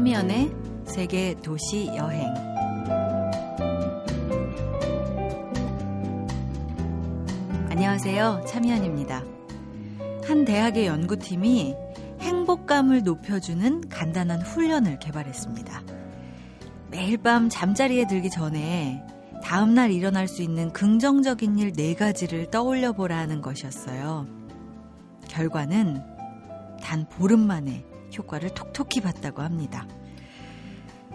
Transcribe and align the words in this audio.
참여연의 0.00 0.50
세계 0.86 1.34
도시 1.42 1.88
여행. 1.88 2.26
안녕하세요. 7.68 8.44
참여연입니다. 8.46 9.22
한 10.24 10.46
대학의 10.46 10.86
연구팀이 10.86 11.74
행복감을 12.18 13.02
높여주는 13.02 13.90
간단한 13.90 14.40
훈련을 14.40 15.00
개발했습니다. 15.00 15.82
매일 16.90 17.18
밤 17.18 17.50
잠자리에 17.50 18.06
들기 18.06 18.30
전에 18.30 19.04
다음날 19.44 19.90
일어날 19.90 20.28
수 20.28 20.40
있는 20.40 20.72
긍정적인 20.72 21.58
일 21.58 21.72
네 21.74 21.94
가지를 21.94 22.50
떠올려 22.50 22.92
보라는 22.92 23.42
것이었어요. 23.42 24.26
결과는 25.28 26.02
단 26.80 27.06
보름 27.06 27.40
만에 27.40 27.84
효과를 28.16 28.54
톡톡히 28.54 29.00
봤다고 29.00 29.42
합니다. 29.42 29.86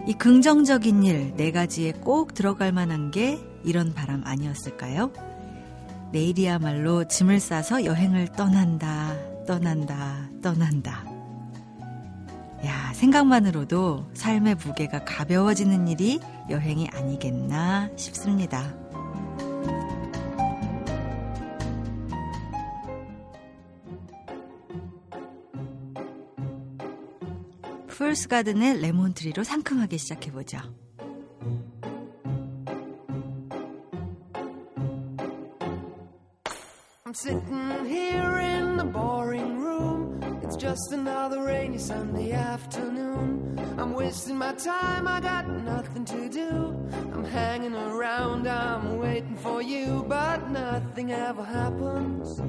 이 0.06 0.12
긍정적인 0.14 1.02
일 1.04 1.34
네 1.36 1.52
가지에 1.52 1.92
꼭 1.92 2.34
들어갈 2.34 2.72
만한 2.72 3.10
게 3.10 3.38
이런 3.64 3.92
바람 3.94 4.22
아니었을까요? 4.24 5.12
내일이야말로 6.12 7.08
짐을 7.08 7.40
싸서 7.40 7.84
여행을 7.84 8.28
떠난다, 8.32 9.14
떠난다, 9.46 10.28
떠난다. 10.42 11.04
야, 12.64 12.92
생각만으로도 12.94 14.10
삶의 14.14 14.56
무게가 14.56 15.04
가벼워지는 15.04 15.88
일이 15.88 16.20
여행이 16.48 16.88
아니겠나 16.92 17.90
싶습니다. 17.96 18.72
풀스 27.95 28.27
가든의 28.27 28.79
레몬트리로 28.81 29.43
상큼하게 29.43 29.97
시작해보죠. 29.97 30.59
I'm 37.11 37.13
sitting 37.13 37.85
here 37.87 38.39
in 38.39 38.77
the 38.77 38.85
boring 38.85 39.59
room. 39.59 40.21
It's 40.43 40.55
just 40.55 40.93
another 40.93 41.43
rainy 41.43 41.77
Sunday 41.77 42.31
afternoon. 42.31 43.59
I'm 43.77 43.93
wasting 43.93 44.37
my 44.37 44.53
time, 44.53 45.09
I 45.09 45.19
got 45.19 45.45
nothing 45.49 46.05
to 46.05 46.29
do. 46.29 46.73
I'm 47.13 47.25
hanging 47.25 47.75
around, 47.75 48.47
I'm 48.47 48.97
waiting 48.97 49.35
for 49.35 49.61
you, 49.61 50.05
but 50.07 50.49
nothing 50.49 51.11
ever 51.11 51.43
happens. 51.43 52.39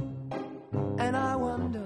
And 0.99 1.17
I 1.17 1.35
wonder. 1.35 1.86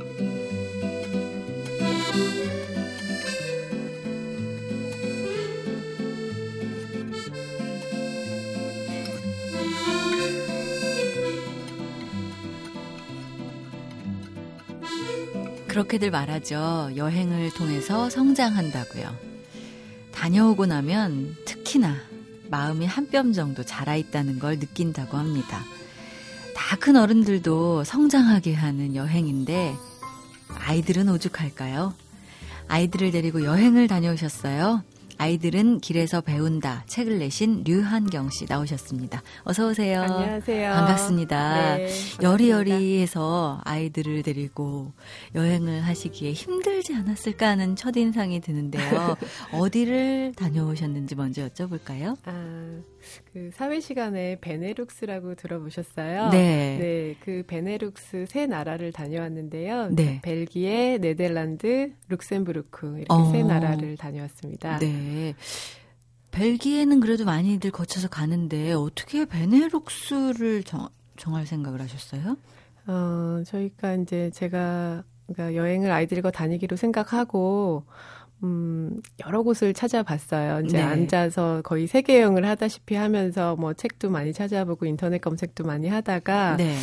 그렇게들 15.75 16.11
말하죠. 16.11 16.91
여행을 16.97 17.53
통해서 17.53 18.09
성장한다고요. 18.09 19.15
다녀오고 20.11 20.65
나면 20.65 21.37
특히나 21.45 21.95
마음이 22.49 22.85
한 22.85 23.09
뼘 23.09 23.31
정도 23.31 23.63
자라 23.63 23.95
있다는 23.95 24.37
걸 24.39 24.59
느낀다고 24.59 25.15
합니다. 25.17 25.63
다 26.53 26.75
큰 26.77 26.95
어른들도 26.97 27.83
성장하게 27.85 28.53
하는 28.53 28.95
여행인데 28.95 29.73
아이들은 30.59 31.07
오죽할까요? 31.09 31.93
아이들을 32.67 33.11
데리고 33.11 33.43
여행을 33.45 33.87
다녀오셨어요. 33.87 34.83
아이들은 35.21 35.81
길에서 35.81 36.21
배운다 36.21 36.83
책을 36.87 37.19
내신 37.19 37.63
류한경 37.63 38.31
씨 38.31 38.47
나오셨습니다. 38.49 39.21
어서 39.43 39.67
오세요. 39.67 40.01
안녕하세요. 40.01 40.73
반갑습니다. 40.73 41.77
네, 41.77 41.87
여리여리해서 42.23 43.61
아이들을 43.63 44.23
데리고 44.23 44.93
여행을 45.35 45.81
하시기에 45.81 46.31
힘들지 46.31 46.95
않았을까 46.95 47.49
하는 47.49 47.75
첫 47.75 47.95
인상이 47.97 48.39
드는데요. 48.41 48.81
어디를 49.53 50.33
다녀오셨는지 50.35 51.13
먼저 51.13 51.47
여쭤볼까요? 51.47 52.17
아, 52.25 52.81
그 53.31 53.51
사회 53.53 53.79
시간에 53.79 54.39
베네룩스라고 54.41 55.35
들어보셨어요? 55.35 56.29
네. 56.29 56.77
네, 56.79 57.15
그 57.19 57.43
베네룩스 57.45 58.25
세 58.27 58.47
나라를 58.47 58.91
다녀왔는데요. 58.91 59.89
네. 59.91 60.19
벨기에, 60.23 60.97
네덜란드, 60.97 61.91
룩셈부르크 62.09 62.87
이렇게 62.97 63.05
어. 63.09 63.31
세 63.31 63.43
나라를 63.43 63.97
다녀왔습니다. 63.97 64.79
네. 64.79 65.10
벨기에는 66.31 66.99
그래도 66.99 67.25
많이들 67.25 67.71
거쳐서 67.71 68.07
가는데 68.07 68.73
어떻게 68.73 69.25
베네룩스를 69.25 70.63
정, 70.63 70.87
정할 71.17 71.45
생각을 71.45 71.81
하셨어요? 71.81 72.37
어, 72.87 73.43
저희가 73.45 73.95
이제 73.95 74.31
제가 74.33 75.03
그러니까 75.27 75.55
여행을 75.55 75.91
아이들과 75.91 76.31
다니기로 76.31 76.77
생각하고 76.77 77.85
음, 78.43 79.01
여러 79.25 79.43
곳을 79.43 79.73
찾아봤어요. 79.73 80.61
이제 80.65 80.77
네. 80.77 80.83
앉아서 80.83 81.61
거의 81.63 81.85
세계 81.85 82.21
여행을 82.21 82.45
하다시피 82.45 82.95
하면서 82.95 83.55
뭐 83.55 83.73
책도 83.73 84.09
많이 84.09 84.33
찾아보고 84.33 84.85
인터넷 84.85 85.19
검색도 85.19 85.63
많이 85.63 85.87
하다가 85.87 86.57
네. 86.57 86.75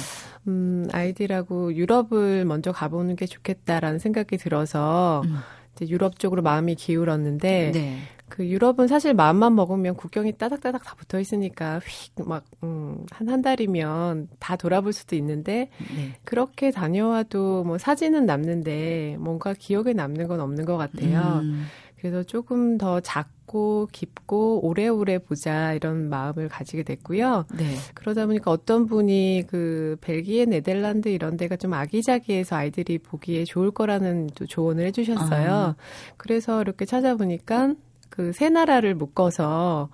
음, 0.47 0.87
아이들하고 0.93 1.75
유럽을 1.75 2.45
먼저 2.45 2.71
가보는 2.71 3.17
게 3.17 3.27
좋겠다라는 3.27 3.99
생각이 3.99 4.37
들어서 4.37 5.23
음. 5.25 5.39
이제 5.75 5.89
유럽 5.89 6.19
쪽으로 6.21 6.43
마음이 6.43 6.77
기울었는데 6.77 7.73
네. 7.73 7.99
그 8.29 8.47
유럽은 8.47 8.87
사실 8.87 9.15
마음만 9.15 9.55
먹으면 9.55 9.95
국경이 9.97 10.33
따닥따닥 10.37 10.85
다 10.85 10.95
붙어 10.97 11.19
있으니까 11.19 11.81
휙막 12.17 12.45
음, 12.63 13.05
한한 13.11 13.43
달이면 13.43 14.29
다 14.39 14.57
돌아볼 14.57 14.93
수도 14.93 15.17
있는데 15.17 15.71
네. 15.97 16.15
그렇게 16.25 16.71
다녀와도 16.71 17.65
뭐 17.65 17.79
사진은 17.79 18.27
남는데 18.27 19.17
뭔가 19.19 19.55
기억에 19.55 19.93
남는 19.93 20.29
건 20.29 20.41
없는 20.41 20.65
것 20.65 20.77
같아요. 20.77 21.41
음. 21.43 21.67
그래서 21.99 22.23
조금 22.23 22.79
더 22.79 23.01
작고 23.01 23.89
깊고 23.91 24.65
오래오래 24.65 25.19
보자 25.19 25.73
이런 25.73 26.09
마음을 26.09 26.49
가지게 26.49 26.85
됐고요. 26.85 27.47
네. 27.57 27.75
그러다 27.95 28.27
보니까 28.27 28.53
어떤 28.53 28.87
분이 28.87 29.45
그 29.49 29.97
벨기에, 30.01 30.45
네덜란드 30.45 31.09
이런 31.09 31.37
데가 31.37 31.57
좀 31.57 31.75
아기자기해서 31.75 32.55
아이들이 32.55 32.99
보기에 32.99 33.45
좋을 33.45 33.73
거라는 33.73 34.29
또 34.37 34.47
조언을 34.47 34.87
해주셨어요. 34.87 35.51
아. 35.51 35.77
그래서 36.17 36.61
이렇게 36.61 36.85
찾아보니까 36.85 37.75
그 38.19 38.33
세 38.33 38.49
나라를 38.51 38.95
묶어서 38.97 39.91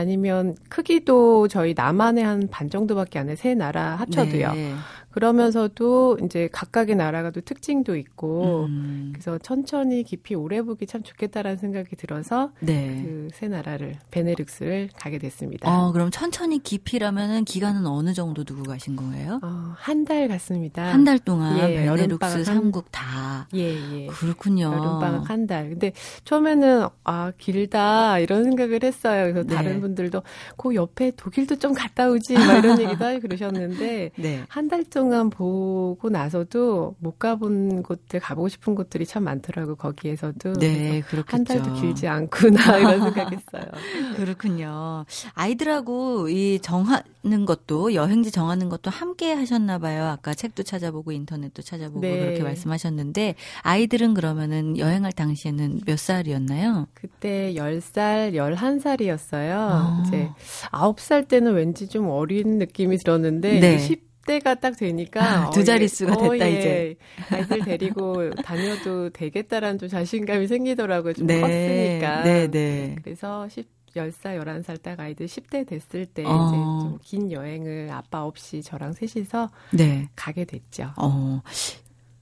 다니면 0.00 0.56
크기도 0.68 1.48
저희 1.48 1.72
남한의 1.74 2.22
한 2.24 2.48
반 2.50 2.68
정도밖에 2.68 3.18
안 3.18 3.30
해. 3.30 3.34
세 3.36 3.54
나라 3.54 3.96
합쳐도요. 3.96 4.52
네. 4.52 4.74
그러면서도 5.10 6.18
이제 6.24 6.48
각각의 6.52 6.94
나라가 6.94 7.30
또 7.30 7.40
특징도 7.40 7.96
있고 7.96 8.66
음. 8.68 9.10
그래서 9.14 9.38
천천히 9.38 10.02
깊이 10.02 10.34
오래 10.34 10.60
보기 10.60 10.86
참 10.86 11.02
좋겠다라는 11.02 11.56
생각이 11.56 11.96
들어서 11.96 12.52
네. 12.60 13.02
그세 13.02 13.48
나라를 13.48 13.94
베네룩스를 14.10 14.90
가게 14.94 15.18
됐습니다. 15.18 15.68
어, 15.70 15.90
그럼 15.92 16.10
천천히 16.10 16.62
깊이라면은 16.62 17.44
기간은 17.46 17.86
어느 17.86 18.12
정도 18.12 18.44
두고 18.44 18.64
가신 18.64 18.94
거예요? 18.96 19.40
어, 19.42 19.72
한 19.76 20.04
달 20.04 20.28
갔습니다. 20.28 20.84
한 20.92 21.04
달 21.04 21.18
동안 21.18 21.58
예, 21.58 21.74
베네룩스 21.86 22.44
삼국 22.44 22.92
다. 22.92 23.48
예, 23.54 23.74
예. 24.02 24.06
그렇군요. 24.08 24.66
여름 24.66 24.98
방학 25.00 25.30
한 25.30 25.46
달. 25.46 25.70
근데 25.70 25.92
처음에는 26.24 26.86
아, 27.04 27.32
길다 27.38 28.18
이런 28.18 28.44
생각을 28.44 28.80
했어요. 28.84 29.32
그래서 29.32 29.48
네. 29.48 29.54
다른 29.54 29.80
분들도 29.86 30.22
그 30.56 30.74
옆에 30.74 31.12
독일도 31.16 31.56
좀 31.56 31.72
갔다 31.72 32.08
오지 32.10 32.34
막 32.34 32.58
이런 32.58 32.78
얘기도 32.80 33.20
그러셨는데 33.20 34.10
네. 34.16 34.44
한달 34.48 34.84
동안 34.84 35.30
보고 35.30 36.08
나서도 36.10 36.96
못 36.98 37.18
가본 37.18 37.82
곳들 37.82 38.20
가보고 38.20 38.48
싶은 38.48 38.74
곳들이 38.74 39.06
참 39.06 39.24
많더라고 39.24 39.76
거기에서도 39.76 40.52
네 40.54 41.02
한 41.26 41.44
달도 41.44 41.72
길지 41.74 42.08
않구나 42.08 42.78
이런 42.78 43.00
생각했어요. 43.14 43.70
그렇군요. 44.16 45.04
아이들하고 45.34 46.28
이 46.28 46.58
정하 46.60 47.02
는 47.26 47.44
것도 47.44 47.94
여행지 47.94 48.30
정하는 48.30 48.68
것도 48.68 48.88
함께 48.88 49.32
하셨나 49.32 49.78
봐요. 49.78 50.04
아까 50.04 50.32
책도 50.32 50.62
찾아보고 50.62 51.10
인터넷도 51.10 51.60
찾아보고 51.60 52.00
네. 52.00 52.20
그렇게 52.20 52.42
말씀하셨는데 52.44 53.34
아이들은 53.62 54.14
그러면은 54.14 54.78
여행할 54.78 55.10
당시에는 55.10 55.80
몇 55.86 55.98
살이었나요? 55.98 56.86
그때 56.94 57.52
10살, 57.54 58.34
11살이었어요. 58.34 59.56
어. 59.56 60.02
이제 60.06 60.28
9살 60.70 61.26
때는 61.26 61.54
왠지 61.54 61.88
좀 61.88 62.08
어린 62.10 62.58
느낌이 62.58 62.98
들었는데 62.98 63.58
네. 63.58 63.76
10대가 63.76 64.60
딱 64.60 64.76
되니까 64.76 65.46
아, 65.46 65.50
두 65.50 65.64
자릿수가 65.64 66.12
어, 66.12 66.30
됐다 66.30 66.44
어, 66.44 66.48
예. 66.48 66.58
이제. 66.58 66.96
아이들 67.30 67.64
데리고 67.64 68.30
다녀도 68.44 69.10
되겠다라는 69.10 69.78
좀 69.78 69.88
자신감이 69.88 70.46
생기더라고요. 70.46 71.14
좀 71.14 71.26
네. 71.26 71.40
컸으니까. 71.40 72.22
네, 72.22 72.48
네. 72.48 72.96
그래서 73.02 73.48
10 73.48 73.76
10살, 73.96 74.40
11살 74.42 74.82
딱 74.82 75.00
아이들 75.00 75.26
10대 75.26 75.66
됐을 75.66 76.06
때 76.06 76.24
어. 76.24 76.28
이제 76.28 76.56
좀 76.56 76.98
긴 77.02 77.30
여행을 77.32 77.88
아빠 77.92 78.24
없이 78.24 78.62
저랑 78.62 78.92
셋이서 78.92 79.48
네. 79.72 80.08
가게 80.16 80.44
됐죠. 80.44 80.92
어. 80.96 81.40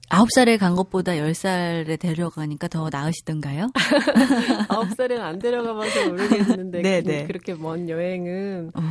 9살에 0.09 0.59
간 0.59 0.75
것보다 0.75 1.13
10살에 1.13 1.99
데려가니까 1.99 2.67
더 2.67 2.89
나으시던가요? 2.91 3.71
9살에는 4.69 5.19
안 5.19 5.39
데려가 5.39 5.73
봐서 5.73 6.07
모르겠는데 6.07 6.81
네, 6.83 7.01
네. 7.01 7.25
그렇게 7.25 7.55
먼 7.55 7.89
여행은 7.89 8.71
어. 8.75 8.81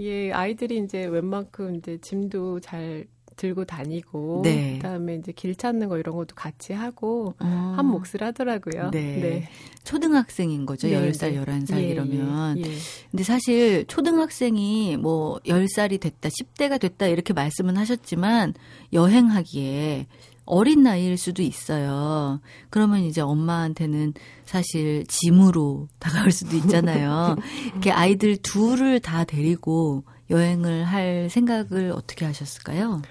예, 0.00 0.32
아이들이 0.32 0.78
이제 0.78 1.04
웬만큼 1.04 1.76
이제 1.76 1.98
짐도 2.00 2.60
잘 2.60 3.04
들고 3.36 3.64
다니고 3.64 4.42
네. 4.44 4.76
그다음에 4.76 5.16
이제 5.16 5.32
길 5.32 5.54
찾는 5.54 5.88
거 5.88 5.98
이런 5.98 6.16
것도 6.16 6.34
같이 6.34 6.72
하고 6.72 7.34
어. 7.40 7.74
한 7.76 7.86
몫을 7.86 8.22
하더라고요. 8.22 8.90
네. 8.90 9.00
네. 9.20 9.48
초등학생인 9.84 10.64
거죠. 10.64 10.88
네, 10.88 11.10
10살, 11.10 11.34
11살 11.44 11.78
예, 11.78 11.88
이러면. 11.88 12.58
예, 12.58 12.62
예. 12.62 12.74
근데 13.10 13.24
사실 13.24 13.84
초등학생이 13.86 14.96
뭐 14.96 15.38
10살이 15.44 16.00
됐다, 16.00 16.28
10대가 16.28 16.80
됐다 16.80 17.06
이렇게 17.06 17.32
말씀은 17.32 17.76
하셨지만 17.76 18.54
여행하기에 18.92 20.06
어린 20.44 20.82
나이일 20.82 21.18
수도 21.18 21.42
있어요. 21.42 22.40
그러면 22.70 23.00
이제 23.00 23.20
엄마한테는 23.20 24.14
사실 24.44 25.04
짐으로 25.06 25.88
다가올 25.98 26.30
수도 26.30 26.56
있잖아요. 26.56 27.36
이렇게 27.72 27.90
아이들 27.90 28.36
둘을 28.36 29.00
다 29.00 29.24
데리고 29.24 30.04
여행을 30.30 30.84
할 30.84 31.28
생각을 31.30 31.92
어떻게 31.94 32.24
하셨을까요? 32.24 33.02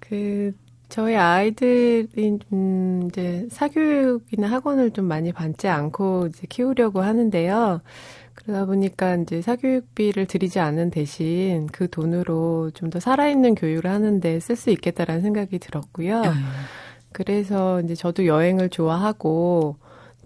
그 0.00 0.52
저희 0.88 1.16
아이들이 1.16 2.38
음 2.52 3.08
이제 3.08 3.46
사교육이나 3.50 4.48
학원을 4.50 4.92
좀 4.92 5.06
많이 5.06 5.32
받지 5.32 5.68
않고 5.68 6.28
이제 6.28 6.46
키우려고 6.48 7.02
하는데요. 7.02 7.80
그러다 8.34 8.66
보니까 8.66 9.16
이제 9.16 9.42
사교육비를 9.42 10.26
들이지 10.26 10.60
않는 10.60 10.90
대신 10.90 11.66
그 11.72 11.88
돈으로 11.90 12.70
좀 12.74 12.90
더 12.90 13.00
살아있는 13.00 13.54
교육을 13.56 13.90
하는데 13.90 14.38
쓸 14.40 14.54
수 14.56 14.70
있겠다라는 14.70 15.22
생각이 15.22 15.58
들었고요. 15.58 16.20
음. 16.22 16.32
그래서 17.12 17.80
이제 17.82 17.94
저도 17.94 18.26
여행을 18.26 18.68
좋아하고 18.70 19.76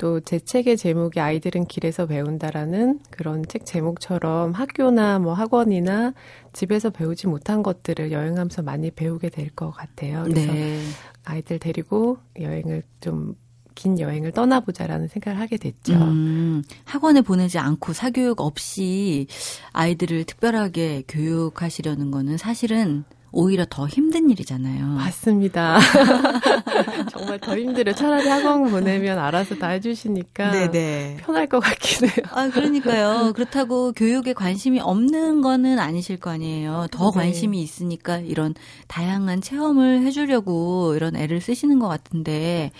또 0.01 0.19
제 0.21 0.39
책의 0.41 0.79
제목이 0.79 1.21
아이들은 1.21 1.67
길에서 1.67 2.07
배운다라는 2.07 3.01
그런 3.11 3.45
책 3.47 3.67
제목처럼 3.67 4.53
학교나 4.53 5.19
뭐 5.19 5.35
학원이나 5.35 6.15
집에서 6.55 6.89
배우지 6.89 7.27
못한 7.27 7.63
것들을 7.63 8.11
여행하면서 8.11 8.63
많이 8.63 8.91
배우게 8.91 9.29
될 9.29 9.51
것 9.51 9.71
같아요. 9.73 10.25
그래서 10.25 10.53
네. 10.53 10.81
아이들 11.25 11.59
데리고 11.59 12.17
여행을 12.41 12.83
좀긴 13.01 13.99
여행을 13.99 14.33
떠나보자라는 14.33 15.09
생각을 15.09 15.39
하게 15.39 15.59
됐죠. 15.59 15.93
음, 15.93 16.63
학원에 16.85 17.21
보내지 17.21 17.59
않고 17.59 17.93
사교육 17.93 18.41
없이 18.41 19.27
아이들을 19.73 20.25
특별하게 20.25 21.03
교육하시려는 21.09 22.11
거는 22.11 22.39
사실은 22.39 23.05
오히려 23.33 23.65
더 23.69 23.87
힘든 23.87 24.31
일이잖아요. 24.31 24.87
맞습니다. 24.87 25.79
정말 27.11 27.39
더 27.39 27.57
힘들어요. 27.57 27.95
차라리 27.95 28.29
학원 28.29 28.71
보내면 28.71 29.19
알아서 29.19 29.55
다 29.57 29.69
해주시니까 29.69 30.51
네네. 30.51 31.19
편할 31.21 31.47
것 31.47 31.61
같긴 31.61 32.09
해요. 32.09 32.27
아, 32.31 32.49
그러니까요. 32.49 33.33
그렇다고 33.37 33.93
교육에 33.93 34.33
관심이 34.33 34.81
없는 34.81 35.43
거는 35.43 35.79
아니실 35.79 36.19
거 36.19 36.31
아니에요. 36.31 36.89
더 36.91 37.11
네. 37.11 37.21
관심이 37.21 37.63
있으니까 37.63 38.19
이런 38.19 38.55
다양한 38.89 39.41
체험을 39.41 40.03
해주려고 40.03 40.95
이런 40.97 41.17
애를 41.17 41.41
쓰시는 41.41 41.79
것 41.79 41.89
같은데, 41.89 42.73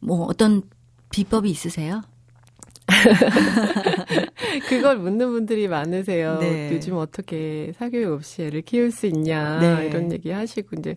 뭐 0.00 0.26
어떤 0.26 0.62
비법이 1.10 1.48
있으세요? 1.48 2.02
그걸 4.68 4.98
묻는 4.98 5.30
분들이 5.30 5.68
많으세요. 5.68 6.38
네. 6.38 6.70
요즘 6.72 6.96
어떻게 6.96 7.72
사교육 7.76 8.12
없이 8.12 8.42
애를 8.42 8.62
키울 8.62 8.90
수 8.90 9.06
있냐 9.06 9.58
네. 9.60 9.86
이런 9.88 10.12
얘기 10.12 10.30
하시고 10.30 10.76
이제 10.78 10.94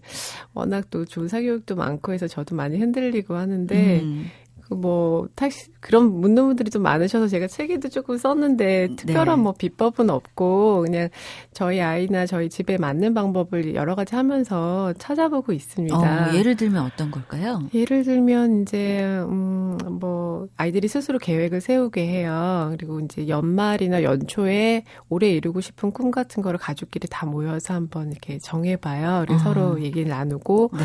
워낙 0.53 0.89
또 0.89 1.05
좋은 1.05 1.27
사교육도 1.27 1.75
많고 1.75 2.13
해서 2.13 2.27
저도 2.27 2.55
많이 2.55 2.77
흔들리고 2.77 3.35
하는데 3.35 4.01
음. 4.01 4.29
그뭐 4.69 5.27
택시 5.35 5.69
그런 5.79 6.19
묻는 6.19 6.47
분들이 6.47 6.71
좀 6.71 6.81
많으셔서 6.81 7.27
제가 7.27 7.47
책에도 7.47 7.89
조금 7.89 8.17
썼는데 8.17 8.95
특별한 8.95 9.37
네. 9.37 9.43
뭐 9.43 9.53
비법은 9.53 10.09
없고 10.09 10.81
그냥 10.81 11.09
저희 11.53 11.81
아이나 11.81 12.25
저희 12.25 12.49
집에 12.49 12.77
맞는 12.77 13.13
방법을 13.13 13.75
여러 13.75 13.93
가지 13.93 14.15
하면서 14.15 14.93
찾아보고 14.97 15.53
있습니다. 15.53 15.95
어, 15.95 16.33
예를 16.33 16.55
들면 16.55 16.83
어떤 16.83 17.11
걸까요? 17.11 17.69
예를 17.73 18.03
들면 18.03 18.63
이제 18.63 19.03
음뭐 19.29 20.47
아이들이 20.57 20.87
스스로 20.87 21.19
계획을 21.19 21.61
세우게 21.61 22.07
해요. 22.07 22.69
그리고 22.71 22.99
이제 22.99 23.27
연말이나 23.27 24.01
연초에 24.01 24.83
올해 25.09 25.29
이루고 25.29 25.61
싶은 25.61 25.91
꿈 25.91 26.09
같은 26.09 26.41
거를 26.41 26.57
가족끼리 26.57 27.07
다 27.09 27.27
모여서 27.27 27.75
한번 27.75 28.11
이렇게 28.11 28.39
정해봐요. 28.39 29.25
그리고 29.27 29.35
어. 29.35 29.43
서로 29.43 29.81
얘기 29.81 30.01
를 30.01 30.09
나누고 30.09 30.71
네. 30.73 30.83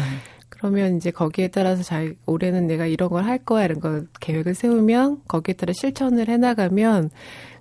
그러면 0.61 0.97
이제 0.99 1.11
거기에 1.11 1.49
따라서 1.49 1.83
잘 1.83 2.15
올해는 2.27 2.67
내가 2.67 2.85
이런 2.87 3.09
걸 3.09 3.25
할 3.25 3.39
거야 3.39 3.65
이런 3.65 3.81
걸 3.81 4.07
계획을 4.21 4.55
세우면 4.55 5.23
거기에 5.27 5.55
따라 5.55 5.73
실천을 5.73 6.29
해 6.29 6.37
나가면 6.37 7.11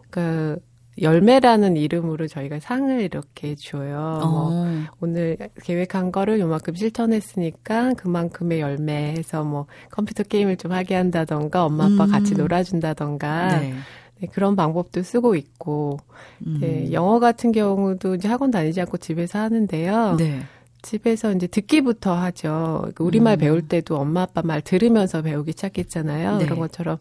그 0.10 0.58
열매라는 1.02 1.78
이름으로 1.78 2.28
저희가 2.28 2.60
상을 2.60 3.00
이렇게 3.00 3.56
줘요. 3.56 4.20
어. 4.22 4.30
뭐 4.30 4.66
오늘 5.00 5.38
계획한 5.64 6.12
거를 6.12 6.42
요만큼 6.42 6.76
실천했으니까 6.76 7.94
그만큼의 7.94 8.60
열매 8.60 9.14
해서 9.18 9.46
뭐 9.46 9.68
컴퓨터 9.92 10.24
게임을 10.24 10.58
좀 10.58 10.74
하게 10.74 10.96
한다던가 10.96 11.64
엄마 11.64 11.86
아빠 11.86 12.04
음. 12.04 12.12
같이 12.12 12.34
놀아준다던가 12.34 13.60
네. 13.60 13.74
네, 14.20 14.28
그런 14.34 14.58
방법도 14.58 15.04
쓰고 15.04 15.36
있고 15.36 16.00
음. 16.46 16.58
네, 16.60 16.92
영어 16.92 17.20
같은 17.20 17.54
경우도 17.54 18.16
이제 18.16 18.28
학원 18.28 18.52
다니지 18.52 18.82
않고 18.82 18.98
집에서 18.98 19.40
하는데요. 19.40 20.18
네. 20.18 20.42
집에서 20.82 21.32
이제 21.34 21.48
듣기부터 21.48 22.14
하죠. 22.14 22.90
그 22.96 23.04
우리말 23.04 23.38
음. 23.38 23.40
배울 23.40 23.68
때도 23.68 23.98
엄마 23.98 24.24
아빠 24.24 24.42
말 24.42 24.62
들으면서 24.62 25.22
배우기 25.22 25.52
시작했잖아요. 25.52 26.38
네. 26.38 26.46
그런 26.46 26.60
것처럼 26.60 26.98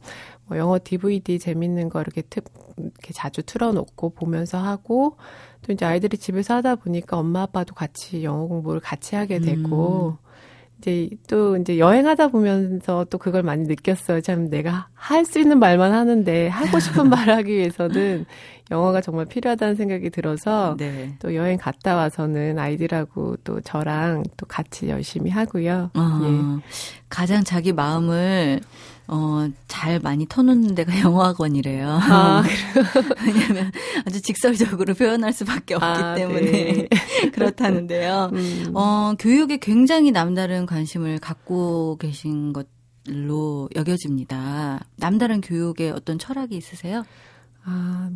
뭐 0.46 0.58
영어 0.58 0.78
DVD 0.82 1.38
재밌는 1.38 1.88
거 1.88 2.00
이렇게 2.00 2.22
특 2.22 2.44
이렇게 2.76 3.12
자주 3.12 3.42
틀어놓고 3.42 4.10
보면서 4.10 4.58
하고 4.58 5.16
또 5.62 5.72
이제 5.72 5.84
아이들이 5.84 6.16
집에서 6.16 6.54
하다 6.54 6.76
보니까 6.76 7.18
엄마 7.18 7.42
아빠도 7.42 7.74
같이 7.74 8.24
영어 8.24 8.46
공부를 8.46 8.80
같이 8.80 9.16
하게 9.16 9.40
되고 9.40 10.18
음. 10.22 10.27
이제 10.78 11.08
또 11.28 11.56
이제 11.56 11.78
여행하다 11.78 12.28
보면서 12.28 13.04
또 13.10 13.18
그걸 13.18 13.42
많이 13.42 13.64
느꼈어요. 13.64 14.20
참 14.20 14.48
내가 14.48 14.88
할 14.94 15.24
수 15.24 15.38
있는 15.40 15.58
말만 15.58 15.92
하는데 15.92 16.48
하고 16.48 16.78
싶은 16.78 17.08
말 17.10 17.28
하기 17.30 17.52
위해서는 17.52 18.24
영어가 18.70 19.00
정말 19.00 19.24
필요하다는 19.26 19.74
생각이 19.76 20.10
들어서 20.10 20.76
네. 20.78 21.14
또 21.18 21.34
여행 21.34 21.58
갔다 21.58 21.96
와서는 21.96 22.58
아이들하고 22.58 23.36
또 23.44 23.60
저랑 23.60 24.22
또 24.36 24.46
같이 24.46 24.88
열심히 24.88 25.30
하고요. 25.30 25.90
어, 25.94 26.20
예. 26.22 26.62
가장 27.08 27.42
자기 27.44 27.72
마음을 27.72 28.60
어, 29.10 29.48
잘 29.66 29.98
많이 30.00 30.26
터놓는 30.28 30.74
데가 30.74 30.92
영어학원이래요. 31.00 31.88
아, 31.88 32.42
왜냐면 33.26 33.72
아주 34.04 34.20
직설적으로 34.20 34.94
표현할 34.94 35.32
수밖에 35.32 35.74
없기 35.74 35.86
아, 35.86 36.14
때문에 36.14 36.40
네. 36.40 36.88
그렇다는데요. 37.32 38.30
음. 38.34 38.72
어, 38.74 39.14
교육에 39.18 39.56
굉장히 39.56 40.12
남다른 40.12 40.66
관심을 40.66 41.18
갖고 41.20 41.96
계신 41.96 42.52
것로 42.52 43.70
여겨집니다. 43.74 44.84
남다른 44.96 45.40
교육에 45.40 45.90
어떤 45.90 46.18
철학이 46.18 46.54
있으세요? 46.54 47.04
아, 47.64 48.10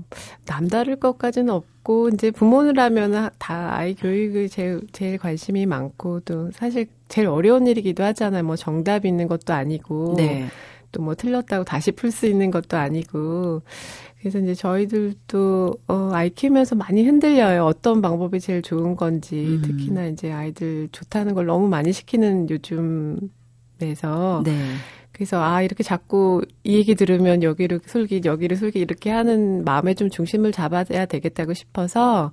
남다를 0.46 0.96
것까지는 0.96 1.50
없고, 1.50 2.10
이제 2.10 2.30
부모라면 2.30 3.30
다 3.38 3.76
아이 3.76 3.94
교육을 3.94 4.48
제일, 4.48 4.80
제일 4.92 5.18
관심이 5.18 5.66
많고, 5.66 6.20
또 6.20 6.50
사실 6.52 6.86
제일 7.08 7.28
어려운 7.28 7.66
일이기도 7.66 8.02
하잖아요. 8.02 8.44
뭐 8.44 8.56
정답 8.56 9.04
있는 9.04 9.28
것도 9.28 9.52
아니고. 9.52 10.14
네. 10.16 10.48
또 10.92 11.02
뭐 11.02 11.14
틀렸다고 11.14 11.64
다시 11.64 11.90
풀 11.92 12.10
수 12.12 12.26
있는 12.26 12.50
것도 12.50 12.76
아니고. 12.76 13.62
그래서 14.20 14.38
이제 14.38 14.54
저희들도, 14.54 15.74
어, 15.88 16.10
아이 16.12 16.30
키우면서 16.30 16.76
많이 16.76 17.02
흔들려요. 17.04 17.64
어떤 17.64 18.00
방법이 18.00 18.38
제일 18.38 18.62
좋은 18.62 18.94
건지. 18.94 19.34
음. 19.60 19.62
특히나 19.62 20.06
이제 20.06 20.30
아이들 20.30 20.88
좋다는 20.92 21.34
걸 21.34 21.46
너무 21.46 21.66
많이 21.68 21.92
시키는 21.92 22.48
요즘에서. 23.80 24.42
네. 24.44 24.74
그래서 25.12 25.42
아 25.42 25.60
이렇게 25.60 25.82
자꾸 25.82 26.40
이 26.64 26.74
얘기 26.76 26.94
들으면 26.94 27.42
여기를 27.42 27.80
술기 27.84 28.22
여기를 28.24 28.56
술기 28.56 28.78
이렇게 28.78 29.10
하는 29.10 29.62
마음에 29.64 29.92
좀 29.94 30.08
중심을 30.08 30.52
잡아야 30.52 30.84
되겠다고 30.84 31.52
싶어서 31.52 32.32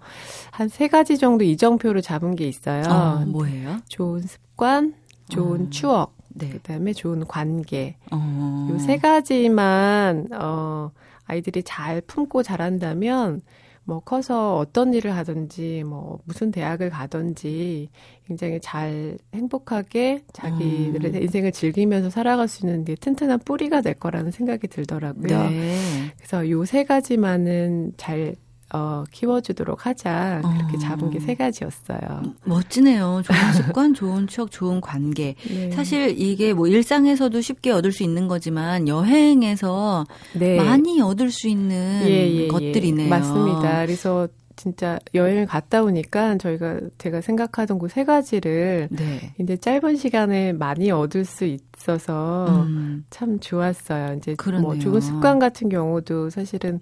한 0.51 0.69
세 0.69 0.87
가지 0.87 1.17
정도 1.17 1.43
이정표를 1.43 2.01
잡은 2.01 2.35
게 2.35 2.47
있어요. 2.47 2.83
어, 2.87 3.25
뭐예요? 3.25 3.79
좋은 3.89 4.21
습관, 4.21 4.93
좋은 5.29 5.65
어. 5.65 5.69
추억, 5.71 6.15
네. 6.29 6.49
그다음에 6.49 6.93
좋은 6.93 7.25
관계. 7.25 7.95
어. 8.11 8.67
요세 8.71 8.97
가지만 8.97 10.27
어 10.33 10.91
아이들이 11.25 11.63
잘 11.63 12.01
품고 12.01 12.43
자란다면 12.43 13.41
뭐 13.83 13.99
커서 14.01 14.57
어떤 14.57 14.93
일을 14.93 15.15
하든지 15.15 15.83
뭐 15.83 16.19
무슨 16.25 16.51
대학을 16.51 16.91
가든지 16.91 17.89
굉장히 18.27 18.59
잘 18.61 19.17
행복하게 19.33 20.21
자기들의 20.31 21.11
음. 21.13 21.21
인생을 21.23 21.51
즐기면서 21.51 22.11
살아갈 22.11 22.47
수 22.47 22.65
있는 22.65 22.85
게 22.85 22.93
튼튼한 22.93 23.39
뿌리가 23.45 23.81
될 23.81 23.95
거라는 23.95 24.29
생각이 24.31 24.67
들더라고요. 24.67 25.49
네. 25.49 25.77
그래서 26.17 26.47
요 26.51 26.63
세 26.65 26.83
가지만은 26.83 27.93
잘 27.97 28.35
어, 28.73 29.03
키워주도록 29.11 29.85
하자. 29.85 30.41
그렇게 30.43 30.77
어. 30.77 30.79
잡은 30.79 31.09
게 31.11 31.19
세 31.19 31.35
가지였어요. 31.35 32.21
멋지네요. 32.45 33.21
좋은 33.23 33.53
습관, 33.53 33.93
좋은 33.93 34.27
추억, 34.27 34.51
좋은 34.51 34.79
관계. 34.81 35.35
네. 35.47 35.71
사실 35.71 36.13
이게 36.19 36.53
뭐 36.53 36.67
일상에서도 36.67 37.41
쉽게 37.41 37.71
얻을 37.71 37.91
수 37.91 38.03
있는 38.03 38.27
거지만 38.27 38.87
여행에서 38.87 40.05
네. 40.37 40.57
많이 40.57 41.01
얻을 41.01 41.31
수 41.31 41.47
있는 41.47 42.01
예, 42.05 42.09
예, 42.09 42.35
예. 42.43 42.47
것들이네요. 42.47 43.05
예. 43.05 43.09
맞습니다. 43.09 43.85
그래서 43.85 44.27
진짜 44.55 44.99
여행을 45.15 45.45
갔다 45.45 45.81
오니까 45.83 46.37
저희가 46.37 46.79
제가 46.97 47.21
생각하던 47.21 47.79
그 47.79 47.87
세 47.87 48.03
가지를 48.03 48.89
네. 48.91 49.33
이제 49.39 49.55
짧은 49.55 49.95
시간에 49.95 50.51
많이 50.51 50.91
얻을 50.91 51.23
수 51.23 51.45
있어서 51.45 52.45
음. 52.67 53.05
참 53.09 53.39
좋았어요. 53.39 54.15
이제 54.17 54.31
뭐 54.31 54.35
그러네요. 54.37 54.61
뭐 54.67 54.77
좋은 54.77 54.99
습관 54.99 55.39
같은 55.39 55.69
경우도 55.69 56.29
사실은 56.29 56.81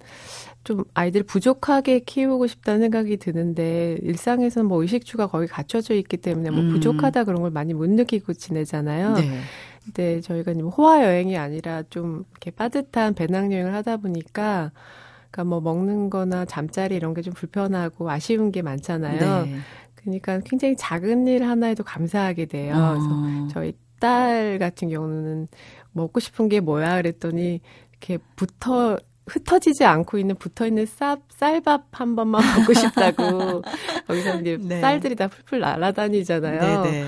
좀 0.68 0.84
아이들 0.94 1.24
부족하게 1.24 2.00
키우고 2.00 2.46
싶다는 2.46 2.82
생각이 2.82 3.16
드는데 3.16 3.98
일상에서는 4.02 4.68
뭐 4.68 4.82
의식주가 4.82 5.28
거의 5.28 5.48
갖춰져 5.48 5.94
있기 5.94 6.18
때문에 6.18 6.50
뭐 6.50 6.60
음. 6.60 6.70
부족하다 6.72 7.24
그런 7.24 7.42
걸 7.42 7.52
많이 7.52 7.74
못 7.74 7.90
느끼고 7.90 8.34
지내잖아요. 8.34 9.14
네. 9.14 9.40
근데 9.86 10.20
저희가 10.20 10.52
호화 10.52 11.06
여행이 11.06 11.38
아니라 11.38 11.84
좀 11.90 12.26
이렇게 12.32 12.52
빠듯한 12.52 13.14
배낭 13.14 13.54
여행을 13.54 13.74
하다 13.76 13.96
보니까 13.96 14.74
그러니까 15.32 15.44
뭐 15.46 15.62
먹는 15.62 16.10
거나 16.10 16.44
잠자리 16.44 16.98
이런 16.98 17.14
게 17.14 17.22
좀 17.22 17.34
불편하고 17.34 18.12
아쉬운 18.12 18.52
게 18.52 18.62
많잖아요. 18.62 19.46
네. 19.46 19.56
그러니까 19.96 20.42
굉장히 20.44 20.76
작은 20.76 21.28
일 21.28 21.46
하나에도 21.46 21.86
감사하게 21.86 22.48
돼요. 22.48 22.76
어. 22.76 22.90
그래서 22.90 23.48
저희 23.54 23.74
딸 24.02 24.60
같은 24.60 24.90
경우는 24.90 25.48
먹고 25.94 26.20
싶은 26.20 26.50
게 26.50 26.60
뭐야 26.60 26.98
그랬더니 26.98 27.62
이렇게 27.92 28.18
붙어 28.36 28.98
흩어지지 29.28 29.86
않고 29.86 30.18
있는 30.18 30.36
붙어 30.36 30.66
있는 30.66 30.86
쌀, 30.86 31.18
쌀밥 31.30 31.86
한 31.92 32.16
번만 32.16 32.42
먹고 32.58 32.74
싶다고 32.74 33.62
거기서 34.08 34.40
이제 34.42 34.58
네. 34.62 34.82
쌀들이 34.82 35.16
다 35.16 35.28
풀풀 35.28 35.60
날아다니잖아요. 35.60 36.84
네네. 36.84 37.06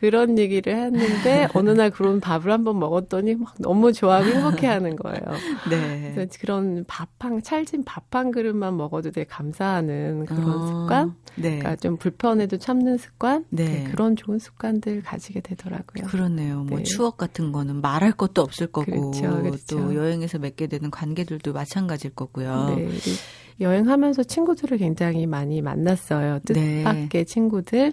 네. 0.00 0.08
그런 0.08 0.38
얘기를 0.38 0.76
했는데 0.76 1.48
어느 1.54 1.70
날 1.70 1.90
그런 1.90 2.20
밥을 2.20 2.52
한번 2.52 2.78
먹었더니 2.78 3.34
막 3.34 3.54
너무 3.58 3.92
좋아하고 3.92 4.26
행복해하는 4.26 4.96
거예요. 4.96 5.20
네. 5.70 6.12
그래서 6.14 6.30
그런 6.40 6.84
밥 6.86 7.08
한 7.18 7.42
찰진 7.42 7.82
밥 7.84 8.06
한 8.10 8.30
그릇만 8.30 8.76
먹어도 8.76 9.10
되게 9.10 9.26
감사하는 9.26 10.26
그런 10.26 10.48
어, 10.48 10.66
습관, 10.66 11.14
네. 11.34 11.58
그러니까 11.58 11.76
좀 11.76 11.96
불편해도 11.96 12.58
참는 12.58 12.98
습관, 12.98 13.44
네. 13.50 13.64
네. 13.64 13.84
그런 13.90 14.16
좋은 14.16 14.38
습관들 14.38 15.02
가지게 15.02 15.40
되더라고요. 15.40 16.06
그렇네요. 16.06 16.64
뭐 16.64 16.78
네. 16.78 16.84
추억 16.84 17.16
같은 17.16 17.52
거는 17.52 17.80
말할 17.80 18.12
것도 18.12 18.42
없을 18.42 18.68
거고 18.68 19.10
그렇죠, 19.10 19.42
그렇죠. 19.42 19.64
또 19.68 19.94
여행에서 19.94 20.38
맺게 20.38 20.66
되는 20.68 20.90
관계들도 20.90 21.52
마찬가지일 21.52 22.14
거고요. 22.14 22.74
네. 22.76 22.88
여행하면서 23.60 24.24
친구들을 24.24 24.78
굉장히 24.78 25.26
많이 25.26 25.60
만났어요. 25.62 26.40
뜻밖의 26.46 27.08
네. 27.08 27.24
친구들. 27.24 27.92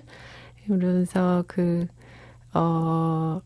그러면서 0.68 1.44
그, 1.48 1.86
어, 2.54 3.42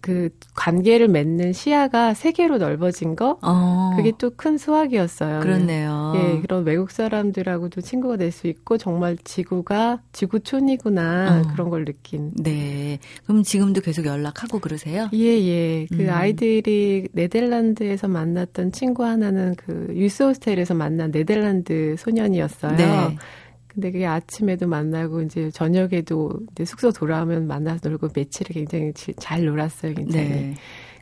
그 0.00 0.30
관계를 0.54 1.06
맺는 1.08 1.52
시야가 1.52 2.14
세계로 2.14 2.58
넓어진 2.58 3.14
거 3.14 3.38
어. 3.42 3.92
그게 3.96 4.10
또 4.18 4.30
큰 4.30 4.58
수확이었어요. 4.58 5.40
그렇네요. 5.40 6.12
예, 6.16 6.40
그런 6.40 6.64
외국 6.64 6.90
사람들하고도 6.90 7.82
친구가 7.82 8.16
될 8.16 8.32
수 8.32 8.46
있고 8.48 8.78
정말 8.78 9.16
지구가 9.22 10.00
지구촌이구나 10.12 11.42
어. 11.44 11.52
그런 11.52 11.68
걸 11.70 11.84
느낀. 11.84 12.32
네. 12.36 12.98
그럼 13.24 13.42
지금도 13.42 13.80
계속 13.82 14.06
연락하고 14.06 14.58
그러세요? 14.60 15.08
예, 15.12 15.18
예. 15.18 15.86
그 15.94 16.04
음. 16.04 16.10
아이들이 16.10 17.08
네덜란드에서 17.12 18.08
만났던 18.08 18.72
친구 18.72 19.04
하나는 19.04 19.54
그 19.56 19.88
유스 19.94 20.22
호스텔에서 20.24 20.74
만난 20.74 21.10
네덜란드 21.12 21.96
소년이었어요. 21.98 22.76
네. 22.76 23.16
근데 23.76 23.90
그게 23.92 24.06
아침에도 24.06 24.66
만나고 24.66 25.20
이제 25.20 25.50
저녁에도 25.50 26.32
이제 26.52 26.64
숙소 26.64 26.90
돌아오면 26.90 27.46
만나서 27.46 27.90
놀고 27.90 28.08
며칠을 28.16 28.54
굉장히 28.54 28.92
잘 29.18 29.44
놀았어요, 29.44 29.92
굉장히. 29.92 30.28
네. 30.28 30.54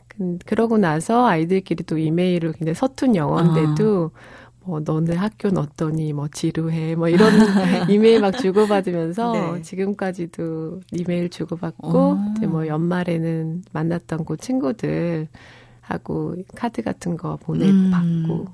그, 0.09 0.37
그러고 0.45 0.77
나서 0.77 1.25
아이들끼리 1.25 1.85
또 1.85 1.97
이메일을 1.97 2.51
굉장히 2.51 2.75
서툰 2.75 3.15
영어인데도 3.15 4.11
아. 4.13 4.65
뭐 4.65 4.81
너네 4.83 5.15
학교는 5.15 5.57
어떠니 5.57 6.11
뭐 6.11 6.27
지루해 6.27 6.95
뭐 6.95 7.07
이런 7.07 7.31
이메일 7.89 8.19
막 8.19 8.31
주고받으면서 8.31 9.31
네. 9.31 9.61
지금까지도 9.61 10.81
이메일 10.91 11.29
주고받고 11.29 11.97
어. 11.97 12.33
이제 12.35 12.45
뭐 12.45 12.67
연말에는 12.67 13.63
만났던 13.71 14.25
그 14.25 14.35
친구들 14.35 15.29
하고 15.79 16.35
카드 16.55 16.81
같은 16.81 17.15
거 17.15 17.37
보내고 17.37 17.71
음. 17.71 18.45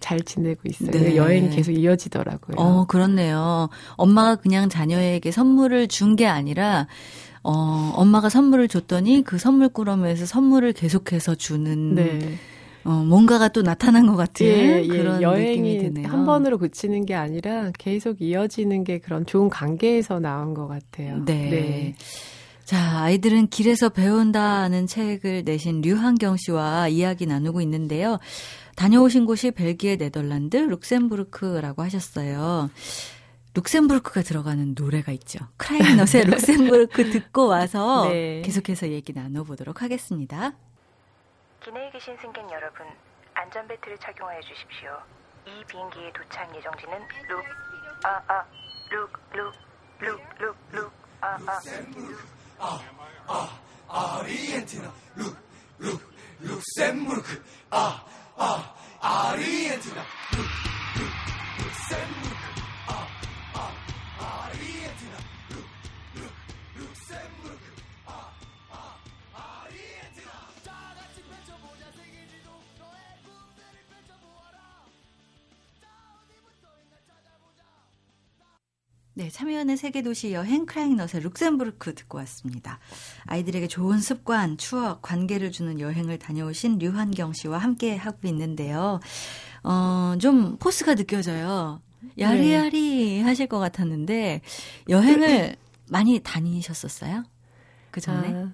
잘 0.00 0.20
지내고 0.20 0.60
있어요. 0.64 0.90
네. 0.90 1.16
여행이 1.16 1.50
계속 1.50 1.72
이어지더라고요. 1.72 2.56
어, 2.56 2.86
그렇네요. 2.86 3.68
엄마가 3.96 4.36
그냥 4.36 4.68
자녀에게 4.68 5.30
선물을 5.30 5.88
준 5.88 6.16
게 6.16 6.26
아니라 6.26 6.86
어, 7.44 7.92
엄마가 7.94 8.28
선물을 8.28 8.68
줬더니 8.68 9.22
그 9.22 9.38
선물 9.38 9.68
꾸러미에서 9.68 10.26
선물을 10.26 10.72
계속해서 10.72 11.34
주는 11.36 11.94
네. 11.94 12.34
어, 12.84 12.90
뭔가가 12.90 13.48
또 13.48 13.62
나타난 13.62 14.06
것 14.06 14.16
같은 14.16 14.46
예, 14.46 14.82
예. 14.82 14.86
그런 14.86 15.20
여행이 15.22 15.78
드네요. 15.78 16.08
한 16.08 16.24
번으로 16.24 16.58
그치는 16.58 17.04
게 17.06 17.14
아니라 17.14 17.70
계속 17.78 18.20
이어지는 18.22 18.82
게 18.84 18.98
그런 18.98 19.26
좋은 19.26 19.48
관계에서 19.50 20.18
나온 20.20 20.54
것 20.54 20.66
같아요. 20.68 21.22
네. 21.24 21.34
네. 21.50 21.94
자, 22.64 23.02
아이들은 23.02 23.48
길에서 23.48 23.88
배운다는 23.90 24.86
책을 24.86 25.42
내신 25.44 25.80
류한경 25.80 26.36
씨와 26.38 26.88
이야기 26.88 27.26
나누고 27.26 27.60
있는데요. 27.62 28.18
다녀오신 28.78 29.26
곳이 29.26 29.50
벨기에, 29.50 29.96
네덜란드, 29.96 30.56
룩셈부르크라고 30.56 31.82
하셨어요. 31.82 32.70
룩셈부르크가 33.54 34.22
들어가는 34.22 34.76
노래가 34.78 35.10
있죠. 35.12 35.40
크라잉넛의 35.56 36.26
룩셈부르크 36.26 37.10
듣고 37.10 37.48
와서 37.48 38.08
네. 38.08 38.40
계속해서 38.42 38.90
얘기 38.90 39.12
나눠보도록 39.12 39.82
하겠습니다. 39.82 40.52
기내에 41.64 41.90
계신 41.90 42.16
승객 42.22 42.48
여러분, 42.52 42.86
안전벨트를 43.34 43.98
착용하여 43.98 44.40
주십시오. 44.42 44.90
이 45.44 45.64
비행기의 45.66 46.12
도착 46.12 46.54
예정지는 46.54 46.98
룩, 47.28 47.44
아, 48.04 48.22
아, 48.28 48.44
룩, 48.92 49.10
룩, 49.32 49.52
룩, 49.98 50.20
룩, 50.38 50.56
룩, 50.70 50.92
아, 51.20 51.36
아, 51.44 51.60
룩. 51.96 52.16
아, 52.60 52.80
아, 53.88 54.18
아르헨티나, 54.20 54.94
룩, 55.16 55.36
룩, 55.80 56.00
룩셈부르크, 56.38 57.42
아, 57.70 58.04
아, 58.38 58.72
아르 59.00 59.42
네, 79.18 79.28
참여하는 79.30 79.74
세계도시 79.76 80.32
여행 80.32 80.64
크라잉넛의 80.64 81.22
룩셈부르크 81.22 81.96
듣고 81.96 82.18
왔습니다. 82.18 82.78
아이들에게 83.26 83.66
좋은 83.66 83.98
습관, 83.98 84.56
추억, 84.56 85.02
관계를 85.02 85.50
주는 85.50 85.80
여행을 85.80 86.20
다녀오신 86.20 86.78
류환경 86.78 87.32
씨와 87.32 87.58
함께 87.58 87.96
하고 87.96 88.28
있는데요. 88.28 89.00
어, 89.64 90.14
좀 90.20 90.56
포스가 90.58 90.94
느껴져요. 90.94 91.82
야리야리 92.16 93.16
네. 93.16 93.22
하실 93.22 93.48
것 93.48 93.58
같았는데 93.58 94.40
여행을 94.88 95.56
많이 95.90 96.20
다니셨었어요? 96.20 97.24
그 97.90 98.00
전에? 98.00 98.32
아, 98.32 98.52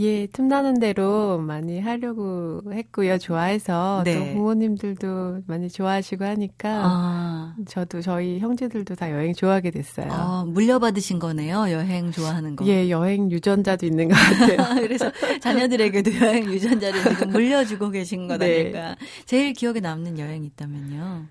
예, 0.00 0.28
틈나는 0.28 0.78
대로 0.78 1.38
많이 1.38 1.80
하려고 1.80 2.62
했고요. 2.72 3.18
좋아해서 3.18 4.02
네. 4.04 4.14
또 4.14 4.32
부모님들도 4.32 5.42
많이 5.48 5.68
좋아하시고 5.68 6.24
하니까 6.24 6.82
아. 6.84 7.56
저도 7.66 8.00
저희 8.00 8.38
형제들도 8.38 8.94
다 8.94 9.10
여행 9.10 9.34
좋아하게 9.34 9.72
됐어요. 9.72 10.06
아, 10.12 10.44
물려받으신 10.46 11.18
거네요. 11.18 11.72
여행 11.72 12.12
좋아하는 12.12 12.54
거. 12.54 12.64
예, 12.66 12.88
여행 12.90 13.28
유전자도 13.32 13.86
있는 13.86 14.06
것 14.06 14.14
같아요. 14.14 14.78
그래서 14.86 15.10
자녀들에게도 15.40 16.10
여행 16.24 16.44
유전자를 16.44 17.02
지금 17.02 17.30
물려주고 17.30 17.90
계신 17.90 18.28
것 18.28 18.38
네. 18.38 18.60
아닐까. 18.60 18.96
제일 19.26 19.52
기억에 19.52 19.80
남는 19.80 20.20
여행이 20.20 20.46
있다면요. 20.46 21.26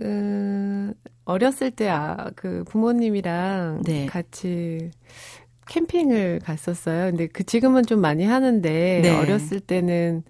음, 0.00 0.92
어렸을 1.24 1.70
때 1.70 1.88
아, 1.88 2.30
그 2.34 2.64
부모님이랑 2.66 3.82
네. 3.84 4.06
같이 4.06 4.90
캠핑을 5.68 6.40
갔었어요. 6.44 7.10
근데 7.10 7.26
그 7.26 7.44
지금은 7.44 7.84
좀 7.84 8.00
많이 8.00 8.24
하는데 8.24 9.00
네. 9.02 9.10
어렸을 9.10 9.60
때는 9.60 10.22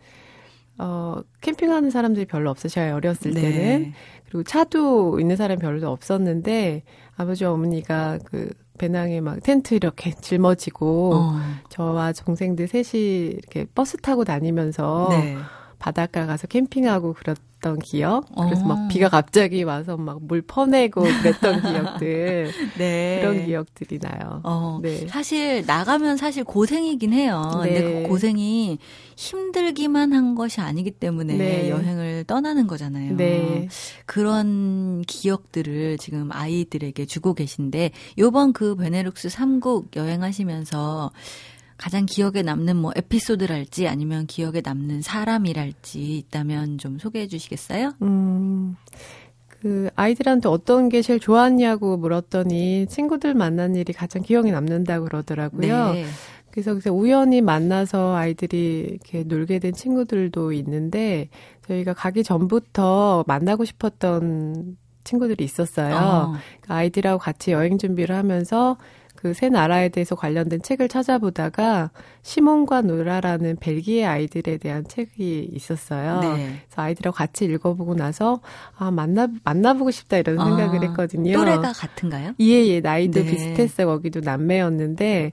어, 0.78 1.21
캠핑하는 1.40 1.90
사람들이 1.90 2.26
별로 2.26 2.50
없으셔요. 2.50 2.95
어렸을 2.97 3.33
네. 3.33 3.40
때는. 3.40 3.93
그리고 4.26 4.43
차도 4.43 5.21
있는 5.21 5.37
사람이 5.37 5.61
별로 5.61 5.90
없었는데 5.90 6.83
아버지 7.16 7.45
어머니가 7.45 8.19
그 8.25 8.50
배낭에 8.78 9.21
막 9.21 9.40
텐트 9.43 9.75
이렇게 9.75 10.12
짊어지고 10.21 11.14
어. 11.14 11.40
저와 11.71 12.12
동생들 12.12 12.69
셋이 12.69 13.28
이렇게 13.28 13.66
버스 13.75 13.97
타고 13.97 14.25
다니면서 14.25 15.09
네. 15.11 15.37
바닷가 15.78 16.26
가서 16.26 16.47
캠핑하고 16.47 17.14
그랬 17.14 17.38
던 17.67 17.79
기억. 17.81 18.27
그래서 18.35 18.63
어. 18.63 18.67
막 18.67 18.89
비가 18.89 19.09
갑자기 19.09 19.63
와서 19.65 19.97
막 19.97 20.19
물 20.21 20.41
퍼내고 20.43 21.03
그랬던 21.03 21.63
기억들. 22.01 22.51
네. 22.79 23.19
그런 23.21 23.45
기억들이 23.47 23.99
나요. 23.99 24.41
어. 24.45 24.79
네. 24.83 25.07
사실 25.09 25.65
나가면 25.67 26.17
사실 26.17 26.45
고생이긴 26.45 27.13
해요. 27.13 27.61
네. 27.65 27.75
근데 27.75 28.03
그 28.03 28.09
고생이 28.09 28.79
힘들기만 29.17 30.13
한 30.13 30.35
것이 30.35 30.61
아니기 30.61 30.91
때문에 30.91 31.37
네. 31.37 31.71
여행을 31.71 32.25
떠나는 32.27 32.67
거잖아요. 32.67 33.17
네. 33.17 33.69
그런 34.05 35.03
기억들을 35.07 35.99
지금 35.99 36.31
아이들에게 36.33 37.07
주고 37.07 37.35
계신데 37.35 37.91
요번 38.19 38.53
그 38.53 38.77
베네룩스 38.77 39.29
3국 39.29 39.97
여행하시면서 39.97 41.11
가장 41.76 42.06
기억에 42.06 42.42
남는 42.42 42.76
뭐 42.76 42.92
에피소드랄지 42.97 43.88
아니면 43.88 44.26
기억에 44.26 44.62
남는 44.64 45.02
사람이랄지 45.02 46.18
있다면 46.18 46.78
좀 46.78 46.99
소개해 46.99 47.26
주시겠어요? 47.26 47.92
음. 48.02 48.76
그 49.61 49.90
아이들한테 49.97 50.49
어떤 50.49 50.88
게 50.88 51.02
제일 51.02 51.18
좋았냐고 51.18 51.97
물었더니 51.97 52.87
친구들 52.88 53.35
만난 53.35 53.75
일이 53.75 53.92
가장 53.92 54.23
기억에 54.23 54.50
남는다고 54.50 55.06
그러더라고요. 55.06 55.92
네. 55.92 56.06
그래서 56.50 56.73
그래서 56.73 56.92
우연히 56.92 57.42
만나서 57.42 58.14
아이들이 58.14 58.87
이렇게 58.88 59.25
놀게 59.25 59.59
된 59.59 59.75
친구들도 59.75 60.52
있는데 60.52 61.28
저희가 61.66 61.92
가기 61.92 62.25
전부터 62.25 63.25
만나고 63.26 63.66
싶었던 63.66 64.78
친구들이 65.04 65.45
있었어요. 65.45 65.95
어. 65.97 66.35
아이들하고 66.66 67.18
같이 67.18 67.52
여행 67.52 67.76
준비를 67.76 68.16
하면서 68.16 68.78
그새 69.17 69.49
나라에 69.49 69.89
대해서 69.89 70.15
관련된 70.15 70.63
책을 70.63 70.89
찾아보다가 70.89 71.91
시몬과 72.23 72.83
노라라는 72.83 73.57
벨기에 73.57 74.05
아이들에 74.05 74.59
대한 74.59 74.85
책이 74.87 75.51
있었어요. 75.53 76.21
네. 76.21 76.61
그래서 76.67 76.83
아이들하고 76.83 77.17
같이 77.17 77.45
읽어보고 77.47 77.95
나서 77.95 78.41
아 78.77 78.91
만나 78.91 79.29
만나보고 79.45 79.91
싶다 79.91 80.19
이런 80.19 80.39
생각을 80.39 80.79
아, 80.79 80.89
했거든요. 80.89 81.33
또래가 81.33 81.73
같은가요? 81.73 82.35
예예 82.39 82.67
예, 82.69 82.81
나이도 82.81 83.25
네. 83.25 83.31
비슷했어요. 83.31 83.87
거기도 83.87 84.21
남매였는데 84.21 85.33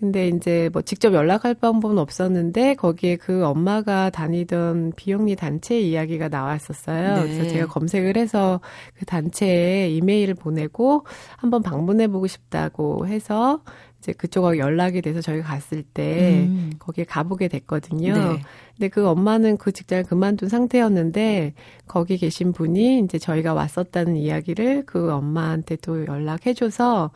근데 0.00 0.28
이제 0.28 0.70
뭐 0.72 0.80
직접 0.80 1.12
연락할 1.12 1.54
방법은 1.54 1.98
없었는데 1.98 2.74
거기에 2.74 3.16
그 3.16 3.44
엄마가 3.44 4.08
다니던 4.08 4.94
비영리 4.96 5.36
단체 5.36 5.78
이야기가 5.78 6.28
나왔었어요. 6.28 7.16
네. 7.16 7.22
그래서 7.22 7.48
제가 7.50 7.66
검색을 7.66 8.16
해서 8.16 8.60
그 8.94 9.04
단체에 9.04 9.90
이메일을 9.90 10.34
보내고 10.34 11.04
한번 11.36 11.62
방문해 11.62 12.08
보고 12.08 12.26
싶다고 12.26 13.06
해서 13.06 13.60
이제 13.98 14.12
그쪽하고 14.12 14.56
연락이 14.56 15.02
돼서 15.02 15.20
저희가 15.20 15.46
갔을 15.46 15.82
때 15.82 16.46
음. 16.48 16.72
거기에 16.78 17.04
가보게 17.04 17.48
됐거든요. 17.48 18.14
네. 18.14 18.42
근데 18.76 18.88
그 18.88 19.06
엄마는 19.06 19.58
그 19.58 19.72
직장을 19.72 20.04
그만둔 20.04 20.48
상태였는데 20.48 21.52
거기 21.86 22.16
계신 22.16 22.54
분이 22.54 23.00
이제 23.00 23.18
저희가 23.18 23.52
왔었다는 23.52 24.16
이야기를 24.16 24.84
그 24.86 25.12
엄마한테 25.12 25.76
또 25.76 26.06
연락해줘서 26.06 27.10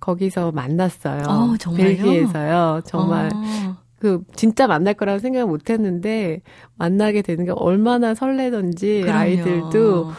거기서 0.00 0.52
만났어요. 0.52 1.22
어, 1.28 1.54
벨기에에서요. 1.76 2.80
정말. 2.84 3.30
어. 3.34 3.76
그 3.98 4.22
진짜 4.34 4.66
만날 4.66 4.94
거라고 4.94 5.18
생각 5.18 5.46
못 5.46 5.68
했는데 5.68 6.40
만나게 6.76 7.20
되는 7.20 7.44
게 7.44 7.52
얼마나 7.54 8.14
설레던지 8.14 9.02
그럼요. 9.02 9.18
아이들도 9.18 10.10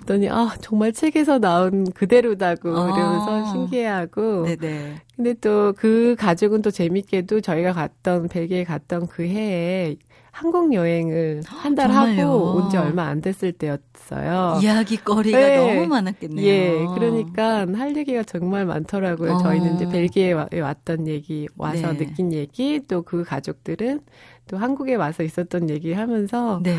보더니 0.00 0.30
아 0.30 0.54
정말 0.62 0.92
책에서 0.94 1.38
나온 1.38 1.84
그대로다고 1.92 2.70
어. 2.70 2.92
그러면서 2.94 3.52
신기해하고 3.52 4.44
네네. 4.44 4.94
근데 5.14 5.34
또 5.34 5.74
그 5.76 6.16
가족은 6.18 6.62
또 6.62 6.70
재밌게도 6.70 7.42
저희가 7.42 7.74
갔던 7.74 8.28
벨기에 8.28 8.64
갔던 8.64 9.08
그 9.08 9.24
해에 9.24 9.96
한국 10.32 10.72
여행을 10.72 11.42
한 11.46 11.74
달 11.74 11.90
하고 11.90 12.54
온 12.56 12.68
지 12.70 12.76
얼마 12.76 13.04
안 13.06 13.20
됐을 13.20 13.52
때였어요. 13.52 14.60
이야기거리가 14.62 15.38
네. 15.38 15.56
너무 15.74 15.86
많았겠네요. 15.86 16.46
예, 16.46 16.86
그러니까 16.94 17.66
할 17.74 17.96
얘기가 17.96 18.22
정말 18.24 18.66
많더라고요. 18.66 19.32
어. 19.34 19.38
저희는 19.38 19.76
이제 19.76 19.88
벨기에에 19.88 20.32
왔던 20.32 21.06
얘기, 21.08 21.46
와서 21.56 21.92
네. 21.92 21.98
느낀 22.06 22.32
얘기, 22.32 22.80
또 22.86 23.02
그 23.02 23.24
가족들은 23.24 24.00
또 24.48 24.56
한국에 24.58 24.94
와서 24.96 25.22
있었던 25.22 25.70
얘기 25.70 25.92
하면서 25.92 26.60
네. 26.62 26.76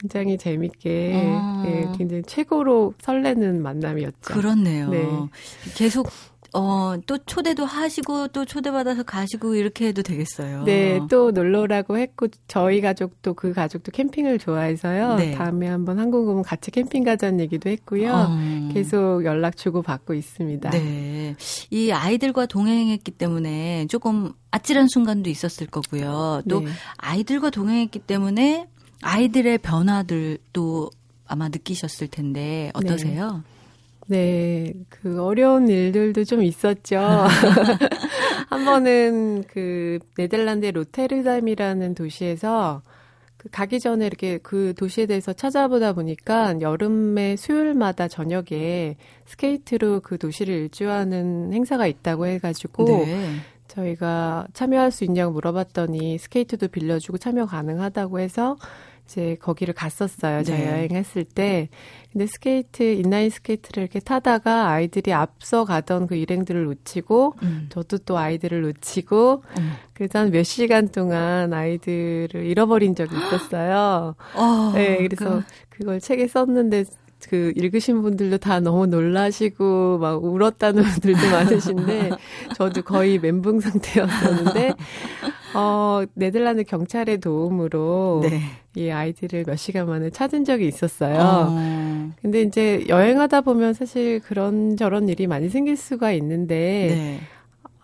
굉장히 0.00 0.38
재밌게 0.38 1.12
어. 1.14 1.62
예, 1.66 1.88
굉장히 1.98 2.22
최고로 2.24 2.94
설레는 3.00 3.62
만남이었죠. 3.62 4.34
그렇네요. 4.34 4.88
네. 4.90 5.06
계속 5.74 6.08
어, 6.54 6.94
또 7.06 7.18
초대도 7.18 7.64
하시고 7.64 8.28
또 8.28 8.44
초대받아서 8.44 9.02
가시고 9.02 9.54
이렇게 9.54 9.88
해도 9.88 10.02
되겠어요. 10.02 10.64
네, 10.64 11.00
또 11.10 11.30
놀러라고 11.30 11.98
했고 11.98 12.28
저희 12.46 12.80
가족도 12.80 13.34
그 13.34 13.52
가족도 13.52 13.92
캠핑을 13.92 14.38
좋아해서요. 14.38 15.16
네. 15.16 15.32
다음에 15.32 15.68
한번 15.68 15.98
한국 15.98 16.28
오면 16.28 16.42
같이 16.42 16.70
캠핑 16.70 17.04
가자는 17.04 17.40
얘기도 17.40 17.68
했고요. 17.70 18.12
어. 18.12 18.38
계속 18.72 19.24
연락 19.24 19.56
주고 19.56 19.82
받고 19.82 20.14
있습니다. 20.14 20.70
네. 20.70 21.36
이 21.70 21.90
아이들과 21.90 22.46
동행했기 22.46 23.10
때문에 23.10 23.86
조금 23.88 24.32
아찔한 24.50 24.88
순간도 24.88 25.28
있었을 25.28 25.66
거고요. 25.66 26.42
또 26.48 26.60
네. 26.60 26.66
아이들과 26.96 27.50
동행했기 27.50 27.98
때문에 28.00 28.66
아이들의 29.02 29.58
변화들도 29.58 30.90
아마 31.26 31.48
느끼셨을 31.48 32.08
텐데 32.08 32.70
어떠세요? 32.74 33.42
네. 33.44 33.57
네, 34.10 34.72
그 34.88 35.22
어려운 35.22 35.68
일들도 35.68 36.24
좀 36.24 36.42
있었죠. 36.42 36.98
한 38.48 38.64
번은 38.64 39.44
그 39.48 39.98
네덜란드의 40.16 40.72
로테르담이라는 40.72 41.94
도시에서 41.94 42.80
그 43.36 43.50
가기 43.50 43.80
전에 43.80 44.06
이렇게 44.06 44.38
그 44.38 44.72
도시에 44.76 45.04
대해서 45.04 45.34
찾아보다 45.34 45.92
보니까 45.92 46.58
여름에 46.62 47.36
수요일마다 47.36 48.08
저녁에 48.08 48.96
스케이트로 49.26 50.00
그 50.00 50.16
도시를 50.16 50.54
일주하는 50.54 51.52
행사가 51.52 51.86
있다고 51.86 52.26
해가지고 52.26 52.84
네. 52.86 53.36
저희가 53.68 54.48
참여할 54.54 54.90
수 54.90 55.04
있냐고 55.04 55.32
물어봤더니 55.34 56.16
스케이트도 56.16 56.68
빌려주고 56.68 57.18
참여 57.18 57.44
가능하다고 57.44 58.20
해서 58.20 58.56
이제 59.08 59.38
거기를 59.40 59.72
갔었어요. 59.72 60.42
저 60.44 60.52
네. 60.52 60.70
여행했을 60.70 61.24
때. 61.24 61.70
근데 62.12 62.26
스케이트, 62.26 62.82
인라인 62.82 63.30
스케이트를 63.30 63.84
이렇게 63.84 64.00
타다가 64.00 64.68
아이들이 64.68 65.14
앞서 65.14 65.64
가던 65.64 66.06
그 66.06 66.14
일행들을 66.14 66.64
놓치고, 66.64 67.34
음. 67.42 67.66
저도 67.70 67.98
또 67.98 68.18
아이들을 68.18 68.60
놓치고, 68.60 69.42
음. 69.58 69.72
그래서 69.94 70.18
한 70.18 70.30
몇 70.30 70.42
시간 70.42 70.88
동안 70.88 71.54
아이들을 71.54 72.44
잃어버린 72.44 72.94
적이 72.94 73.16
있었어요. 73.16 74.14
어, 74.34 74.72
네, 74.74 75.08
그래서 75.08 75.42
그... 75.70 75.78
그걸 75.78 76.00
책에 76.00 76.28
썼는데 76.28 76.84
그 77.28 77.52
읽으신 77.56 78.02
분들도 78.02 78.38
다 78.38 78.60
너무 78.60 78.86
놀라시고 78.86 79.98
막 79.98 80.22
울었다는 80.22 80.84
분들도 80.84 81.30
많으신데 81.30 82.10
저도 82.56 82.82
거의 82.82 83.18
멘붕 83.18 83.60
상태였었는데 83.60 84.74
어 85.54 86.04
네덜란드 86.14 86.64
경찰의 86.64 87.18
도움으로 87.18 88.20
네. 88.22 88.40
이 88.76 88.90
아이들을 88.90 89.44
몇 89.44 89.56
시간 89.56 89.88
만에 89.88 90.10
찾은 90.10 90.44
적이 90.44 90.68
있었어요. 90.68 91.18
어. 91.18 92.10
근데 92.20 92.42
이제 92.42 92.84
여행하다 92.88 93.40
보면 93.42 93.74
사실 93.74 94.20
그런 94.20 94.76
저런 94.76 95.08
일이 95.08 95.26
많이 95.26 95.48
생길 95.48 95.76
수가 95.76 96.12
있는데 96.12 96.88
네. 96.88 97.20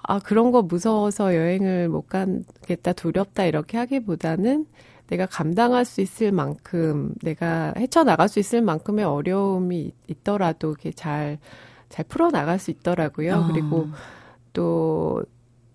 아 0.03 0.19
그런 0.19 0.51
거 0.51 0.63
무서워서 0.63 1.35
여행을 1.35 1.89
못 1.89 2.09
가겠다 2.09 2.93
두렵다 2.93 3.45
이렇게 3.45 3.79
하기보다는 3.79 4.67
내가 5.09 5.27
감당할 5.27 5.85
수 5.85 6.01
있을 6.01 6.33
만큼 6.33 7.15
내가 7.23 7.73
헤쳐나갈 7.77 8.29
수 8.29 8.39
있을 8.39 8.63
만큼의 8.63 9.05
어려움이 9.05 9.93
있더라도 10.09 10.71
이렇게 10.71 10.93
잘, 10.93 11.39
잘 11.89 12.05
풀어나갈 12.07 12.59
수 12.59 12.71
있더라고요. 12.71 13.35
어. 13.35 13.47
그리고 13.47 13.89
또 14.53 15.23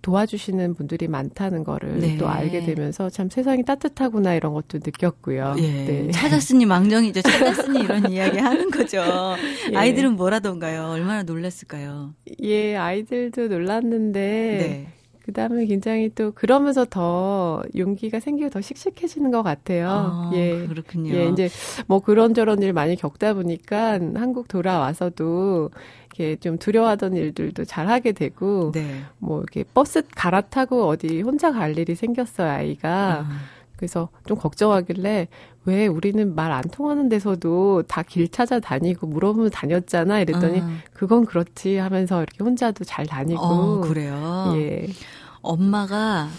도와주시는 0.02 0.76
분들이 0.76 1.08
많다는 1.08 1.64
거를 1.64 2.00
네. 2.00 2.18
또 2.18 2.28
알게 2.28 2.62
되면서 2.66 3.10
참 3.10 3.30
세상이 3.30 3.64
따뜻하구나 3.66 4.34
이런 4.34 4.54
것도 4.54 4.80
느꼈고요. 4.84 5.56
예. 5.60 5.62
네. 5.86 6.12
찾았으니 6.12 6.66
망정이죠. 6.66 7.22
찾았으니 7.22 7.82
이런 7.84 8.10
이야기 8.12 8.38
하는 8.38 8.72
거죠. 8.72 9.04
예. 9.72 9.76
아이들은 9.76 10.16
뭐라던가요? 10.16 10.88
얼마나 10.88 11.24
놀랐을까요? 11.24 12.14
예, 12.44 12.76
아이들도 12.76 13.48
놀랐는데 13.48 14.20
네. 14.20 14.99
그 15.30 15.34
다음에 15.34 15.68
굉장히 15.68 16.10
또 16.16 16.32
그러면서 16.32 16.86
더 16.86 17.62
용기가 17.78 18.20
생기고 18.20 18.50
더 18.50 18.62
씩씩해지는 18.62 19.30
것 19.30 19.44
같아요. 19.44 19.88
아, 19.92 20.32
예. 20.34 20.66
그렇군요. 20.68 21.14
예, 21.14 21.28
이제 21.28 21.50
뭐 21.86 22.00
그런저런 22.00 22.64
일 22.64 22.74
많이 22.74 22.96
겪다 22.96 23.36
보니까 23.36 24.00
한국 24.16 24.48
돌아와서도 24.48 25.70
이렇게 26.16 26.36
좀 26.38 26.58
두려워하던 26.58 27.16
일들도 27.16 27.66
잘 27.66 27.88
하게 27.88 28.12
되고, 28.12 28.72
네. 28.74 29.04
뭐 29.20 29.38
이렇게 29.42 29.64
버스 29.72 30.02
갈아타고 30.16 30.88
어디 30.88 31.22
혼자 31.22 31.52
갈 31.52 31.78
일이 31.78 31.94
생겼어요, 31.94 32.50
아이가. 32.50 33.20
아. 33.20 33.30
그래서 33.78 34.10
좀 34.26 34.38
걱정하길래 34.38 35.30
왜 35.64 35.88
우리는 35.88 36.36
말 36.36 36.52
안 36.52 36.64
통하는 36.64 37.08
데서도 37.08 37.84
다 37.84 38.04
길 38.04 38.28
찾아다니고 38.28 39.08
물어보면 39.08 39.52
다녔잖아 39.52 40.20
이랬더니 40.20 40.60
아. 40.60 40.68
그건 40.92 41.26
그렇지 41.26 41.78
하면서 41.78 42.18
이렇게 42.22 42.44
혼자도 42.44 42.84
잘 42.84 43.06
다니고 43.06 43.42
어, 43.42 43.80
그래요. 43.82 44.54
예. 44.58 44.86
엄마가 45.42 46.30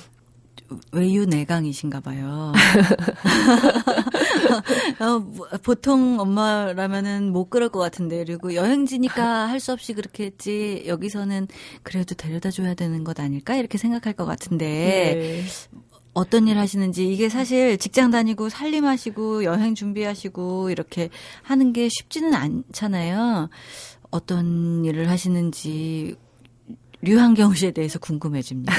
외유 0.93 1.27
내강이신가 1.27 2.01
봐요. 2.01 2.53
어, 5.01 5.19
뭐, 5.19 5.49
보통 5.63 6.21
엄마라면은 6.21 7.33
못 7.33 7.51
그럴 7.51 7.69
것 7.69 7.81
같은데 7.81 8.25
그리고 8.25 8.55
여행지니까 8.55 9.49
할 9.49 9.61
수 9.61 9.73
없이 9.73 9.93
그렇게 9.93 10.25
했지 10.25 10.85
여기서는 10.87 11.47
그래도 11.83 12.15
데려다 12.15 12.51
줘야 12.51 12.73
되는 12.73 13.05
것 13.05 13.21
아닐까 13.21 13.57
이렇게 13.57 13.77
생각할 13.77 14.15
것 14.15 14.25
같은데 14.25 14.65
네. 14.65 15.43
어떤 16.15 16.49
일 16.49 16.57
하시는지 16.57 17.13
이게 17.13 17.29
사실 17.29 17.77
직장 17.77 18.11
다니고 18.11 18.49
살림하시고 18.49 19.45
여행 19.45 19.75
준비하시고 19.75 20.71
이렇게 20.71 21.11
하는 21.43 21.75
게 21.75 21.91
쉽지는 21.91 22.33
않잖아요. 22.33 23.51
어떤 24.11 24.83
일을 24.85 25.11
하시는지 25.11 26.17
류한경 27.03 27.55
씨에 27.55 27.71
대해서 27.71 27.99
궁금해집니다. 27.99 28.73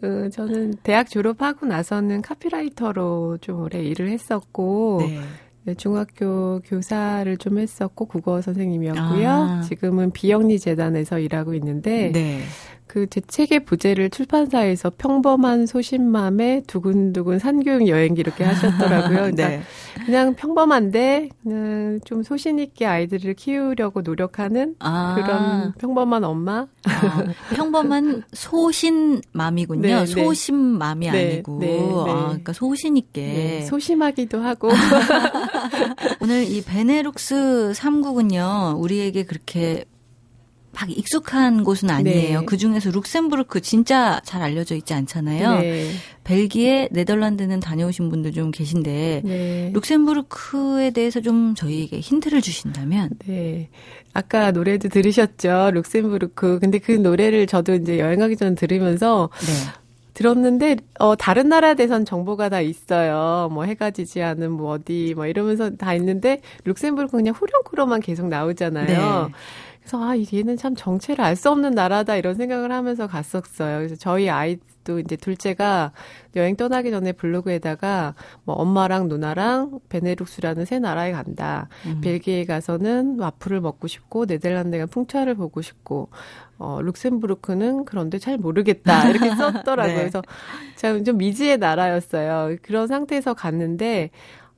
그, 0.00 0.30
저는 0.34 0.74
대학 0.82 1.08
졸업하고 1.08 1.66
나서는 1.66 2.22
카피라이터로 2.22 3.38
좀 3.40 3.62
오래 3.62 3.82
일을 3.82 4.10
했었고, 4.10 4.98
네. 5.06 5.20
네, 5.64 5.74
중학교 5.74 6.60
교사를 6.64 7.36
좀 7.36 7.58
했었고 7.58 8.06
국어 8.06 8.40
선생님이었고요. 8.40 9.28
아. 9.28 9.60
지금은 9.62 10.10
비영리 10.10 10.58
재단에서 10.58 11.20
일하고 11.20 11.54
있는데 11.54 12.10
네. 12.10 12.40
그 12.92 13.06
제 13.06 13.22
책의 13.22 13.64
부제를 13.64 14.10
출판사에서 14.10 14.90
평범한 14.98 15.64
소신맘에 15.64 16.64
두근두근 16.66 17.38
산교육 17.38 17.88
여행기 17.88 18.20
이렇게 18.20 18.44
하셨더라고요. 18.44 19.32
그러니까 19.32 19.48
네. 19.48 19.62
그냥 20.04 20.34
평범한데 20.34 21.30
그냥 21.42 22.00
좀 22.04 22.22
소신 22.22 22.58
있게 22.58 22.84
아이들을 22.84 23.32
키우려고 23.32 24.02
노력하는 24.02 24.74
아. 24.78 25.14
그런 25.14 25.72
평범한 25.78 26.22
엄마. 26.24 26.66
아, 26.84 27.24
평범한 27.54 28.24
소신맘이군요. 28.34 29.80
네, 29.80 29.98
네. 30.00 30.06
소심맘이 30.06 31.10
네, 31.10 31.32
아니고 31.32 31.58
네, 31.60 31.66
네. 31.66 32.10
아, 32.10 32.24
그러니까 32.26 32.52
소신 32.52 32.98
있게 32.98 33.62
소심하기도 33.62 34.38
하고. 34.42 34.68
오늘 36.20 36.44
이 36.44 36.62
베네룩스 36.62 37.72
3국은요 37.74 38.78
우리에게 38.78 39.24
그렇게 39.24 39.86
막 40.72 40.90
익숙한 40.90 41.64
곳은 41.64 41.90
아니에요. 41.90 42.40
네. 42.40 42.46
그 42.46 42.56
중에서 42.56 42.90
룩셈부르크 42.90 43.60
진짜 43.60 44.20
잘 44.24 44.42
알려져 44.42 44.74
있지 44.74 44.94
않잖아요. 44.94 45.60
네. 45.60 45.90
벨기에, 46.24 46.88
네덜란드는 46.92 47.60
다녀오신 47.60 48.08
분들 48.08 48.32
좀 48.32 48.50
계신데 48.50 49.22
네. 49.24 49.70
룩셈부르크에 49.74 50.90
대해서 50.90 51.20
좀 51.20 51.54
저희에게 51.54 52.00
힌트를 52.00 52.40
주신다면. 52.40 53.10
네. 53.26 53.68
아까 54.14 54.50
노래도 54.50 54.88
들으셨죠. 54.88 55.72
룩셈부르크. 55.74 56.58
근데 56.60 56.78
그 56.78 56.92
노래를 56.92 57.46
저도 57.46 57.74
이제 57.74 57.98
여행 57.98 58.18
가기 58.18 58.36
전에 58.36 58.54
들으면서 58.54 59.28
네. 59.40 59.52
들었는데 60.14 60.76
어 60.98 61.16
다른 61.16 61.48
나라에 61.48 61.74
대해서는 61.74 62.04
정보가 62.04 62.50
다 62.50 62.60
있어요. 62.60 63.48
뭐 63.50 63.64
해가 63.64 63.90
지지 63.90 64.22
않은 64.22 64.52
뭐 64.52 64.72
어디 64.72 65.14
뭐 65.16 65.26
이러면서 65.26 65.70
다 65.70 65.94
있는데 65.94 66.40
룩셈부르크 66.64 67.16
그냥 67.16 67.34
후렴구로만 67.34 68.00
계속 68.00 68.28
나오잖아요. 68.28 69.30
네. 69.82 69.88
그래서 69.90 70.02
아 70.04 70.14
얘는 70.32 70.56
참 70.56 70.74
정체를 70.74 71.24
알 71.24 71.36
수 71.36 71.50
없는 71.50 71.72
나라다 71.72 72.16
이런 72.16 72.34
생각을 72.36 72.70
하면서 72.72 73.06
갔었어요. 73.06 73.78
그래서 73.78 73.96
저희 73.96 74.30
아이도 74.30 75.00
이제 75.00 75.16
둘째가 75.16 75.92
여행 76.36 76.54
떠나기 76.56 76.90
전에 76.90 77.12
블로그에다가 77.12 78.14
뭐 78.44 78.54
엄마랑 78.56 79.08
누나랑 79.08 79.80
베네룩스라는 79.88 80.64
새 80.66 80.78
나라에 80.78 81.10
간다. 81.12 81.68
음. 81.86 82.00
벨기에 82.00 82.44
가서는 82.44 83.18
와플을 83.18 83.60
먹고 83.60 83.88
싶고 83.88 84.26
네덜란드가 84.26 84.86
풍차를 84.86 85.34
보고 85.34 85.60
싶고 85.62 86.08
어 86.58 86.80
룩셈부르크는 86.82 87.84
그런데 87.84 88.18
잘 88.18 88.38
모르겠다 88.38 89.08
이렇게 89.08 89.30
썼더라고요. 89.34 89.94
네. 89.94 90.00
그래서 90.00 90.22
제가 90.76 91.02
좀 91.02 91.16
미지의 91.18 91.58
나라였어요. 91.58 92.56
그런 92.62 92.86
상태에서 92.86 93.34
갔는데 93.34 94.10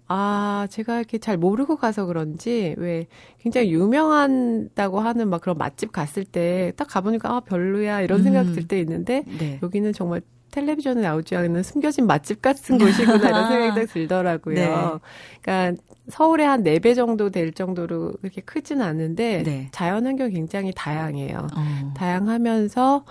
아, 0.06 0.66
제가 0.70 0.98
이렇게 0.98 1.18
잘 1.18 1.36
모르고 1.38 1.76
가서 1.76 2.04
그런지 2.06 2.74
왜 2.78 3.06
굉장히 3.38 3.72
유명한다고 3.72 5.00
하는 5.00 5.28
막 5.28 5.40
그런 5.40 5.56
맛집 5.58 5.92
갔을 5.92 6.24
때 6.24 6.72
딱 6.76 6.88
가보니까 6.88 7.34
아, 7.36 7.40
별로야 7.40 8.00
이런 8.02 8.22
생각 8.22 8.42
음. 8.48 8.52
들때 8.54 8.78
있는데 8.80 9.22
네. 9.38 9.58
여기는 9.62 9.92
정말 9.92 10.20
텔레비전에 10.50 11.00
나오지 11.00 11.34
않는 11.34 11.62
숨겨진 11.64 12.06
맛집 12.06 12.40
같은 12.40 12.78
곳이구나 12.78 13.28
이런 13.28 13.46
생각이 13.48 13.80
딱 13.80 13.92
들더라고요. 13.92 14.54
네. 14.54 14.70
그러니까 15.42 15.82
서울의 16.08 16.46
한 16.46 16.62
네 16.62 16.78
배 16.78 16.94
정도 16.94 17.30
될 17.30 17.52
정도로 17.52 18.12
그렇게 18.20 18.40
크지는 18.42 18.82
않은데 18.84 19.42
네. 19.42 19.68
자연 19.72 20.06
환경 20.06 20.30
굉장히 20.30 20.70
다양해요. 20.76 21.48
어. 21.56 21.94
다양하면서 21.96 23.04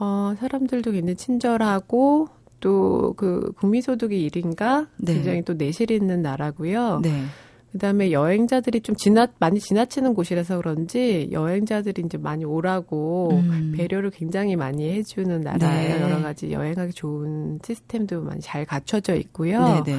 어, 0.00 0.34
사람들도 0.38 0.92
굉장히 0.92 1.16
친절하고 1.16 2.28
또 2.60 3.14
그 3.16 3.52
국민소득이 3.58 4.28
1인가 4.30 4.86
네. 4.98 5.14
굉장히 5.14 5.42
또 5.42 5.54
내실 5.54 5.90
있는 5.90 6.22
나라고요. 6.22 7.00
네. 7.02 7.24
그다음에 7.72 8.12
여행자들이 8.12 8.80
좀 8.80 8.96
지나 8.96 9.26
많이 9.38 9.60
지나치는 9.60 10.14
곳이라서 10.14 10.56
그런지 10.56 11.28
여행자들이 11.32 12.02
이제 12.06 12.16
많이 12.16 12.44
오라고 12.44 13.30
음. 13.32 13.74
배려를 13.76 14.10
굉장히 14.10 14.56
많이 14.56 14.90
해주는 14.90 15.40
나라예요. 15.40 15.96
네. 15.96 16.02
여러 16.02 16.22
가지 16.22 16.50
여행하기 16.50 16.92
좋은 16.94 17.58
시스템도 17.62 18.22
많이 18.22 18.40
잘 18.40 18.64
갖춰져 18.64 19.14
있고요. 19.16 19.82
네, 19.84 19.92
네. 19.92 19.98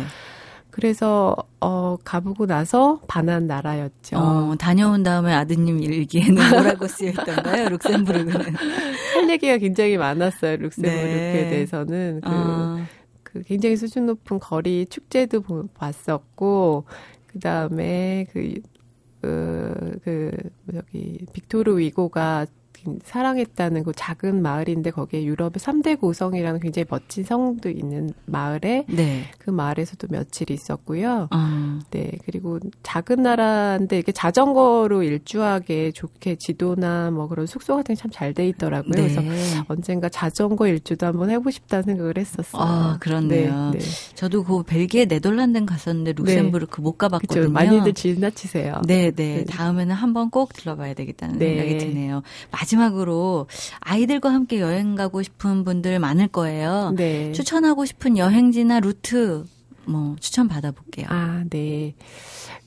그래서 0.71 1.35
어 1.59 1.97
가보고 2.03 2.45
나서 2.45 3.01
반한 3.07 3.47
나라였죠. 3.47 4.17
어, 4.17 4.55
다녀온 4.57 5.03
다음에 5.03 5.33
아드님 5.33 5.81
일기에는 5.81 6.35
뭐라고 6.51 6.87
쓰여 6.87 7.09
있던가요? 7.09 7.69
룩셈부르크는 7.69 8.55
할 9.15 9.29
얘기가 9.29 9.57
굉장히 9.57 9.97
많았어요. 9.97 10.57
룩셈부르크에 10.57 11.43
네. 11.43 11.49
대해서는 11.49 12.21
그, 12.23 12.29
아. 12.31 12.85
그 13.23 13.41
굉장히 13.43 13.75
수준 13.75 14.05
높은 14.05 14.39
거리 14.39 14.85
축제도 14.85 15.43
봤었고 15.73 16.85
그 17.27 17.39
다음에 17.39 18.25
그, 18.31 18.53
그, 19.21 19.99
그, 20.03 20.31
저기, 20.73 21.25
빅토르 21.33 21.77
위고가 21.77 22.45
사랑했다는 23.03 23.83
그 23.83 23.91
작은 23.95 24.41
마을인데 24.41 24.91
거기에 24.91 25.23
유럽의 25.25 25.53
3대 25.55 25.99
고성이라는 25.99 26.59
굉장히 26.59 26.85
멋진 26.89 27.23
성도 27.23 27.69
있는 27.69 28.11
마을에 28.25 28.85
네. 28.87 29.23
그 29.37 29.49
마을에서도 29.49 30.07
며칠 30.09 30.51
있었고요. 30.51 31.27
아. 31.31 31.79
네. 31.91 32.11
그리고 32.25 32.59
작은 32.83 33.23
나라인데 33.23 33.99
이게 33.99 34.11
자전거로 34.11 35.03
일주하게 35.03 35.91
좋게 35.91 36.35
지도나 36.35 37.11
뭐 37.11 37.27
그런 37.27 37.45
숙소 37.45 37.75
같은 37.75 37.95
게 37.95 37.99
참 37.99 38.09
잘 38.11 38.33
돼 38.33 38.47
있더라고요. 38.49 38.91
네. 38.91 39.01
그래서 39.01 39.21
언젠가 39.67 40.07
자전거 40.09 40.67
일주도 40.67 41.05
한번 41.05 41.29
해보고 41.29 41.51
싶다는 41.51 41.83
생각을 41.83 42.17
했었어요. 42.17 42.61
아, 42.61 42.97
그렇네요. 42.99 43.71
네. 43.73 43.79
네. 43.79 43.85
저도 44.15 44.43
그 44.43 44.63
벨기에 44.63 45.05
네덜란드 45.05 45.63
갔었는데 45.65 46.13
룩셈부르크 46.13 46.77
네. 46.77 46.81
못 46.81 46.97
가봤거든요. 46.97 47.41
그쵸. 47.41 47.51
많이들 47.51 47.93
지나치세요. 47.93 48.81
네, 48.87 49.11
네. 49.11 49.45
다음에는 49.45 49.95
한번 49.95 50.29
꼭 50.29 50.53
들러봐야 50.53 50.93
되겠다는 50.93 51.37
네. 51.39 51.57
생각이 51.57 51.77
드네요. 51.77 52.21
마지막으로 52.69 53.47
아이들과 53.79 54.31
함께 54.31 54.59
여행 54.59 54.95
가고 54.95 55.23
싶은 55.23 55.63
분들 55.63 55.99
많을 55.99 56.27
거예요. 56.27 56.93
네. 56.95 57.31
추천하고 57.31 57.85
싶은 57.85 58.17
여행지나 58.17 58.79
루트 58.79 59.45
뭐 59.85 60.15
추천 60.19 60.47
받아볼게요. 60.47 61.07
아, 61.09 61.43
네. 61.49 61.95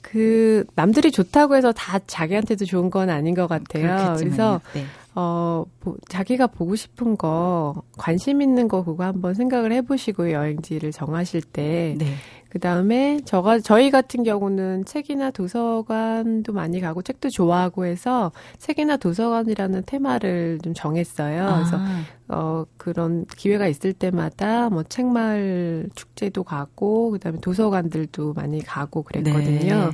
그 0.00 0.64
남들이 0.74 1.12
좋다고 1.12 1.56
해서 1.56 1.72
다 1.72 2.00
자기한테도 2.06 2.64
좋은 2.64 2.90
건 2.90 3.10
아닌 3.10 3.34
것 3.34 3.46
같아요. 3.46 4.16
그래서 4.18 4.60
네. 4.74 4.84
어 5.14 5.64
보, 5.80 5.96
자기가 6.08 6.46
보고 6.46 6.74
싶은 6.74 7.16
거 7.16 7.82
관심 7.98 8.40
있는 8.40 8.66
거 8.66 8.82
그거 8.82 9.04
한번 9.04 9.34
생각을 9.34 9.72
해보시고 9.72 10.32
여행지를 10.32 10.90
정하실 10.90 11.42
때 11.42 11.96
네. 11.98 12.06
그 12.52 12.58
다음에 12.58 13.18
저가 13.24 13.60
저희 13.60 13.90
같은 13.90 14.24
경우는 14.24 14.84
책이나 14.84 15.30
도서관도 15.30 16.52
많이 16.52 16.82
가고 16.82 17.00
책도 17.00 17.30
좋아하고 17.30 17.86
해서 17.86 18.30
책이나 18.58 18.98
도서관이라는 18.98 19.84
테마를 19.86 20.58
좀 20.62 20.74
정했어요. 20.74 21.46
아. 21.46 21.54
그래서 21.56 21.80
어 22.28 22.64
그런 22.76 23.24
기회가 23.24 23.66
있을 23.68 23.94
때마다 23.94 24.68
뭐 24.68 24.82
책마을 24.82 25.88
축제도 25.94 26.44
가고 26.44 27.12
그 27.12 27.18
다음에 27.18 27.38
도서관들도 27.40 28.34
많이 28.34 28.62
가고 28.62 29.02
그랬거든요. 29.02 29.74
네. 29.74 29.90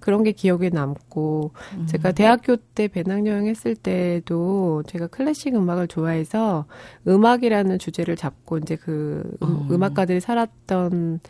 그런 0.00 0.22
게 0.22 0.32
기억에 0.32 0.70
남고 0.70 1.52
음. 1.76 1.86
제가 1.86 2.12
대학교 2.12 2.56
때 2.56 2.88
배낭여행 2.88 3.46
했을 3.46 3.74
때도 3.74 4.82
제가 4.86 5.06
클래식 5.08 5.54
음악을 5.54 5.88
좋아해서 5.88 6.66
음악이라는 7.06 7.78
주제를 7.78 8.16
잡고 8.16 8.58
이제 8.58 8.76
그 8.76 9.22
음, 9.42 9.48
음. 9.48 9.68
음악가들이 9.70 10.20
살았던 10.20 11.20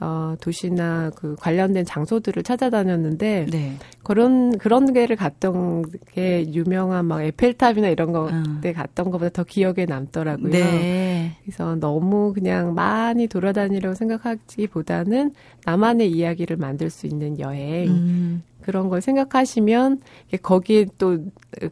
어, 0.00 0.36
도시나 0.40 1.10
그 1.16 1.34
관련된 1.36 1.84
장소들을 1.84 2.44
찾아다녔는데 2.44 3.46
네. 3.50 3.72
그런 4.04 4.56
그런 4.56 4.92
데를 4.92 5.16
갔던 5.16 5.84
게 6.12 6.52
유명한 6.52 7.04
막 7.06 7.22
에펠탑이나 7.22 7.88
이런 7.88 8.12
거때 8.12 8.70
어. 8.70 8.72
갔던 8.74 9.10
것보다 9.10 9.30
더 9.30 9.42
기억에 9.42 9.86
남더라고요. 9.86 10.50
네. 10.50 11.36
그래서 11.42 11.74
너무 11.74 12.32
그냥 12.32 12.74
많이 12.74 13.26
돌아다니려고 13.26 13.96
생각하기보다는 13.96 15.32
나만의 15.64 16.10
이야기를 16.12 16.56
만들 16.58 16.90
수 16.90 17.06
있는 17.06 17.40
여행 17.40 17.88
음. 17.88 18.42
그런 18.62 18.88
걸 18.88 19.00
생각하시면 19.00 20.00
거기에 20.42 20.86
또 20.98 21.18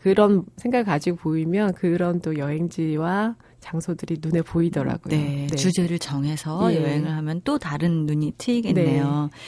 그런 0.01 0.45
생각을 0.57 0.85
가지고 0.85 1.17
보이면 1.19 1.75
그런 1.75 2.21
또 2.21 2.39
여행지와 2.39 3.37
장소들이 3.67 4.19
눈에 4.21 4.43
보이더라고요. 4.43 5.17
네, 5.17 5.47
네. 5.51 5.57
주제를 5.57 5.99
정해서 5.99 6.73
예. 6.73 6.83
여행을 6.83 7.11
하면 7.11 7.41
또 7.45 7.59
다른 7.59 8.07
눈이 8.07 8.35
트이겠네요. 8.39 9.31
네. 9.33 9.39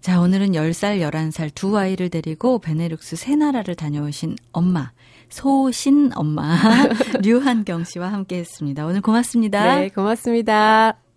자, 0.00 0.20
오늘은 0.20 0.52
10살, 0.52 1.00
11살 1.00 1.54
두 1.54 1.78
아이를 1.78 2.10
데리고 2.10 2.58
베네룩스 2.58 3.16
세 3.16 3.36
나라를 3.36 3.74
다녀오신 3.74 4.36
엄마, 4.52 4.90
소신 5.28 6.10
엄마, 6.14 6.58
류한경 7.22 7.84
씨와 7.84 8.12
함께 8.12 8.38
했습니다. 8.38 8.84
오늘 8.84 9.00
고맙습니다. 9.00 9.76
네, 9.76 9.88
고맙습니다. 9.88 11.11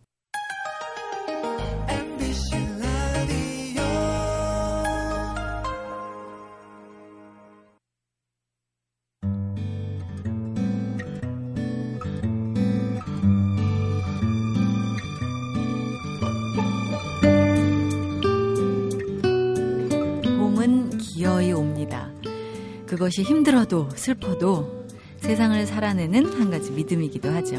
그것이 23.06 23.22
힘들어도 23.22 23.89
슬퍼도 23.94 24.88
세상을 25.18 25.63
살아내는 25.68 26.26
한 26.39 26.50
가지 26.50 26.72
믿음이기도 26.72 27.30
하죠. 27.30 27.58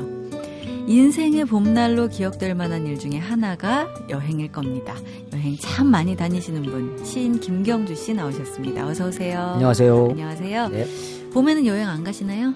인생의 0.88 1.44
봄날로 1.44 2.08
기억될 2.08 2.56
만한 2.56 2.84
일 2.86 2.98
중에 2.98 3.18
하나가 3.18 3.86
여행일 4.08 4.50
겁니다. 4.50 4.96
여행 5.32 5.56
참 5.58 5.86
많이 5.86 6.16
다니시는 6.16 6.62
분, 6.62 7.04
시인 7.04 7.38
김경주 7.38 7.94
씨 7.94 8.12
나오셨습니다. 8.12 8.88
어서 8.88 9.06
오세요. 9.06 9.52
안녕하세요. 9.54 10.08
안녕하세요. 10.10 10.68
네. 10.68 10.86
봄에는 11.32 11.64
여행 11.66 11.88
안 11.88 12.02
가시나요? 12.02 12.52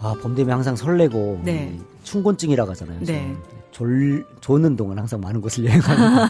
아, 0.00 0.14
봄 0.20 0.34
되면 0.34 0.52
항상 0.52 0.74
설레고 0.74 1.42
네. 1.44 1.78
충곤증이라고 2.02 2.72
하잖아요. 2.72 3.00
네. 3.02 3.36
졸, 3.70 4.26
조는 4.40 4.74
동안 4.74 4.98
항상 4.98 5.20
많은 5.20 5.40
곳을 5.40 5.66
여행하는 5.66 6.28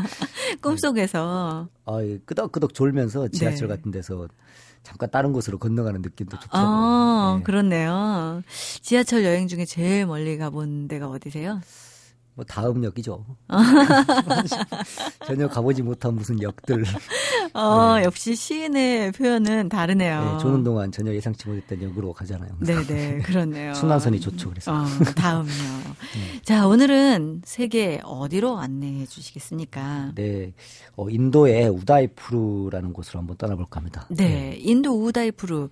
꿈속에서 0.62 1.68
아, 1.84 1.98
끄덕끄덕 2.24 2.72
졸면서 2.72 3.28
지하철 3.28 3.68
네. 3.68 3.76
같은 3.76 3.90
데서 3.90 4.28
잠깐 4.84 5.10
다른 5.10 5.32
곳으로 5.32 5.58
건너가는 5.58 6.02
느낌도 6.02 6.38
좋더라고요. 6.38 6.70
아, 6.70 7.34
네. 7.38 7.42
그렇네요. 7.42 8.42
지하철 8.82 9.24
여행 9.24 9.48
중에 9.48 9.64
제일 9.64 10.06
멀리 10.06 10.36
가본 10.38 10.86
데가 10.88 11.08
어디세요? 11.08 11.60
뭐 12.36 12.44
다음 12.44 12.82
역이죠. 12.82 13.24
전혀 15.24 15.48
가보지 15.48 15.82
못한 15.82 16.14
무슨 16.16 16.42
역들. 16.42 16.84
어, 17.52 17.94
네. 17.96 18.04
역시 18.04 18.34
시인의 18.34 19.12
표현은 19.12 19.68
다르네요. 19.68 20.32
네, 20.32 20.38
조는 20.38 20.64
동안 20.64 20.90
전혀 20.90 21.14
예상치 21.14 21.48
못했던 21.48 21.80
역으로 21.80 22.12
가잖아요. 22.12 22.50
네네, 22.58 22.86
네, 22.86 23.18
그렇네요. 23.24 23.74
순환선이 23.74 24.20
좋죠, 24.20 24.50
그래서. 24.50 24.72
어, 24.74 24.84
다음요. 25.14 25.46
네. 25.52 26.42
자, 26.42 26.66
오늘은 26.66 27.42
세계 27.44 28.00
어디로 28.02 28.58
안내해 28.58 29.06
주시겠습니까? 29.06 30.12
네, 30.16 30.52
어, 30.96 31.08
인도의 31.08 31.68
우다이푸르라는 31.68 32.92
곳으로 32.92 33.20
한번 33.20 33.36
떠나볼까 33.36 33.78
합니다. 33.78 34.06
네, 34.10 34.28
네. 34.28 34.56
인도 34.58 35.04
우다이푸르. 35.04 35.68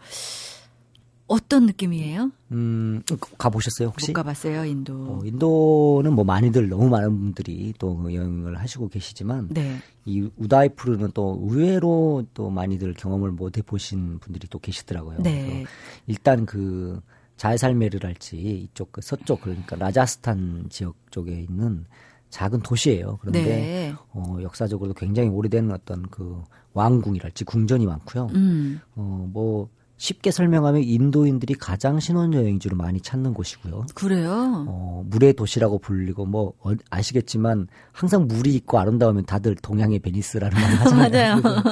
어떤 1.33 1.65
느낌이에요? 1.65 2.31
음, 2.51 3.03
가보셨어요, 3.39 3.89
혹시? 3.89 4.09
못 4.09 4.13
가봤어요, 4.13 4.67
인도. 4.67 4.93
어, 4.93 5.21
인도는 5.25 6.13
뭐 6.13 6.25
많이들, 6.25 6.69
너무 6.69 6.91
많은 6.91 7.09
분들이 7.19 7.73
또 7.79 8.13
여행을 8.13 8.61
하시고 8.61 8.89
계시지만, 8.89 9.49
네. 9.49 9.79
이 10.05 10.29
우다이푸르는 10.37 11.13
또 11.15 11.41
의외로 11.43 12.27
또 12.35 12.51
많이들 12.51 12.93
경험을 12.93 13.31
못 13.31 13.57
해보신 13.57 14.19
분들이 14.19 14.47
또 14.51 14.59
계시더라고요. 14.59 15.23
네. 15.23 15.65
일단 16.07 16.45
그 16.45 17.01
자이살메르랄지 17.39 18.37
이쪽 18.37 18.93
그 18.93 19.01
서쪽 19.01 19.41
그러니까 19.41 19.77
라자스탄 19.77 20.67
지역 20.69 20.95
쪽에 21.11 21.33
있는 21.33 21.87
작은 22.29 22.61
도시예요. 22.61 23.19
그런데 23.23 23.43
네. 23.43 23.95
어, 24.13 24.37
역사적으로도 24.43 24.95
굉장히 24.95 25.31
오래된 25.31 25.71
어떤 25.71 26.03
그 26.11 26.43
왕궁이랄지 26.75 27.45
궁전이 27.45 27.87
많고요. 27.87 28.29
음. 28.35 28.81
어, 28.97 29.29
뭐 29.33 29.71
쉽게 30.03 30.33
설명하면 30.33 30.83
인도인들이 30.83 31.55
가장 31.55 32.01
신혼여행지로 32.01 32.77
많이 32.77 33.01
찾는 33.01 33.35
곳이고요. 33.35 33.87
그래요? 33.95 34.65
어, 34.67 35.05
물의 35.07 35.35
도시라고 35.35 35.79
불리고 35.79 36.27
뭐 36.27 36.55
어, 36.59 36.73
아시겠지만 36.91 37.69
항상 37.93 38.27
물이 38.27 38.53
있고 38.57 38.81
아름다우면 38.81 39.27
다들 39.27 39.55
동양의 39.55 40.01
베니스라는 40.01 40.61
말을 40.61 40.81
하잖아요. 40.83 41.41
맞아요. 41.41 41.63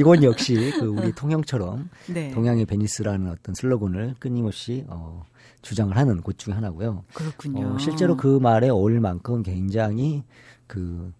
이건 0.00 0.24
역시 0.24 0.72
그 0.80 0.86
우리 0.86 1.12
통영처럼 1.12 1.88
네. 2.12 2.32
동양의 2.32 2.64
베니스라는 2.64 3.30
어떤 3.30 3.54
슬로건을 3.54 4.16
끊임없이 4.18 4.84
어, 4.88 5.22
주장을 5.62 5.96
하는 5.96 6.22
곳 6.22 6.38
중에 6.38 6.54
하나고요. 6.54 7.04
그렇군요. 7.14 7.74
어, 7.74 7.78
실제로 7.78 8.16
그 8.16 8.40
말에 8.40 8.68
어울릴 8.68 8.98
만큼 8.98 9.44
굉장히 9.44 10.24
그 10.66 11.12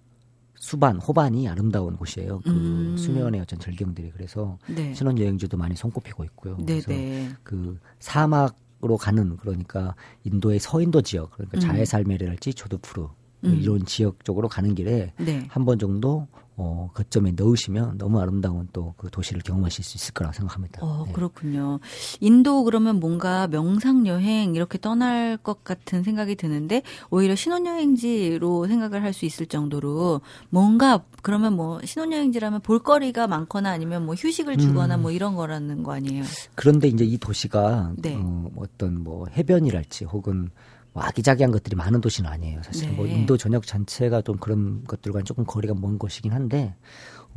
수반, 0.67 0.97
호반이 0.97 1.49
아름다운 1.49 1.97
곳이에요. 1.97 2.41
그 2.41 2.51
음. 2.51 2.97
수면의 2.97 3.41
어떤 3.41 3.61
절경들이 3.61 4.11
그래서 4.11 4.59
네. 4.67 4.93
신혼 4.95 5.17
여행지도 5.17 5.57
많이 5.57 5.77
손꼽히고 5.77 6.25
있고요. 6.25 6.57
네, 6.57 6.81
그래서 6.81 6.89
네. 6.89 7.29
그 7.45 7.79
사막으로 8.01 8.97
가는 8.97 9.37
그러니까 9.37 9.95
인도의 10.25 10.59
서인도 10.59 11.03
지역 11.03 11.31
그러니까 11.31 11.59
음. 11.59 11.61
자해살메르랄지 11.61 12.55
조드푸르 12.55 13.07
음. 13.45 13.59
이런 13.63 13.87
지역 13.87 14.25
쪽으로 14.25 14.49
가는 14.49 14.75
길에 14.75 15.13
네. 15.21 15.47
한번 15.51 15.79
정도 15.79 16.27
어, 16.59 16.91
거점에 16.95 17.33
넣으시면 17.33 17.99
너무 17.99 18.19
아름다운 18.21 18.69
또 18.73 18.95
그 18.97 19.11
도시를 19.11 19.43
경험하실 19.43 19.85
수 19.85 19.97
있을 19.99 20.15
거라고 20.15 20.35
생각합니다. 20.35 20.81
어, 20.83 21.05
네. 21.07 21.13
그렇군요. 21.13 21.81
인도 22.21 22.65
그러면 22.65 22.99
뭔가 22.99 23.47
명상 23.47 24.07
여행 24.07 24.55
이렇게 24.55 24.79
떠날 24.79 25.37
것 25.37 25.65
같은 25.65 26.03
생각이 26.03 26.35
드는데 26.37 26.83
오히려 27.11 27.35
신혼여행지로 27.35 28.67
생각을 28.67 29.03
할 29.03 29.13
수 29.13 29.25
있을 29.25 29.47
정도로 29.47 30.21
뭔가 30.51 31.03
그러면 31.23 31.55
뭐 31.57 31.81
신혼여행지라면 31.85 32.61
볼거리가 32.61 33.27
많거나 33.27 33.71
아니면 33.71 34.05
뭐 34.05 34.15
휴식을 34.15 34.59
주거나 34.59 34.97
음. 34.97 35.03
뭐 35.03 35.11
이런 35.11 35.35
거라는 35.35 35.83
거 35.83 35.93
아니에요? 35.93 36.25
그런데 36.55 36.89
이제 36.89 37.05
이 37.05 37.17
도시가 37.17 37.93
네. 37.97 38.15
어, 38.19 38.51
어떤 38.57 39.03
뭐 39.03 39.27
해변이랄지 39.35 40.05
혹은 40.05 40.43
뭐 40.43 40.51
아기자기한 41.03 41.51
것들이 41.53 41.77
많은 41.77 42.01
도시는 42.01 42.31
아니에요. 42.31 42.61
사실 42.63 42.89
뭐 42.93 43.05
네. 43.05 43.11
뭐 43.13 43.19
인도 43.21 43.37
전역 43.37 43.67
전체가 43.67 44.23
좀 44.23 44.37
그런 44.37 44.85
것들과 44.85 45.23
조금 45.23 45.45
거리가 45.45 45.75
먼 45.75 45.99
곳이긴 45.99 46.33
한데 46.33 46.75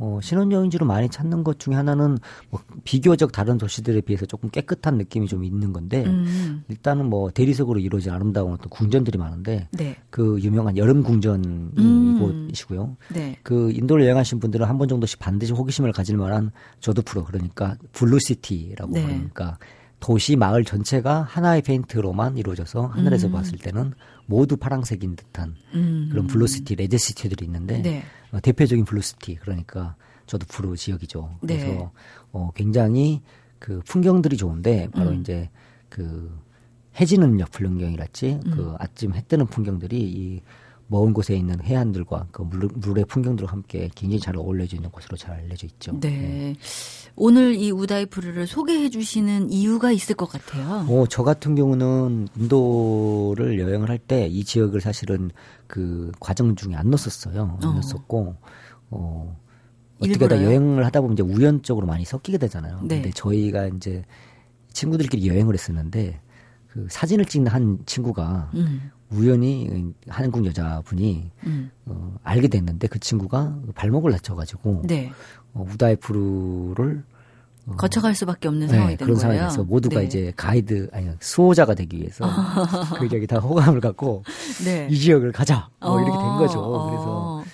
어, 0.02 0.18
신혼여행지로 0.22 0.86
많이 0.86 1.10
찾는 1.10 1.44
것 1.44 1.58
중에 1.58 1.74
하나는 1.74 2.16
뭐 2.48 2.60
비교적 2.84 3.32
다른 3.32 3.58
도시들에 3.58 4.00
비해서 4.00 4.24
조금 4.24 4.48
깨끗한 4.48 4.96
느낌이 4.96 5.26
좀 5.26 5.44
있는 5.44 5.74
건데 5.74 6.04
음. 6.06 6.64
일단은 6.68 7.10
뭐 7.10 7.30
대리석으로 7.30 7.78
이루어진 7.80 8.10
아름다운 8.10 8.54
어떤 8.54 8.70
궁전들이 8.70 9.18
많은데 9.18 9.68
네. 9.72 9.96
그 10.08 10.38
유명한 10.40 10.78
여름 10.78 11.02
궁전이 11.02 11.46
음. 11.46 12.46
이곳이고요. 12.48 12.96
네. 13.12 13.36
그 13.42 13.70
인도를 13.72 14.04
여행하신 14.04 14.40
분들은 14.40 14.66
한 14.66 14.80
번 14.80 14.88
정도씩 14.88 15.18
반드시 15.18 15.52
호기심을 15.52 15.92
가질 15.92 16.16
만한 16.16 16.50
조드푸르 16.78 17.24
그러니까 17.24 17.76
blue 17.92 18.26
city라고 18.26 18.94
네. 18.94 19.04
그러니까 19.04 19.58
도시 20.00 20.34
마을 20.34 20.64
전체가 20.64 21.22
하나의 21.22 21.62
페인트로만 21.62 22.38
이루어져서 22.38 22.86
하늘에서 22.86 23.28
음. 23.28 23.32
봤을 23.32 23.58
때는 23.58 23.92
모두 24.26 24.56
파랑색인 24.56 25.16
듯한 25.16 25.54
음. 25.74 26.08
그런 26.10 26.26
blue 26.26 26.47
city, 26.47 26.74
red 26.74 26.91
city들이 26.91 27.44
있는데 27.44 27.82
네. 27.82 28.02
어, 28.32 28.40
대표적인 28.40 28.84
blue 28.84 29.10
city 29.10 29.36
그러니까 29.36 29.94
조드푸르 30.26 30.76
지역이죠. 30.76 31.38
그래서 31.40 31.66
네. 31.66 31.90
어, 32.32 32.50
굉장히 32.54 33.20
그 33.58 33.80
풍경들이 33.84 34.36
좋은데 34.36 34.88
바로 34.92 35.10
음. 35.10 35.20
이제 35.20 35.50
그 35.88 36.34
해지는 36.98 37.38
풍경이랄지 37.50 38.40
그 38.44 38.70
음. 38.70 38.74
아침 38.78 39.14
해 39.14 39.22
뜨는 39.28 39.46
풍경들이 39.46 40.00
이 40.00 40.42
먼 40.90 41.12
곳에 41.12 41.36
있는 41.36 41.62
해안들과 41.62 42.26
그 42.32 42.42
물, 42.42 42.68
물의 42.74 43.04
풍경들과 43.04 43.52
함께 43.52 43.88
굉장히 43.94 44.18
잘 44.18 44.36
어울려져 44.36 44.76
있는 44.76 44.90
곳으로 44.90 45.16
잘 45.16 45.36
알려져 45.36 45.66
있죠. 45.68 45.92
네. 46.00 46.10
네. 46.10 46.56
오늘 47.16 47.54
이 47.54 47.70
우다이푸르를 47.70 48.46
소개해 48.46 48.88
주시는 48.90 49.50
이유가 49.50 49.90
있을 49.92 50.14
것 50.14 50.26
같아요. 50.26 50.86
어, 50.88 51.06
저 51.08 51.22
같은 51.22 51.54
경우는 51.54 52.28
인도를 52.36 53.58
여행을 53.60 53.88
할 53.90 53.98
때 53.98 54.26
이 54.28 54.44
지역을 54.44 54.80
사실은 54.80 55.30
그 55.66 56.10
과정 56.20 56.56
중에 56.56 56.74
안 56.74 56.90
넣었었어요. 56.90 57.42
안 57.60 57.68
어. 57.68 57.72
넣었었고, 57.72 58.34
어, 58.90 59.36
어떻게 59.98 60.24
하다 60.24 60.42
여행을 60.42 60.84
하다 60.86 61.00
보면 61.02 61.14
이제 61.14 61.22
우연적으로 61.22 61.86
많이 61.86 62.04
섞이게 62.04 62.38
되잖아요. 62.38 62.80
네. 62.84 63.02
근데 63.02 63.10
저희가 63.10 63.66
이제 63.68 64.04
친구들끼리 64.72 65.28
여행을 65.28 65.52
했었는데 65.54 66.20
그 66.72 66.86
사진을 66.88 67.24
찍는 67.24 67.50
한 67.50 67.78
친구가 67.84 68.50
음. 68.54 68.90
우연히 69.10 69.92
한국 70.08 70.46
여자분이 70.46 71.30
음. 71.46 71.70
어, 71.86 72.14
알게 72.22 72.48
됐는데 72.48 72.86
그 72.86 73.00
친구가 73.00 73.56
발목을 73.74 74.12
다쳐가지고 74.12 74.82
네. 74.84 75.10
어, 75.52 75.66
우다이프루를 75.68 77.02
어, 77.66 77.76
거쳐갈 77.76 78.14
수밖에 78.14 78.46
없는 78.48 78.68
네, 78.68 78.72
상황이 78.72 78.96
된 78.96 79.06
그런 79.06 79.18
거예요. 79.18 79.36
상황에서 79.38 79.64
모두가 79.64 80.00
네. 80.00 80.06
이제 80.06 80.32
가이드 80.36 80.90
아니 80.92 81.10
수호자가 81.20 81.74
되기 81.74 81.98
위해서 81.98 82.24
그 82.98 83.08
지역이 83.08 83.26
다 83.26 83.38
호감을 83.38 83.80
갖고 83.80 84.22
네. 84.64 84.86
이 84.90 84.96
지역을 84.96 85.32
가자 85.32 85.68
뭐 85.80 86.00
이렇게 86.00 86.16
된 86.16 86.20
어, 86.20 86.38
거죠. 86.38 86.86
그래서 86.88 87.44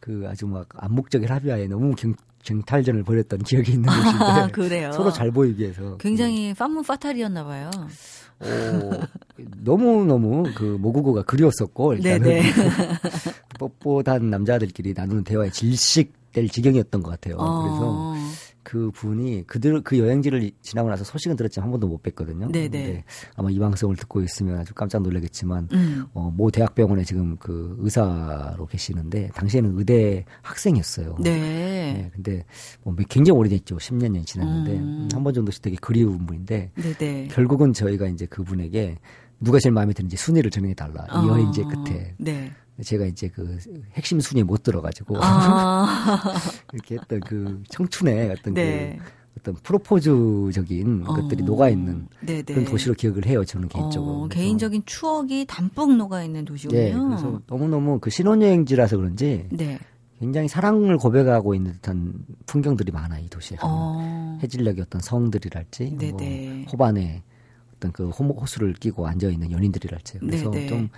그 0.00 0.26
아주 0.28 0.46
막 0.46 0.66
암묵적인 0.76 1.28
합의하에 1.28 1.68
너무 1.68 1.94
경, 1.94 2.14
쟁탈전을 2.42 3.02
벌였던 3.02 3.40
기억이 3.40 3.72
있는 3.72 3.88
곳인데 4.52 4.84
아. 4.84 4.92
서로 4.92 5.10
잘 5.10 5.30
보이기 5.30 5.62
위해서 5.62 5.96
굉장히 5.96 6.52
파문 6.54 6.82
파탈이었나 6.84 7.44
봐요. 7.44 7.70
어, 8.40 9.00
너무 9.64 10.04
너무 10.04 10.44
그 10.54 10.62
모국어가 10.62 11.22
그리웠었고 11.22 11.94
일단은 11.94 12.40
뻣뻣한 13.58 14.24
남자들끼리 14.30 14.94
나누는 14.94 15.24
대화에 15.24 15.50
질식될 15.50 16.48
지경이었던 16.48 17.02
것 17.02 17.10
같아요. 17.10 17.36
어. 17.38 17.62
그래서 17.62 18.27
그 18.68 18.90
분이 18.90 19.44
그들 19.46 19.80
그 19.80 19.98
여행지를 19.98 20.50
지나고 20.60 20.90
나서 20.90 21.02
소식은 21.02 21.36
들었지만 21.36 21.64
한 21.64 21.70
번도 21.70 21.88
못 21.88 22.02
뵀거든요. 22.02 22.52
네네. 22.52 22.68
근데 22.68 23.04
아마 23.34 23.50
이 23.50 23.58
방송을 23.58 23.96
듣고 23.96 24.20
있으면 24.20 24.58
아주 24.58 24.74
깜짝 24.74 25.00
놀라겠지만 25.00 25.68
음. 25.72 26.04
어, 26.12 26.30
모 26.36 26.50
대학병원에 26.50 27.02
지금 27.04 27.38
그 27.38 27.76
의사로 27.78 28.66
계시는데 28.66 29.28
당시에는 29.28 29.78
의대 29.78 30.26
학생이었어요. 30.42 31.16
네. 31.22 31.30
네 31.30 32.10
근데 32.12 32.44
뭐 32.82 32.94
굉장히 33.08 33.38
오래됐죠. 33.38 33.78
10년 33.78 34.10
년 34.10 34.26
지났는데 34.26 34.72
음. 34.72 35.08
한번 35.14 35.32
정도씩 35.32 35.62
되게 35.62 35.78
그리운 35.80 36.26
분인데 36.26 36.70
네네. 36.74 37.28
결국은 37.28 37.72
저희가 37.72 38.06
이제 38.08 38.26
그분에게 38.26 38.98
누가 39.40 39.58
제일 39.60 39.72
마음에 39.72 39.94
드는지 39.94 40.18
순위를 40.18 40.50
정해 40.50 40.74
달라. 40.74 41.06
이 41.10 41.16
어. 41.16 41.28
여행지 41.28 41.62
끝에. 41.62 42.14
네. 42.18 42.52
제가 42.82 43.06
이제 43.06 43.28
그 43.28 43.58
핵심 43.94 44.20
순위에 44.20 44.44
못 44.44 44.62
들어가지고 44.62 45.16
아. 45.20 46.34
이렇게 46.72 46.96
했던 46.96 47.20
그 47.20 47.62
청춘의 47.68 48.30
어떤 48.30 48.54
그 48.54 48.60
네. 48.60 48.98
그 48.98 49.10
어떤 49.38 49.54
프로포즈적인 49.54 51.04
어. 51.06 51.14
것들이 51.14 51.42
녹아 51.44 51.68
있는 51.68 52.08
네, 52.20 52.42
네. 52.42 52.42
그런 52.42 52.64
도시로 52.64 52.94
기억을 52.94 53.26
해요. 53.26 53.44
저는 53.44 53.68
개인적으로. 53.68 54.22
어, 54.22 54.28
개인적인 54.28 54.82
추억이 54.84 55.46
담뿍 55.46 55.96
녹아 55.96 56.22
있는 56.22 56.44
도시군요. 56.44 56.78
네, 56.78 56.92
그래서 56.92 57.40
너무 57.46 57.68
너무 57.68 57.98
그 58.00 58.10
신혼여행지라서 58.10 58.96
그런지 58.96 59.46
네. 59.50 59.78
굉장히 60.18 60.48
사랑을 60.48 60.96
고백하고 60.98 61.54
있는 61.54 61.72
듯한 61.74 62.12
풍경들이 62.46 62.90
많아 62.90 63.20
이 63.20 63.28
도시에. 63.28 63.58
어. 63.62 64.38
해질녘의 64.42 64.82
어떤 64.82 65.00
성들이랄지, 65.00 65.96
네, 65.96 66.10
뭐 66.10 66.20
네. 66.20 66.66
호반에 66.72 67.22
어떤 67.76 67.92
그 67.92 68.08
호수를 68.10 68.74
끼고 68.74 69.06
앉아 69.06 69.28
있는 69.28 69.52
연인들이랄지. 69.52 70.18
그래서 70.18 70.50
좀 70.68 70.88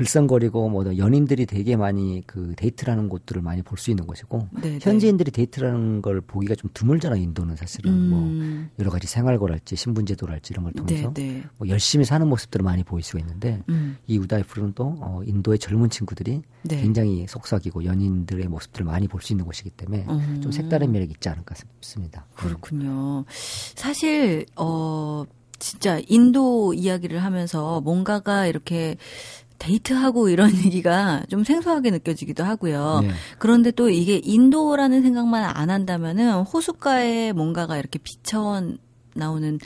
글썽거리고 0.00 0.68
뭐 0.68 0.84
연인들이 0.96 1.46
되게 1.46 1.76
많이 1.76 2.22
그 2.26 2.54
데이트하는 2.56 3.08
것들을 3.08 3.42
많이 3.42 3.62
볼 3.62 3.78
수 3.80 3.90
있는 3.90 4.06
곳이고 4.06 4.48
네네. 4.60 4.78
네. 4.78 4.78
현지인들이 4.82 5.30
데이트하는 5.30 6.02
걸 6.02 6.20
보기가 6.20 6.54
좀 6.54 6.70
드물잖아요 6.74 7.22
인도는 7.22 7.56
사실은 7.56 8.10
뭐 8.10 8.18
음. 8.18 8.70
뭐 8.76 8.80
여러 8.80 8.90
가지 8.90 9.06
생활고랄지 9.06 9.76
신분제도랄지 9.76 10.52
이런 10.52 10.64
걸 10.64 10.72
통해서 10.74 11.12
네네. 11.14 11.32
네. 11.32 11.42
뭐 11.56 11.68
열심히 11.68 12.04
사는 12.04 12.26
모습들을 12.26 12.62
많이 12.62 12.84
보일 12.84 13.02
수가 13.02 13.20
있는데 13.20 13.62
음. 13.68 13.96
이 14.06 14.18
우다이푸르는 14.18 14.72
또 14.74 14.96
어, 15.00 15.22
인도의 15.24 15.58
젊은 15.58 15.88
친구들이 15.88 16.42
네. 16.62 16.80
굉장히 16.82 17.26
속삭이고 17.28 17.84
연인들의 17.84 18.48
모습들을 18.48 18.84
많이 18.84 19.08
볼 19.08 19.20
수 19.20 19.32
있는 19.34 19.44
곳이기 19.44 19.70
때문에 19.70 20.06
음. 20.08 20.40
좀 20.42 20.50
색다른 20.50 20.92
매력이 20.92 21.12
있지 21.12 21.28
않을까 21.28 21.54
싶습니다. 21.54 22.26
그렇군요. 22.34 23.24
사실 23.28 24.46
어 24.56 25.24
진짜 25.58 26.00
인도 26.08 26.72
이야기를 26.72 27.22
하면서 27.22 27.82
뭔가가 27.82 28.46
이렇게 28.46 28.96
데이트하고 29.60 30.28
이런 30.28 30.50
얘기가 30.66 31.24
좀 31.28 31.44
생소하게 31.44 31.92
느껴지기도 31.92 32.42
하고요. 32.42 33.00
네. 33.02 33.10
그런데 33.38 33.70
또 33.70 33.88
이게 33.88 34.20
인도라는 34.22 35.02
생각만 35.02 35.44
안 35.44 35.70
한다면은 35.70 36.42
호숫가에 36.42 37.32
뭔가가 37.32 37.78
이렇게 37.78 38.00
비쳐 38.00 38.62
나오는 39.14 39.58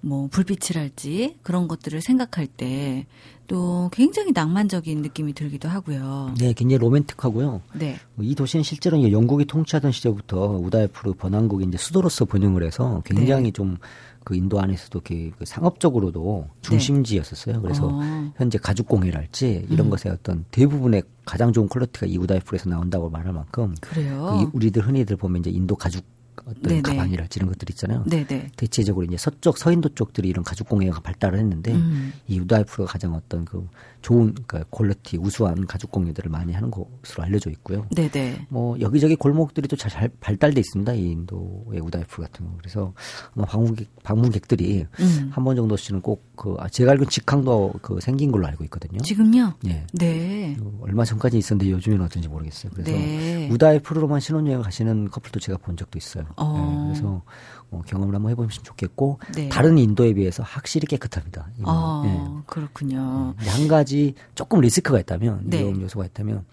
뭐 0.00 0.28
불빛이랄지 0.28 1.40
그런 1.42 1.68
것들을 1.68 2.00
생각할 2.00 2.46
때 2.46 3.06
또 3.46 3.88
굉장히 3.92 4.32
낭만적인 4.32 5.02
느낌이 5.02 5.32
들기도 5.32 5.68
하고요. 5.68 6.34
네, 6.38 6.52
굉장히 6.52 6.78
로맨틱하고요. 6.78 7.62
네. 7.74 7.96
이 8.20 8.34
도시는 8.34 8.62
실제로 8.62 9.00
영국이 9.10 9.44
통치하던 9.44 9.92
시절부터 9.92 10.58
우다이푸르 10.58 11.14
번왕국이 11.14 11.64
이제 11.66 11.78
수도로서 11.78 12.24
번영을 12.24 12.64
해서 12.64 13.02
굉장히 13.04 13.44
네. 13.44 13.50
좀 13.52 13.78
그 14.26 14.34
인도 14.34 14.60
안에서도 14.60 15.02
그, 15.04 15.30
그 15.38 15.44
상업적으로도 15.44 16.48
중심지였었어요. 16.60 17.62
그래서 17.62 17.86
어. 17.92 18.32
현재 18.36 18.58
가죽 18.58 18.88
공예랄지 18.88 19.66
이런 19.70 19.86
음. 19.86 19.90
것의 19.90 20.12
어떤 20.12 20.44
대부분의 20.50 21.04
가장 21.24 21.52
좋은 21.52 21.68
quality가 21.68 22.06
이 22.06 22.18
우다이푸르에서 22.18 22.68
나온다고 22.68 23.08
말할 23.08 23.32
만큼 23.32 23.76
그래요. 23.80 24.50
그 24.50 24.56
우리들 24.56 24.84
흔히들 24.84 25.16
보면 25.16 25.42
이제 25.42 25.50
인도 25.50 25.76
가죽 25.76 26.04
어떤 26.40 26.60
네네. 26.60 26.82
가방이랄지 26.82 27.38
이런 27.38 27.50
것들 27.50 27.70
있잖아요. 27.70 28.02
네네. 28.04 28.50
대체적으로 28.56 29.06
이제 29.06 29.16
서쪽 29.16 29.58
서인도 29.58 29.90
쪽들이 29.90 30.28
이런 30.28 30.42
가죽 30.42 30.68
공예가 30.68 30.98
발달을 30.98 31.38
했는데 31.38 31.72
음. 31.74 32.12
이 32.26 32.40
우다이푸르가 32.40 32.86
가장 32.86 33.14
어떤 33.14 33.44
그 33.44 33.64
좋은 34.06 34.34
그러니까 34.46 34.62
quality 34.70 35.16
우수한 35.16 35.66
가죽 35.66 35.90
공예들을 35.90 36.30
많이 36.30 36.52
하는 36.52 36.70
곳으로 36.70 37.24
알려져 37.24 37.50
있고요. 37.50 37.88
네네. 37.92 38.46
뭐 38.50 38.78
여기저기 38.78 39.16
골목들이 39.16 39.66
또 39.66 39.74
잘 39.76 40.08
발달돼 40.20 40.60
있습니다. 40.60 40.92
이 40.94 41.10
인도의 41.10 41.80
우다이푸르 41.80 42.22
같은 42.22 42.46
거. 42.46 42.52
그래서 42.58 42.92
방문객 43.34 43.88
방문객들이 44.04 44.86
음. 45.00 45.30
한번 45.32 45.56
정도씩은 45.56 46.02
꼭그 46.02 46.54
아, 46.60 46.68
제가 46.68 46.92
알기로 46.92 47.10
직항도 47.10 47.74
그 47.82 47.98
생긴 48.00 48.30
걸로 48.30 48.46
알고 48.46 48.62
있거든요. 48.64 49.00
지금요? 49.00 49.54
네. 49.64 49.84
네. 49.92 50.56
얼마 50.80 51.04
전까지 51.04 51.36
있었는데 51.38 51.72
요즘에는 51.72 52.04
어떤지 52.04 52.28
모르겠어요. 52.28 52.70
그래서 52.74 52.92
네. 52.92 53.48
우다이푸르만 53.50 54.20
신혼여행 54.20 54.62
가시는 54.62 55.10
커플도 55.10 55.40
제가 55.40 55.58
본 55.58 55.76
적도 55.76 55.98
있어요. 55.98 56.26
어. 56.36 56.86
네. 56.86 56.92
그래서 56.92 57.22
어, 57.70 57.82
경험을 57.86 58.14
한번 58.14 58.30
해보시면 58.32 58.64
좋겠고 58.64 59.18
네. 59.34 59.48
다른 59.48 59.78
인도에 59.78 60.14
비해서 60.14 60.42
확실히 60.42 60.86
깨끗합니다. 60.86 61.48
아, 61.64 62.02
네. 62.04 62.42
그렇군요. 62.46 63.34
네. 63.40 63.48
한 63.48 63.68
가지 63.68 64.14
조금 64.34 64.60
리스크가 64.60 65.00
있다면 65.00 65.42
네. 65.44 65.60
위험 65.60 65.80
요소가 65.80 66.06
있다면 66.06 66.44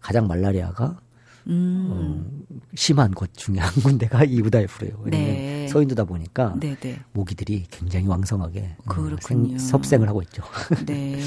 가장 0.00 0.26
말라리아가 0.26 0.98
음. 1.46 1.88
어, 1.90 2.56
심한 2.74 3.10
곳 3.12 3.34
중에 3.34 3.58
한 3.58 3.70
군데가 3.82 4.24
이우다이프예요. 4.24 5.04
네. 5.06 5.68
서인도다 5.68 6.04
보니까 6.04 6.54
네네. 6.58 6.76
네. 6.80 7.00
모기들이 7.12 7.66
굉장히 7.70 8.06
왕성하게 8.06 8.76
어, 8.86 9.16
생, 9.20 9.58
섭생을 9.58 10.08
하고 10.08 10.22
있죠. 10.22 10.42
네, 10.86 11.20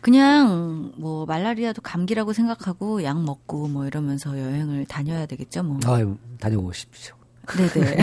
그냥 0.00 0.92
뭐 0.96 1.26
말라리아도 1.26 1.82
감기라고 1.82 2.32
생각하고 2.32 3.02
약 3.04 3.22
먹고 3.22 3.68
뭐 3.68 3.86
이러면서 3.86 4.38
여행을 4.38 4.86
다녀야 4.86 5.26
되겠죠, 5.26 5.62
뭐. 5.62 5.78
아, 5.84 5.98
다녀오십시오. 6.40 7.19
네네. 7.56 7.98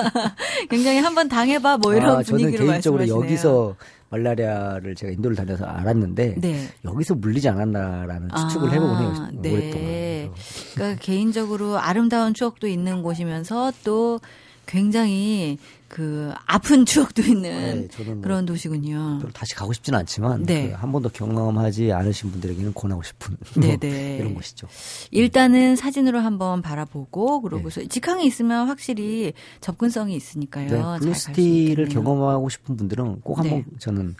굉장히 0.70 0.98
한번 0.98 1.28
당해봐 1.28 1.78
뭐 1.78 1.94
이런 1.94 2.16
아, 2.16 2.22
분위기로 2.22 2.58
저는 2.58 2.72
개인적으로 2.72 2.98
말씀하시네요. 3.00 3.24
여기서 3.24 3.76
말라리아를 4.10 4.94
제가 4.94 5.12
인도를 5.12 5.36
다녀서 5.36 5.64
알았는데 5.66 6.36
네. 6.38 6.68
여기서 6.84 7.14
물리지 7.14 7.48
않았나라는 7.48 8.28
추측을 8.36 8.68
아, 8.68 8.72
해보곤 8.72 9.02
해요. 9.02 9.28
네. 9.34 9.52
오랫동안. 9.52 10.34
그러니까 10.74 11.02
개인적으로 11.02 11.78
아름다운 11.78 12.34
추억도 12.34 12.66
있는 12.66 13.02
곳이면서 13.02 13.72
또 13.84 14.20
굉장히 14.66 15.58
그 15.88 16.32
아픈 16.46 16.84
추억도 16.84 17.22
있는 17.22 17.88
네, 17.88 18.04
뭐 18.04 18.20
그런 18.22 18.44
도시군요. 18.46 19.20
다시 19.32 19.54
가고 19.54 19.72
싶지는 19.72 19.98
않지만 20.00 20.44
네. 20.44 20.70
그 20.70 20.78
한 20.78 20.92
번도 20.92 21.08
경험하지 21.10 21.92
않으신 21.92 22.30
분들에게는 22.30 22.72
권하고 22.74 23.02
싶은 23.02 23.36
뭐 23.56 23.76
이런 23.82 24.34
곳이죠. 24.34 24.68
일단은 25.10 25.76
사진으로 25.76 26.20
한번 26.20 26.62
바라보고 26.62 27.40
그러고서 27.42 27.80
네. 27.80 27.88
직항에 27.88 28.24
있으면 28.24 28.68
확실히 28.68 29.32
접근성이 29.60 30.14
있으니까요. 30.16 30.68
네, 30.94 30.98
blue 31.00 31.29
city를 31.29 31.88
경험하고 31.88 32.48
싶은 32.48 32.76
분들은 32.76 33.20
꼭 33.20 33.38
한번 33.38 33.58
네. 33.58 33.64
저는 33.78 34.14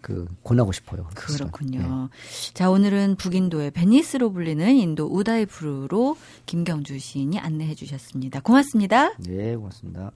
그 0.00 0.26
권하고 0.42 0.72
싶어요. 0.72 1.08
그렇군요. 1.14 1.78
네. 2.10 2.52
자 2.54 2.70
오늘은 2.70 3.16
북인도의 3.16 3.70
베니스로 3.70 4.32
불리는 4.32 4.76
인도 4.76 5.06
우다이푸르로 5.06 6.16
김경주 6.46 6.98
시인이 6.98 7.38
안내해 7.38 7.74
주셨습니다. 7.74 8.40
고맙습니다. 8.40 9.14
네, 9.18 9.54
고맙습니다. 9.56 10.12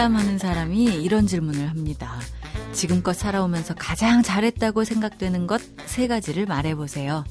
상담하는 0.00 0.38
사람이 0.38 0.84
이런 1.02 1.26
질문을 1.26 1.68
합니다. 1.68 2.18
지금껏 2.72 3.12
살아오면서 3.12 3.74
가장 3.74 4.22
잘했다고 4.22 4.84
생각되는 4.84 5.46
것 5.46 5.60
세 5.84 6.06
가지를 6.08 6.46
말해보세요. 6.46 7.24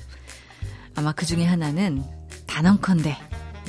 아마 0.94 1.12
그 1.12 1.26
중에 1.26 1.46
하나는 1.46 2.04
단언컨대 2.46 3.18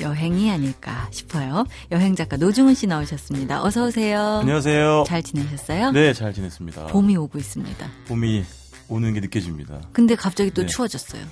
여행이 0.01 0.51
아닐까 0.51 1.07
싶어요. 1.09 1.65
여행 1.91 2.15
작가 2.15 2.37
노중훈 2.37 2.75
씨 2.75 2.85
나오셨습니다. 2.85 3.63
어서 3.63 3.87
오세요. 3.87 4.39
안녕하세요. 4.41 5.05
잘 5.07 5.23
지내셨어요? 5.23 5.89
네, 5.91 6.13
잘 6.13 6.31
지냈습니다. 6.31 6.85
봄이 6.87 7.17
오고 7.17 7.39
있습니다. 7.39 7.87
봄이 8.07 8.43
오는 8.87 9.13
게 9.15 9.19
느껴집니다. 9.21 9.81
근데 9.93 10.13
갑자기 10.15 10.51
또 10.51 10.61
네. 10.61 10.67
추워졌어요. 10.67 11.23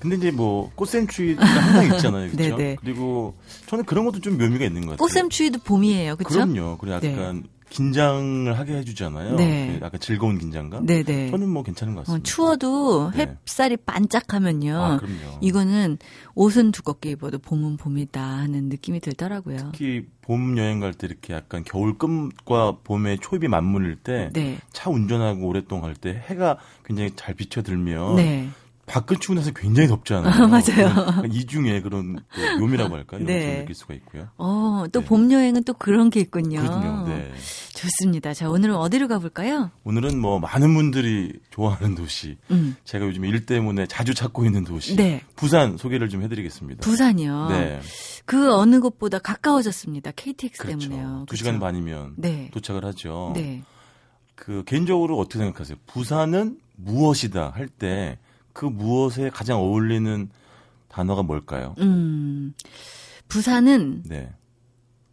근데 0.00 0.16
이제 0.16 0.30
뭐 0.30 0.70
꽃샘추위가 0.74 1.44
항상 1.44 1.96
있잖아요. 1.96 2.30
그렇죠? 2.36 2.56
그리고 2.80 3.34
저는 3.66 3.84
그런 3.84 4.04
것도 4.04 4.20
좀 4.20 4.38
묘미가 4.38 4.64
있는 4.64 4.82
것 4.82 4.90
같아요. 4.92 4.98
꽃샘추위도 4.98 5.60
봄이에요. 5.64 6.16
그렇죠? 6.16 6.34
그럼요. 6.34 6.78
그리고 6.78 6.94
약간 6.96 7.42
네. 7.42 7.48
긴장을 7.68 8.56
하게 8.56 8.74
해주잖아요. 8.76 9.34
네. 9.34 9.76
그 9.78 9.84
약간 9.84 9.98
즐거운 10.00 10.38
긴장감. 10.38 10.86
네네. 10.86 11.02
네. 11.02 11.30
저는 11.30 11.48
뭐 11.48 11.62
괜찮은 11.64 11.94
것 11.94 12.02
같습니다. 12.06 12.20
어, 12.20 12.22
추워도 12.22 13.10
네. 13.10 13.36
햇살이 13.46 13.76
반짝하면요. 13.76 14.76
아, 14.76 14.96
그럼요. 14.98 15.38
이거는 15.40 15.98
옷은 16.36 16.70
두껍게 16.70 17.10
입어도 17.10 17.38
봄은 17.40 17.76
봄이다 17.78 18.22
하는 18.22 18.68
느낌이 18.68 19.00
들더라고요. 19.00 19.56
특히 19.72 20.06
봄 20.22 20.56
여행 20.58 20.78
갈 20.80 20.92
때 20.94 21.06
이렇게 21.08 21.32
약간 21.34 21.64
겨울 21.64 21.98
끝과 21.98 22.78
봄의 22.84 23.18
초입이 23.20 23.48
맞물릴 23.48 23.96
때차 23.96 24.30
네. 24.32 24.58
운전하고 24.86 25.46
오랫동안 25.48 25.82
갈 25.86 25.94
때 25.94 26.22
해가 26.28 26.58
굉장히 26.84 27.10
잘 27.16 27.34
비춰들면 27.34 28.16
네. 28.16 28.48
밖은 28.86 29.18
추운 29.20 29.36
데서 29.36 29.50
굉장히 29.52 29.88
덥잖아요. 29.88 30.32
아, 30.44 30.46
맞아요. 30.46 31.22
이중에 31.30 31.80
그런 31.80 32.18
그 32.30 32.40
묘미라고 32.60 32.94
할까요? 32.94 33.24
네. 33.24 33.60
느낄 33.60 33.74
수가 33.74 33.94
있고요. 33.94 34.28
어, 34.38 34.84
또봄 34.92 35.28
네. 35.28 35.34
여행은 35.34 35.64
또 35.64 35.72
그런 35.74 36.08
게 36.08 36.20
있군요. 36.20 36.60
그렇군요. 36.60 37.08
네. 37.08 37.32
좋습니다. 37.74 38.32
자, 38.32 38.48
오늘은 38.48 38.76
어디로 38.76 39.08
가볼까요? 39.08 39.70
오늘은 39.84 40.18
뭐 40.18 40.38
많은 40.38 40.72
분들이 40.74 41.32
좋아하는 41.50 41.94
도시. 41.94 42.36
음. 42.50 42.76
제가 42.84 43.04
요즘 43.06 43.24
일 43.24 43.44
때문에 43.44 43.86
자주 43.86 44.14
찾고 44.14 44.44
있는 44.44 44.64
도시. 44.64 44.96
네. 44.96 45.22
부산 45.34 45.76
소개를 45.76 46.08
좀 46.08 46.22
해드리겠습니다. 46.22 46.80
부산이요? 46.82 47.48
네. 47.50 47.80
그 48.24 48.54
어느 48.54 48.80
곳보다 48.80 49.18
가까워졌습니다. 49.18 50.12
KTX 50.14 50.62
그렇죠. 50.62 50.88
때문에요. 50.88 51.26
두 51.28 51.36
시간 51.36 51.58
반이면 51.60 52.14
네. 52.16 52.50
도착을 52.52 52.84
하죠. 52.84 53.32
네. 53.34 53.62
그 54.36 54.62
개인적으로 54.64 55.18
어떻게 55.18 55.38
생각하세요? 55.38 55.76
부산은 55.86 56.58
무엇이다 56.76 57.50
할 57.54 57.68
때 57.68 58.18
그 58.56 58.64
무엇에 58.64 59.28
가장 59.28 59.58
어울리는 59.58 60.30
단어가 60.88 61.22
뭘까요? 61.22 61.74
음, 61.78 62.54
부산은 63.28 64.04
네. 64.06 64.32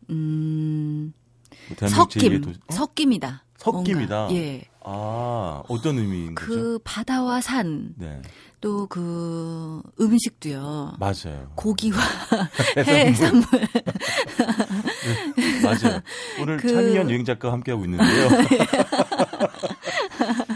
음, 0.10 1.12
뭐 1.68 1.90
섞임, 1.90 2.40
도... 2.40 2.52
어? 2.52 2.74
섞임이다. 2.74 3.44
섞임이다. 3.58 4.16
뭔가, 4.16 4.34
예. 4.34 4.64
아, 4.86 5.62
어떤 5.68 5.98
의미인 5.98 6.36
그 6.36 6.48
거죠? 6.48 6.62
그 6.62 6.80
바다와 6.86 7.42
산. 7.42 7.94
네. 7.98 8.22
또그 8.62 9.84
음식도요. 10.00 10.94
맞아요. 10.98 11.52
고기와 11.56 11.98
해산물. 12.80 13.46
네, 15.36 15.62
맞아요. 15.62 16.00
오늘 16.42 16.56
그... 16.58 16.74
차미연 16.74 17.10
여행 17.10 17.26
작가와 17.26 17.56
함께하고 17.56 17.84
있는데요. 17.84 18.30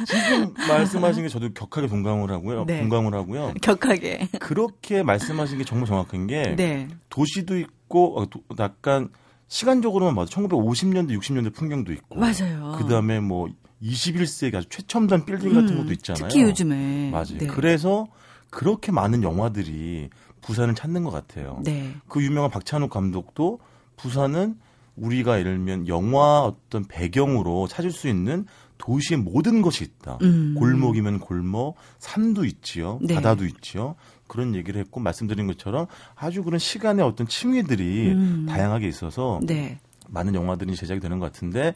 지금 0.07 0.53
말씀하신 0.67 1.23
게 1.23 1.29
저도 1.29 1.49
격하게 1.53 1.87
동감을 1.87 2.31
하고요. 2.31 2.65
네. 2.65 2.79
공감을 2.79 3.13
하고요. 3.13 3.53
격하게. 3.61 4.29
그렇게 4.39 5.03
말씀하신 5.03 5.57
게 5.57 5.65
정말 5.65 5.87
정확한 5.87 6.27
게 6.27 6.55
네. 6.55 6.87
도시도 7.09 7.59
있고 7.59 8.21
어, 8.21 8.25
약간 8.59 9.09
시간적으로만 9.49 10.15
봐도 10.15 10.29
1950년대, 10.29 11.17
60년대 11.19 11.53
풍경도 11.53 11.91
있고 11.93 12.15
맞아요. 12.19 12.77
그다음에 12.77 13.19
뭐 13.19 13.49
21세기 13.83 14.55
아주 14.55 14.67
최첨단 14.69 15.25
빌딩 15.25 15.53
같은 15.53 15.69
음, 15.69 15.77
것도 15.79 15.91
있잖아요. 15.93 16.29
특히 16.29 16.43
요즘에. 16.43 17.11
맞아요. 17.11 17.37
네. 17.37 17.47
그래서 17.47 18.07
그렇게 18.49 18.91
많은 18.91 19.23
영화들이 19.23 20.09
부산을 20.41 20.73
찾는 20.75 21.03
것 21.03 21.11
같아요. 21.11 21.61
네. 21.63 21.93
그 22.07 22.23
유명한 22.23 22.49
박찬욱 22.49 22.89
감독도 22.89 23.59
부산은 23.97 24.57
우리가 24.95 25.39
예를 25.39 25.57
들면 25.57 25.87
영화 25.87 26.41
어떤 26.41 26.85
배경으로 26.85 27.67
찾을 27.67 27.91
수 27.91 28.07
있는 28.07 28.45
도시의 28.77 29.19
모든 29.19 29.61
것이 29.61 29.83
있다. 29.83 30.17
음. 30.21 30.55
골목이면 30.57 31.19
골목, 31.19 31.75
산도 31.99 32.45
있지요. 32.45 32.99
네. 33.01 33.15
바다도 33.15 33.45
있지요. 33.45 33.95
그런 34.27 34.55
얘기를 34.55 34.79
했고 34.79 34.99
말씀드린 34.99 35.47
것처럼 35.47 35.87
아주 36.15 36.43
그런 36.43 36.59
시간의 36.59 37.03
어떤 37.05 37.27
층위들이 37.27 38.11
음. 38.11 38.45
다양하게 38.49 38.87
있어서 38.87 39.39
네. 39.43 39.79
많은 40.09 40.35
영화들이 40.35 40.75
제작이 40.75 40.99
되는 40.99 41.19
것 41.19 41.25
같은데 41.31 41.73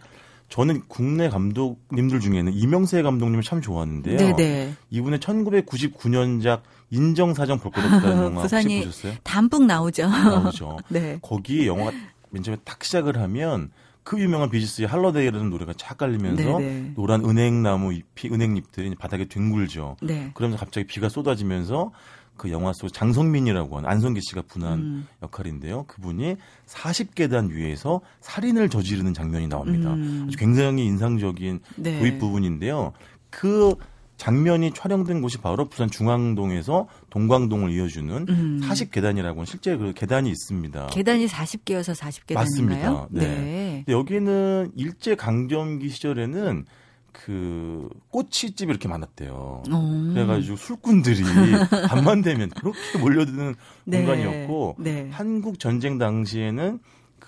저는 0.49 0.81
국내 0.89 1.29
감독님들 1.29 2.19
중에는 2.19 2.51
이명세 2.53 3.01
감독님을 3.03 3.41
참 3.43 3.61
좋아하는데요. 3.61 4.17
네네. 4.17 4.35
네. 4.35 4.73
이분의 4.89 5.19
1999년작 5.19 6.61
인정사정 6.89 7.59
볼 7.59 7.71
것 7.71 7.83
없다는 7.85 8.23
영화 8.35 8.41
혹시 8.41 8.79
보셨어요? 8.83 9.13
담뿍 9.23 9.65
나오죠. 9.65 10.09
나오죠. 10.09 10.77
네. 10.89 11.19
거기 11.21 11.67
영화가 11.67 11.91
맨 12.31 12.43
처음에 12.43 12.57
딱 12.65 12.83
시작을 12.83 13.17
하면 13.21 13.71
그 14.03 14.19
유명한 14.19 14.49
비지스의 14.49 14.87
할러데이라는 14.87 15.49
노래가 15.49 15.73
쫙 15.77 15.97
깔리면서 15.97 16.43
네네. 16.43 16.59
네. 16.59 16.91
노란 16.95 17.23
은행나무 17.23 17.93
잎이 17.93 18.33
은행잎들이 18.33 18.95
바닥에 18.95 19.25
뒹굴죠. 19.25 19.97
네. 20.01 20.31
그러면서 20.33 20.63
갑자기 20.63 20.87
비가 20.87 21.07
쏟아지면서 21.07 21.91
그 22.37 22.49
영화 22.49 22.73
속 22.73 22.91
장성민이라고 22.91 23.77
하는 23.77 23.87
안성기 23.87 24.21
씨가 24.21 24.41
분한 24.47 24.79
음. 24.79 25.07
역할인데요. 25.21 25.83
그분이 25.83 26.37
40계단 26.65 27.51
위에서 27.51 28.01
살인을 28.21 28.69
저지르는 28.69 29.13
장면이 29.13 29.47
나옵니다. 29.47 29.93
음. 29.93 30.25
아주 30.27 30.37
굉장히 30.37 30.85
인상적인 30.85 31.59
네. 31.75 31.99
도입 31.99 32.17
부분인데요. 32.17 32.93
그 33.29 33.75
장면이 34.17 34.73
촬영된 34.73 35.21
곳이 35.21 35.37
바로 35.37 35.69
부산 35.69 35.89
중앙동에서 35.89 36.87
동광동을 37.11 37.71
이어주는 37.71 38.25
음. 38.29 38.61
40계단이라고 38.63 39.33
하는 39.33 39.45
실제 39.45 39.77
그 39.77 39.93
계단이 39.93 40.29
있습니다. 40.29 40.87
계단이 40.87 41.27
40개여서 41.27 41.93
40계단인가요? 41.95 42.33
맞습니다. 42.33 43.07
네. 43.11 43.27
네. 43.27 43.85
여기는 43.87 44.71
일제 44.75 45.15
강점기 45.15 45.89
시절에는 45.89 46.65
그 47.11 47.89
꼬치집이 48.09 48.69
이렇게 48.69 48.87
많았대요. 48.87 49.63
오. 49.69 50.13
그래가지고 50.13 50.55
술꾼들이 50.55 51.21
밤만 51.89 52.21
되면 52.21 52.49
그렇게 52.49 52.97
몰려드는 52.99 53.55
네. 53.83 53.97
공간이었고 53.97 54.77
네. 54.79 55.09
한국 55.11 55.59
전쟁 55.59 55.97
당시에는 55.97 56.79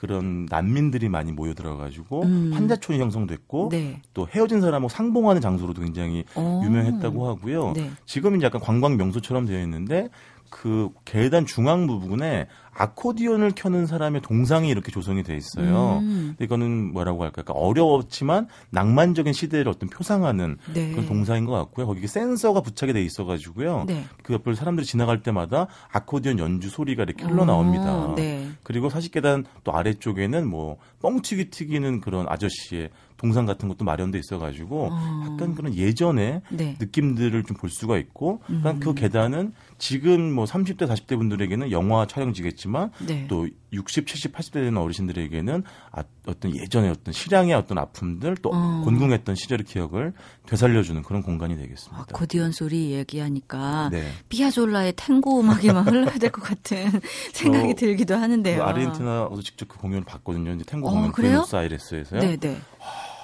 그런 0.04 0.45
난민들이 0.49 1.08
많이 1.08 1.32
모여들어가지고 1.32 2.24
음. 2.24 2.51
환자촌이 2.54 2.99
형성됐고 2.99 3.70
네. 3.72 4.01
또 4.14 4.28
헤어진 4.28 4.60
사람하고 4.60 4.89
상봉하는 4.89 5.39
장소로도 5.39 5.82
굉장히 5.82 6.26
오. 6.36 6.62
유명했다고 6.62 7.26
하고요. 7.26 7.72
네. 7.74 7.89
지금은 8.06 8.41
약간 8.41 8.60
관광 8.60 8.97
명소처럼 8.97 9.45
되어 9.45 9.62
있는데 9.62 10.10
그 10.49 10.89
계단 11.06 11.45
중앙 11.45 11.88
부분에 11.88 12.47
아코디언을 12.76 13.53
켜는 13.55 13.86
사람의 13.88 14.21
동상이 14.21 14.69
이렇게 14.69 14.91
조성이 14.91 15.24
돼 15.24 15.36
있어요. 15.36 15.99
음. 16.01 16.36
이거는 16.39 16.93
뭐라고 16.93 17.24
할까? 17.24 17.41
그러니까 17.41 17.53
어려웠지만 17.53 18.47
낭만적인 18.69 19.34
시대를 19.34 19.67
어떤 19.69 19.89
표상하는 19.89 20.57
네. 20.74 20.91
그런 20.91 21.05
동상인 21.07 21.45
것 21.45 21.53
같고요. 21.53 21.88
거기에 21.88 22.07
센서가 22.07 22.61
부착이 22.61 22.93
돼 22.93 23.01
있어가지고요. 23.01 23.86
네. 23.88 24.05
그 24.21 24.34
옆을 24.34 24.55
사람들이 24.55 24.86
지나갈 24.86 25.24
때마다 25.24 25.67
아코디언 25.91 26.39
연주 26.39 26.69
소리가 26.69 27.03
이렇게 27.03 27.26
흘러나옵니다. 27.26 28.13
네. 28.15 28.49
그리고 28.63 28.89
사십계단 28.89 29.45
또 29.63 29.74
아래쪽에는 29.74 30.47
뭐 30.47 30.78
뻥튀기 31.01 31.49
튀기는 31.49 32.01
그런 32.01 32.26
아저씨의 32.30 32.89
동상 33.17 33.45
같은 33.45 33.69
것도 33.69 33.86
마련돼 33.86 34.19
있어가지고 34.19 34.89
어. 34.91 35.24
약간 35.32 35.55
그런 35.55 35.74
예전의 35.76 36.41
네. 36.49 36.76
느낌들을 36.80 37.43
좀 37.43 37.53
볼 37.63 37.69
수가 37.69 37.97
있고 37.97 38.41
그러니까 38.45 38.71
음. 38.71 38.80
그 38.80 38.93
계단은 38.93 39.53
지금 39.78 40.34
뭐 40.34 40.43
30대 40.43 40.88
40대 40.88 41.17
분들에게는 41.17 41.71
영화 41.71 42.05
촬영지겠지 42.05 42.62
만 42.68 42.91
네. 43.05 43.26
또 43.28 43.47
60, 43.72 44.05
70, 44.07 44.34
80대 44.34 44.53
되는 44.53 44.78
어르신들에게는 44.78 45.64
아, 45.91 46.03
어떤 46.28 46.55
예전의 46.55 46.89
어떤 46.91 47.11
실향의 47.14 47.53
어떤 47.55 47.78
아픔들 47.78 48.36
또 48.38 48.51
어. 48.53 48.82
곤궁했던 48.86 49.36
시절의 49.36 49.66
기억을 49.66 50.14
되살려주는 50.47 51.01
그런 51.03 51.22
공간이 51.24 51.55
되겠습니다. 51.57 52.01
아, 52.01 52.05
아코디언 52.14 52.51
소리 52.51 52.91
얘기하니까 52.91 53.89
네. 53.91 54.11
피아졸라의 54.30 54.93
탱고 54.95 55.39
음악이 55.41 55.68
막 55.72 55.88
흘러야 55.88 56.18
될 56.20 56.30
것 56.32 56.41
같은 56.43 56.89
생각이 57.34 57.74
들기도 57.76 58.16
하는데요. 58.16 58.57
그 58.57 58.64
아르헨티나도 58.64 59.41
직접 59.41 59.68
그 59.68 59.78
공연을 59.78 60.03
봤거든요. 60.05 60.51
이제 60.53 60.64
탱고 60.66 60.88
어, 60.88 60.91
공연 60.91 61.11
부에노스아이레스에서요. 61.11 62.20
네네. 62.22 62.61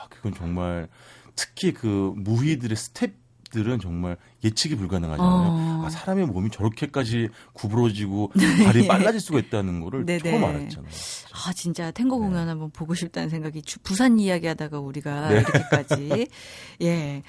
그건 0.09 0.33
정말 0.33 0.87
특히 1.35 1.71
그 1.73 2.13
무희들의 2.17 2.75
스텝 2.75 3.13
들은 3.49 3.79
정말 3.79 4.17
예측이 4.43 4.75
불가능하잖아요. 4.75 5.29
어. 5.29 5.83
아, 5.85 5.89
사람의 5.89 6.27
몸이 6.27 6.49
저렇게까지 6.51 7.29
구부러지고 7.53 8.31
네. 8.37 8.63
발이 8.63 8.87
빨라질 8.87 9.19
수가 9.19 9.39
있다는 9.39 9.79
거를. 9.81 10.05
처음 10.19 10.43
알았잖아요. 10.43 10.89
아 11.45 11.53
진짜 11.53 11.91
탱고 11.91 12.17
네. 12.19 12.27
공연 12.27 12.45
네. 12.45 12.49
한번 12.49 12.69
보고 12.71 12.93
싶다는 12.93 13.29
생각이 13.29 13.61
부산 13.83 14.19
이야기하다가 14.19 14.79
우리가 14.79 15.29
네. 15.29 15.35
이렇게까지 15.39 16.27
예 16.81 17.23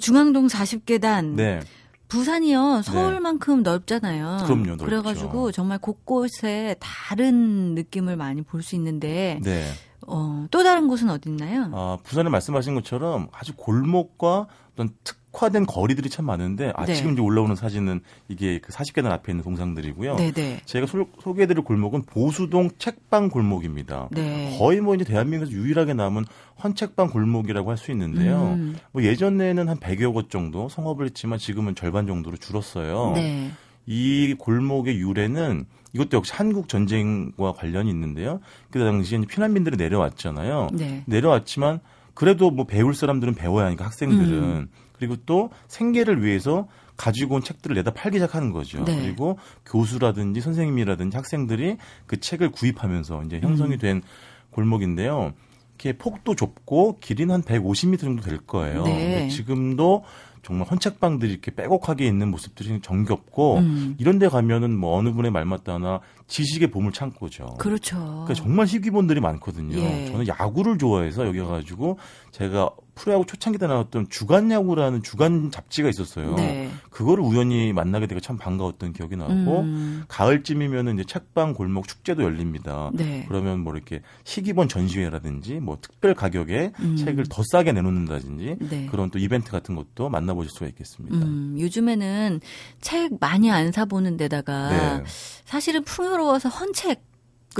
중앙동 0.00 0.46
40계단 0.48 1.34
네. 1.34 1.60
부산이요 2.08 2.82
서울만큼 2.82 3.62
네. 3.62 3.70
넓잖아요. 3.70 4.38
그럼요. 4.44 4.66
넓죠. 4.76 4.84
그래가지고 4.84 5.50
정말 5.52 5.78
곳곳에 5.78 6.76
다른 6.78 7.74
느낌을 7.74 8.16
많이 8.16 8.42
볼 8.42 8.62
수 8.62 8.74
있는데 8.76 9.40
네. 9.42 9.64
어, 10.06 10.46
또 10.52 10.62
다른 10.62 10.86
곳은 10.86 11.10
어디 11.10 11.28
있나요? 11.30 11.68
아, 11.74 11.98
부산을 12.04 12.30
말씀하신 12.30 12.76
것처럼 12.76 13.28
아주 13.32 13.54
골목과 13.56 14.46
어떤 14.72 14.90
특 15.02 15.16
화된 15.36 15.66
거리들이 15.66 16.10
참 16.10 16.24
많은데 16.26 16.72
아, 16.74 16.84
네. 16.84 16.94
지금 16.94 17.12
이제 17.12 17.20
올라오는 17.20 17.54
사진은 17.54 18.00
이게 18.28 18.58
그 18.58 18.72
40계단 18.72 19.06
앞에 19.06 19.32
있는 19.32 19.44
동상들이고요. 19.44 20.16
네네. 20.16 20.32
네. 20.32 20.60
제가 20.64 20.86
소, 20.86 21.06
개해드릴 21.34 21.62
골목은 21.62 22.02
보수동 22.02 22.70
책방 22.78 23.28
골목입니다. 23.28 24.08
네. 24.12 24.56
거의 24.58 24.80
뭐 24.80 24.94
이제 24.94 25.04
대한민국에서 25.04 25.52
유일하게 25.56 25.94
남은 25.94 26.24
헌책방 26.62 27.10
골목이라고 27.10 27.70
할 27.70 27.76
수 27.76 27.90
있는데요. 27.90 28.54
음. 28.56 28.74
뭐 28.90 29.02
예전에는 29.02 29.68
한 29.68 29.78
100여 29.78 30.14
곳 30.14 30.30
정도 30.30 30.70
성업을 30.70 31.04
했지만 31.06 31.38
지금은 31.38 31.74
절반 31.74 32.06
정도로 32.06 32.38
줄었어요. 32.38 33.12
네. 33.14 33.50
이 33.84 34.34
골목의 34.38 34.98
유래는 34.98 35.66
이것도 35.92 36.16
역시 36.16 36.32
한국 36.34 36.68
전쟁과 36.68 37.52
관련이 37.52 37.90
있는데요. 37.90 38.40
그 38.70 38.78
당시에 38.78 39.20
피난민들이 39.28 39.76
내려왔잖아요. 39.76 40.68
네. 40.72 41.02
내려왔지만 41.06 41.80
그래도 42.14 42.50
뭐 42.50 42.64
배울 42.64 42.94
사람들은 42.94 43.34
배워야 43.34 43.66
하니까 43.66 43.84
학생들은 43.84 44.42
음. 44.42 44.68
그리고 44.98 45.16
또 45.26 45.50
생계를 45.68 46.24
위해서 46.24 46.68
가지고 46.96 47.36
온 47.36 47.42
책들을 47.42 47.76
내다 47.76 47.92
팔기 47.92 48.18
시작하는 48.18 48.52
거죠. 48.52 48.84
네. 48.84 49.00
그리고 49.00 49.38
교수라든지 49.66 50.40
선생님이라든지 50.40 51.16
학생들이 51.16 51.76
그 52.06 52.20
책을 52.20 52.50
구입하면서 52.50 53.24
이제 53.24 53.40
형성이 53.40 53.74
음. 53.74 53.78
된 53.78 54.02
골목인데요. 54.50 55.34
이렇게 55.74 55.98
폭도 55.98 56.34
좁고 56.34 56.98
길이는 57.00 57.34
한 57.34 57.42
150m 57.42 58.00
정도 58.00 58.22
될 58.22 58.38
거예요. 58.38 58.84
네. 58.84 59.28
지금도 59.28 60.04
정말 60.42 60.68
헌책방들이 60.68 61.32
이렇게 61.32 61.50
빼곡하게 61.50 62.06
있는 62.06 62.30
모습들이 62.30 62.80
정겹고 62.80 63.58
음. 63.58 63.96
이런 63.98 64.20
데 64.20 64.28
가면은 64.28 64.78
뭐 64.78 64.96
어느 64.96 65.12
분의 65.12 65.32
말 65.32 65.44
맞다나 65.44 66.00
지식의 66.28 66.70
보물 66.70 66.92
창고죠. 66.92 67.56
그렇죠. 67.58 67.96
그러니까 67.96 68.34
정말 68.34 68.66
희귀본들이 68.66 69.20
많거든요. 69.20 69.76
예. 69.76 70.06
저는 70.06 70.28
야구를 70.28 70.78
좋아해서 70.78 71.26
여기 71.26 71.40
가가지고 71.40 71.98
제가 72.30 72.70
프로야구 72.96 73.26
초창기 73.26 73.58
때 73.58 73.66
나왔던 73.66 74.08
주간야구라는 74.08 75.02
주간 75.02 75.50
잡지가 75.50 75.88
있었어요. 75.88 76.34
네. 76.34 76.70
그거를 76.90 77.22
우연히 77.22 77.72
만나게 77.74 78.06
되고 78.06 78.20
참 78.20 78.38
반가웠던 78.38 78.94
기억이 78.94 79.16
나고 79.16 79.32
음. 79.60 80.04
가을쯤이면은 80.08 80.94
이제 80.94 81.04
책방 81.04 81.52
골목 81.52 81.86
축제도 81.86 82.22
열립니다. 82.22 82.90
네. 82.94 83.26
그러면 83.28 83.60
뭐 83.60 83.74
이렇게 83.74 84.00
희귀본 84.24 84.68
전시회라든지 84.68 85.60
뭐 85.60 85.76
특별 85.80 86.14
가격에 86.14 86.72
음. 86.80 86.96
책을 86.96 87.26
더 87.28 87.42
싸게 87.52 87.72
내놓는다든지 87.72 88.56
네. 88.60 88.88
그런 88.90 89.10
또 89.10 89.18
이벤트 89.18 89.50
같은 89.50 89.76
것도 89.76 90.08
만나보실 90.08 90.50
수가 90.50 90.66
있겠습니다. 90.68 91.18
음, 91.18 91.56
요즘에는 91.60 92.40
책 92.80 93.12
많이 93.20 93.50
안 93.50 93.72
사보는 93.72 94.16
데다가 94.16 94.70
네. 94.70 95.04
사실은 95.44 95.84
풍요로워서 95.84 96.48
헌책 96.48 97.02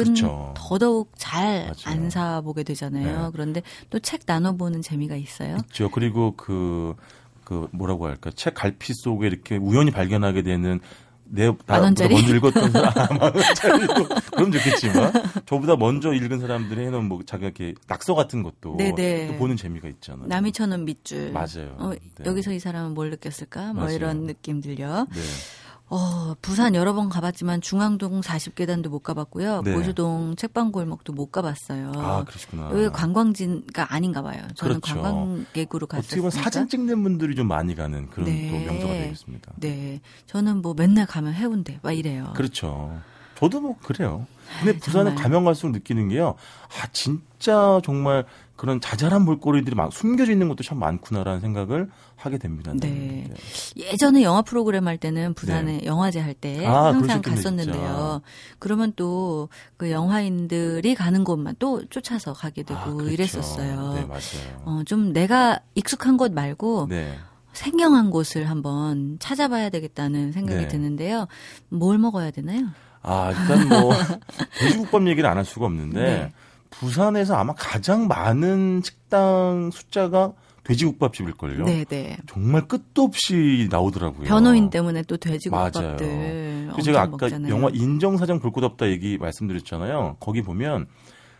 그렇죠. 0.05 0.55
더더욱 0.57 1.13
잘 1.17 1.73
안 1.85 2.11
사보게 2.11 2.63
되잖아요. 2.63 3.23
네. 3.25 3.29
그런데 3.33 3.63
또 3.91 3.99
책 4.01 4.23
나눠보는 4.27 4.83
재미가 4.83 5.17
있어요. 5.17 5.57
있죠. 5.69 5.91
그리고 5.91 6.35
그, 6.37 6.95
그 7.45 7.69
뭐라고 7.73 8.07
할까. 8.07 8.31
책 8.35 8.55
갈피 8.55 8.93
속에 8.95 9.27
이렇게 9.27 9.57
우연히 9.57 9.91
발견하게 9.91 10.43
되는 10.43 10.81
내, 11.29 11.51
나, 11.67 11.81
먼저 11.81 12.05
읽었던 12.07 12.71
사람, 12.71 12.93
아, 12.97 13.09
만원짜리 13.19 13.87
그럼 14.37 14.53
좋겠지만, 14.53 15.13
저보다 15.45 15.75
먼저 15.75 16.13
읽은 16.13 16.39
사람들이 16.39 16.87
해놓은 16.87 17.05
뭐, 17.09 17.21
자기가 17.27 17.47
이렇게 17.49 17.75
낙서 17.89 18.15
같은 18.15 18.45
것도 18.45 18.77
또 18.77 19.37
보는 19.37 19.57
재미가 19.57 19.89
있잖아요. 19.89 20.29
남이 20.29 20.53
쳐놓은 20.53 20.85
밑줄. 20.85 21.33
맞아요. 21.33 21.75
어, 21.79 21.91
네. 21.91 22.25
여기서 22.25 22.53
이 22.53 22.61
사람은 22.61 22.95
뭘 22.95 23.11
느꼈을까? 23.11 23.73
뭐 23.73 23.83
맞아요. 23.83 23.97
이런 23.97 24.27
느낌 24.29 24.61
들려. 24.61 25.05
네. 25.11 25.21
어, 25.89 26.35
부산 26.43 26.75
여러 26.75 26.95
번 26.95 27.09
가봤지만 27.09 27.61
중앙동 27.61 28.21
40계단도 28.21 28.89
못 28.89 29.01
가봤고요. 29.01 29.63
네. 29.63 29.73
보수동 29.73 30.35
책방골목도 30.35 31.13
못 31.13 31.27
가봤어요. 31.31 31.93
아, 31.97 32.25
그러시구나. 32.25 32.69
왜 32.71 32.89
관광지가 32.89 33.95
아닌가 33.95 34.21
봐요. 34.23 34.43
저는 34.57 34.81
그렇죠. 34.81 35.01
관광객으로 35.01 35.87
갔어요. 35.87 36.01
어떻게 36.05 36.17
보면 36.17 36.31
사진 36.33 36.69
찍는 36.69 37.03
분들이 37.05 37.37
좀 37.37 37.47
많이 37.47 37.77
가는 37.77 38.09
그런 38.11 38.27
네. 38.29 38.51
또 38.51 38.73
명소가 38.73 38.93
되겠습니다. 38.95 39.53
네. 39.57 40.01
저는 40.27 40.61
뭐 40.61 40.75
맨날 40.77 41.07
가면 41.07 41.35
해운대 41.35 41.79
막 41.83 41.93
이래요. 41.93 42.33
그렇죠. 42.35 42.99
저도 43.39 43.61
뭐 43.61 43.77
그래요. 43.83 44.27
근데 44.59 44.79
부산에 44.79 45.11
정말. 45.11 45.23
가면 45.23 45.45
갈수록 45.45 45.71
느끼는 45.73 46.09
게요. 46.09 46.35
아, 46.83 46.89
진짜 46.93 47.81
정말 47.85 48.25
그런 48.57 48.81
자잘한 48.81 49.25
볼거리들이 49.27 49.77
막 49.77 49.93
숨겨져 49.93 50.33
있는 50.33 50.49
것도 50.49 50.65
참 50.65 50.79
많구나라는 50.79 51.41
생각을 51.41 51.91
하게 52.17 52.39
됩니다. 52.39 52.73
네. 52.75 53.29
네. 53.29 53.35
예전에 53.77 54.23
영화 54.23 54.43
프로그램 54.43 54.89
할 54.89 54.97
때는 54.99 55.35
부산에 55.35 55.79
네. 55.79 55.87
영화제 55.87 56.19
할때 56.21 56.67
아, 56.67 56.87
항상 56.87 57.21
갔었는데요. 57.23 58.23
그러면 58.59 58.93
또 58.97 59.49
그 59.77 59.91
영화인들이 59.91 60.95
가는 60.95 61.23
곳만 61.25 61.57
또 61.59 61.85
쫓아서 61.89 62.33
가게 62.33 62.63
되고 62.63 62.81
아, 62.81 62.85
그렇죠. 62.95 63.11
이랬었어요. 63.11 63.95
네, 63.95 64.05
맞아요. 64.07 64.63
어, 64.65 64.83
좀 64.87 65.13
내가 65.13 65.61
익숙한 65.75 66.17
곳 66.17 66.33
말고 66.33 66.87
네. 66.89 67.19
생경한 67.53 68.11
곳을 68.11 68.49
한번 68.49 69.19
찾아봐야 69.21 69.69
되겠다는 69.71 70.33
생각이 70.33 70.63
네. 70.63 70.69
드는데요. 70.69 71.27
뭘 71.69 71.99
먹어야 71.99 72.31
되나요? 72.31 72.69
아, 73.03 73.31
일단 73.33 73.69
뭐 73.69 73.93
돼지국밥 74.59 75.07
얘기를 75.09 75.29
안 75.29 75.37
할 75.37 75.45
수가 75.45 75.67
없는데 75.67 76.01
네. 76.03 76.33
부산에서 76.71 77.35
아마 77.37 77.55
가장 77.55 78.09
많은 78.09 78.83
식당 78.85 79.71
숫자가 79.73 80.33
돼지국밥집일걸요. 80.67 81.65
네네. 81.65 81.85
네. 81.85 82.17
정말 82.27 82.67
끝도 82.67 83.03
없이 83.05 83.69
나오더라고요. 83.71 84.27
변호인 84.27 84.71
때문에 84.71 85.03
또 85.03 85.17
돼지국밥들. 85.17 86.67
맞아요. 86.67 86.83
제가 86.83 87.03
아까 87.03 87.11
먹잖아요. 87.13 87.53
영화 87.55 87.71
인정사정 87.73 88.41
볼것 88.41 88.65
없다 88.65 88.89
얘기 88.89 89.17
말씀드렸잖아요. 89.19 90.17
거기 90.21 90.43
보면 90.43 90.87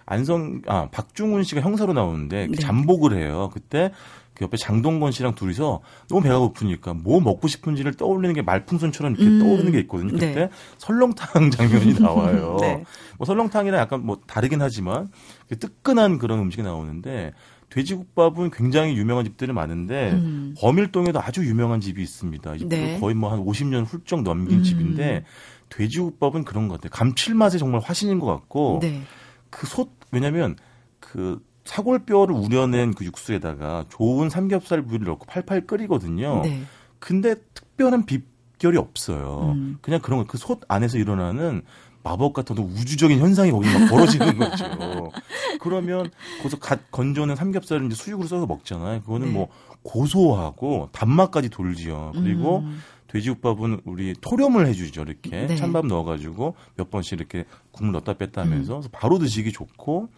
안성 0.07 0.63
아 0.67 0.89
박중훈 0.91 1.43
씨가 1.43 1.61
형사로 1.61 1.93
나오는데 1.93 2.47
네. 2.47 2.57
잠복을 2.57 3.17
해요. 3.17 3.51
그때 3.53 3.91
그 4.35 4.45
옆에 4.45 4.57
장동건 4.59 5.13
씨랑 5.13 5.35
둘이서 5.35 5.81
너무 6.09 6.23
배가 6.23 6.39
고프니까 6.39 6.95
뭐 6.95 7.21
먹고 7.21 7.49
싶은지를 7.49 7.95
떠올리는 7.95 8.35
게 8.35 8.43
말풍선처럼 8.43 9.15
이렇게 9.15 9.27
음. 9.27 9.39
떠오르는 9.41 9.73
게 9.73 9.81
있거든요. 9.81 10.13
그때 10.13 10.35
네. 10.35 10.51
설렁탕 10.79 11.51
장면이 11.51 11.95
나와요. 11.99 12.59
네. 12.61 12.85
뭐 13.19 13.25
설렁탕이랑 13.25 13.81
약간 13.81 14.05
뭐 14.05 14.19
다르긴 14.27 14.63
하지만 14.63 15.11
뜨끈한 15.59 16.19
그런 16.19 16.39
음식이 16.39 16.63
나오는데 16.63 17.33
돼지국밥은 17.71 18.51
굉장히 18.51 18.97
유명한 18.97 19.25
집들이 19.25 19.53
많은데 19.53 20.13
음. 20.13 20.55
범일동에도 20.59 21.21
아주 21.21 21.45
유명한 21.45 21.81
집이 21.81 22.03
있습니다. 22.03 22.55
네. 22.69 22.99
거의 23.01 23.15
뭐 23.15 23.31
한 23.31 23.45
50년 23.45 23.85
훌쩍 23.85 24.23
넘긴 24.23 24.59
음. 24.59 24.63
집인데 24.63 25.25
돼지국밥은 25.69 26.45
그런 26.45 26.69
것 26.69 26.75
같아요. 26.75 26.91
감칠맛이 26.91 27.59
정말 27.59 27.81
화신인 27.81 28.21
것 28.21 28.27
같고 28.27 28.79
네. 28.83 29.03
그솥 29.51 29.91
왜냐면 30.13 30.57
그 31.01 31.41
사골뼈를 31.65 32.33
우려낸 32.35 32.95
그 32.95 33.05
육수에다가 33.05 33.87
좋은 33.89 34.31
삼겹살 34.31 34.83
부위를 34.83 35.07
넣고 35.07 35.27
팔팔 35.27 35.67
끓이거든요. 35.67 36.43
네. 36.45 36.63
근데 37.01 37.35
특별한 37.55 38.07
비결이 38.07 38.79
없어요. 38.79 39.53
음. 39.57 39.79
그냥 39.83 40.01
그런 40.01 40.21
거 40.21 40.25
그 40.27 40.39
솥 40.39 40.61
안에서 40.69 40.99
일어나는 40.99 41.63
마법 42.07 42.35
같은 42.35 42.57
우주적인 42.57 43.19
현상이 43.19 43.51
거기 43.51 43.69
막 43.69 43.91
벌어지는 43.91 44.39
거죠. 44.39 45.11
그러면 45.59 46.09
거기서 46.39 46.59
갓 46.59 46.93
건져낸 46.93 47.35
삼겹살을 47.35 47.87
이제 47.87 47.97
수육으로 47.97 48.29
써서 48.29 48.47
먹잖아요. 48.47 49.03
그거는 49.03 49.29
네. 49.29 49.33
뭐 49.33 49.49
고소하고 49.83 50.91
단맛까지 50.93 51.49
돌지요. 51.49 52.13
그리고 52.15 52.59
음. 52.59 52.81
돼지국밥은 53.09 53.81
우리 53.85 54.15
토렴을 54.21 54.69
해주죠. 54.69 55.03
이렇게 55.03 55.47
네. 55.47 55.57
찬밥 55.57 55.87
넣어가지고 55.87 56.55
몇 56.77 56.91
번씩 56.91 57.19
이렇게 57.19 57.45
국물 57.73 57.93
넣었다 57.93 58.13
뺐다 58.15 58.43
하면서 58.43 58.79
음. 58.79 58.83
바로 58.93 59.19
드시기 59.19 59.51
좋고 59.51 60.09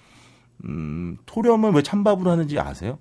음, 0.64 1.16
토렴은 1.24 1.74
왜 1.74 1.82
찬밥으로 1.82 2.30
하는지 2.30 2.58
아세요? 2.58 2.98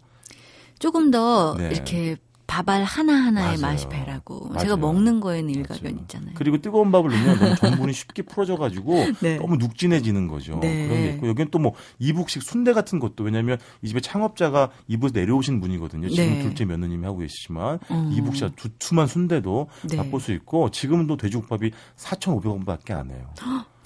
조금 0.79 1.11
더 1.11 1.55
네. 1.57 1.69
이렇게 1.71 2.15
밥알 2.47 2.83
하나하나의 2.83 3.57
맞아요. 3.59 3.73
맛이 3.73 3.89
배라고. 3.89 4.47
맞아요. 4.47 4.59
제가 4.59 4.77
먹는 4.77 5.19
거에는 5.19 5.49
일가견 5.49 5.99
있잖아요. 5.99 6.31
그리고 6.35 6.57
뜨거운 6.59 6.91
밥을 6.91 7.11
넣으면 7.11 7.39
너무 7.39 7.55
전분이 7.59 7.93
쉽게 7.93 8.23
풀어져가지고 8.23 9.05
네. 9.21 9.35
너무 9.37 9.57
눅진해지는 9.57 10.27
거죠. 10.27 10.57
네. 10.59 10.87
그런 10.87 11.01
게 11.01 11.09
있고 11.13 11.27
여기는 11.27 11.51
또 11.51 11.57
뭐 11.57 11.73
이북식 11.99 12.43
순대 12.43 12.71
같은 12.71 12.99
것도 12.99 13.23
왜냐하면 13.23 13.57
이 13.81 13.87
집에 13.87 13.99
창업자가 13.99 14.69
이북에서 14.87 15.19
내려오신 15.19 15.59
분이거든요. 15.59 16.07
지금 16.09 16.25
네. 16.35 16.41
둘째 16.43 16.65
며느님이 16.65 17.03
하고 17.05 17.17
계시지만 17.17 17.79
음. 17.91 18.11
이북식 18.13 18.55
두툼한 18.55 19.07
순대도 19.07 19.67
네. 19.89 19.97
맛볼 19.97 20.21
수 20.21 20.31
있고 20.33 20.69
지금도 20.69 21.17
돼지국밥이 21.17 21.71
4,500원밖에 21.97 22.91
안 22.91 23.09
해요. 23.11 23.29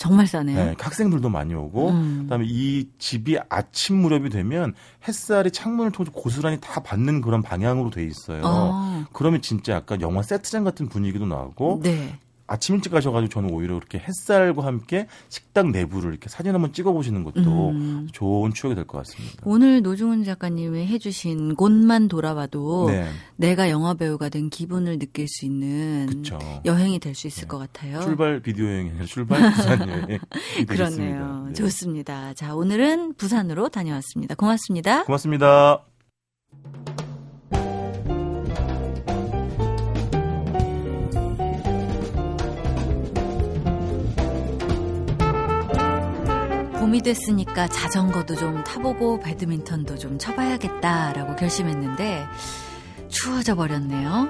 정말 0.02 0.26
싸네요. 0.26 0.58
네, 0.58 0.76
학생들도 0.80 1.30
많이 1.30 1.54
오고 1.54 1.90
음. 1.90 2.20
그다음에 2.24 2.46
이 2.48 2.90
집이 2.98 3.38
아침 3.50 3.98
무렵이 3.98 4.32
되면 4.32 4.74
햇살이 5.08 5.52
창문을 5.52 5.92
통해서 5.92 6.12
고스란히 6.12 6.58
다 6.60 6.82
받는 6.82 7.22
그런 7.22 7.44
방향으로 7.44 7.92
돼 7.92 8.04
있어요. 8.04 8.42
아. 8.44 9.06
그러면 9.14 9.44
진짜 9.44 9.74
약간 9.74 10.02
영화 10.02 10.24
세트장 10.24 10.64
같은 10.64 10.90
분위기도 10.90 11.28
나고 11.28 11.82
네. 11.84 12.18
아침 12.52 12.76
일찍 12.76 12.92
가셔가지고 12.92 13.30
저는 13.30 13.50
오히려 13.52 13.76
그렇게 13.76 13.98
햇살과 14.00 14.66
함께 14.66 15.08
식당 15.30 15.72
내부를 15.72 16.12
이렇게 16.12 16.28
사진 16.28 16.54
한번 16.54 16.74
찍어보시는 16.74 17.24
것도 17.24 17.70
음. 17.70 18.08
좋은 18.12 18.54
추억이 18.54 18.76
될 18.76 18.86
것 18.86 18.98
같습니다. 19.00 19.38
오늘 19.46 19.82
노중훈 19.82 20.24
작가님이 20.26 20.86
해주신 20.88 21.56
곳만 21.56 22.10
돌아봐도 22.10 22.88
네. 22.90 23.08
내가 23.38 23.70
영화 23.70 23.94
배우가 23.94 24.28
된 24.30 24.50
기분을 24.50 25.00
느낄 25.00 25.28
수 25.30 25.46
있는 25.46 26.08
그쵸. 26.10 26.40
여행이 26.66 27.00
될 27.00 27.16
수 27.16 27.28
있을 27.28 27.44
네. 27.44 27.48
것 27.48 27.58
같아요. 27.58 28.02
출발 28.02 28.42
비디오 28.42 28.66
여행이 28.66 29.06
출발 29.06 29.40
부산 29.56 29.88
여행. 29.90 30.20
그렇네요. 30.68 31.46
네. 31.48 31.54
좋습니다. 31.54 32.34
자, 32.34 32.54
오늘은 32.56 33.14
부산으로 33.16 33.70
다녀왔습니다. 33.70 34.36
고맙습니다. 34.36 35.04
고맙습니다. 35.06 35.86
봄이 46.92 47.04
됐으니까 47.04 47.70
자전거도 47.70 48.36
좀 48.36 48.66
타보고 48.66 49.22
배드민턴도 49.22 49.98
좀 49.98 50.18
쳐봐야겠다라고 50.18 51.38
결심했는데 51.38 52.26
추워져 53.08 53.56
버렸네요. 53.56 54.28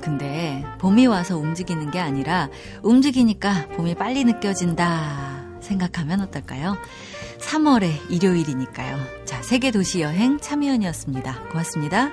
근데 0.00 0.64
봄이 0.78 1.06
와서 1.06 1.36
움직이는 1.36 1.90
게 1.90 2.00
아니라 2.00 2.48
움직이니까 2.82 3.68
봄이 3.76 3.96
빨리 3.96 4.24
느껴진다 4.24 5.58
생각하면 5.60 6.22
어떨까요? 6.22 6.78
3월의 7.38 8.10
일요일이니까요. 8.10 9.26
자, 9.26 9.42
세계 9.42 9.70
도시 9.70 10.00
여행 10.00 10.40
참여연이었습니다. 10.40 11.48
고맙습니다. 11.50 12.12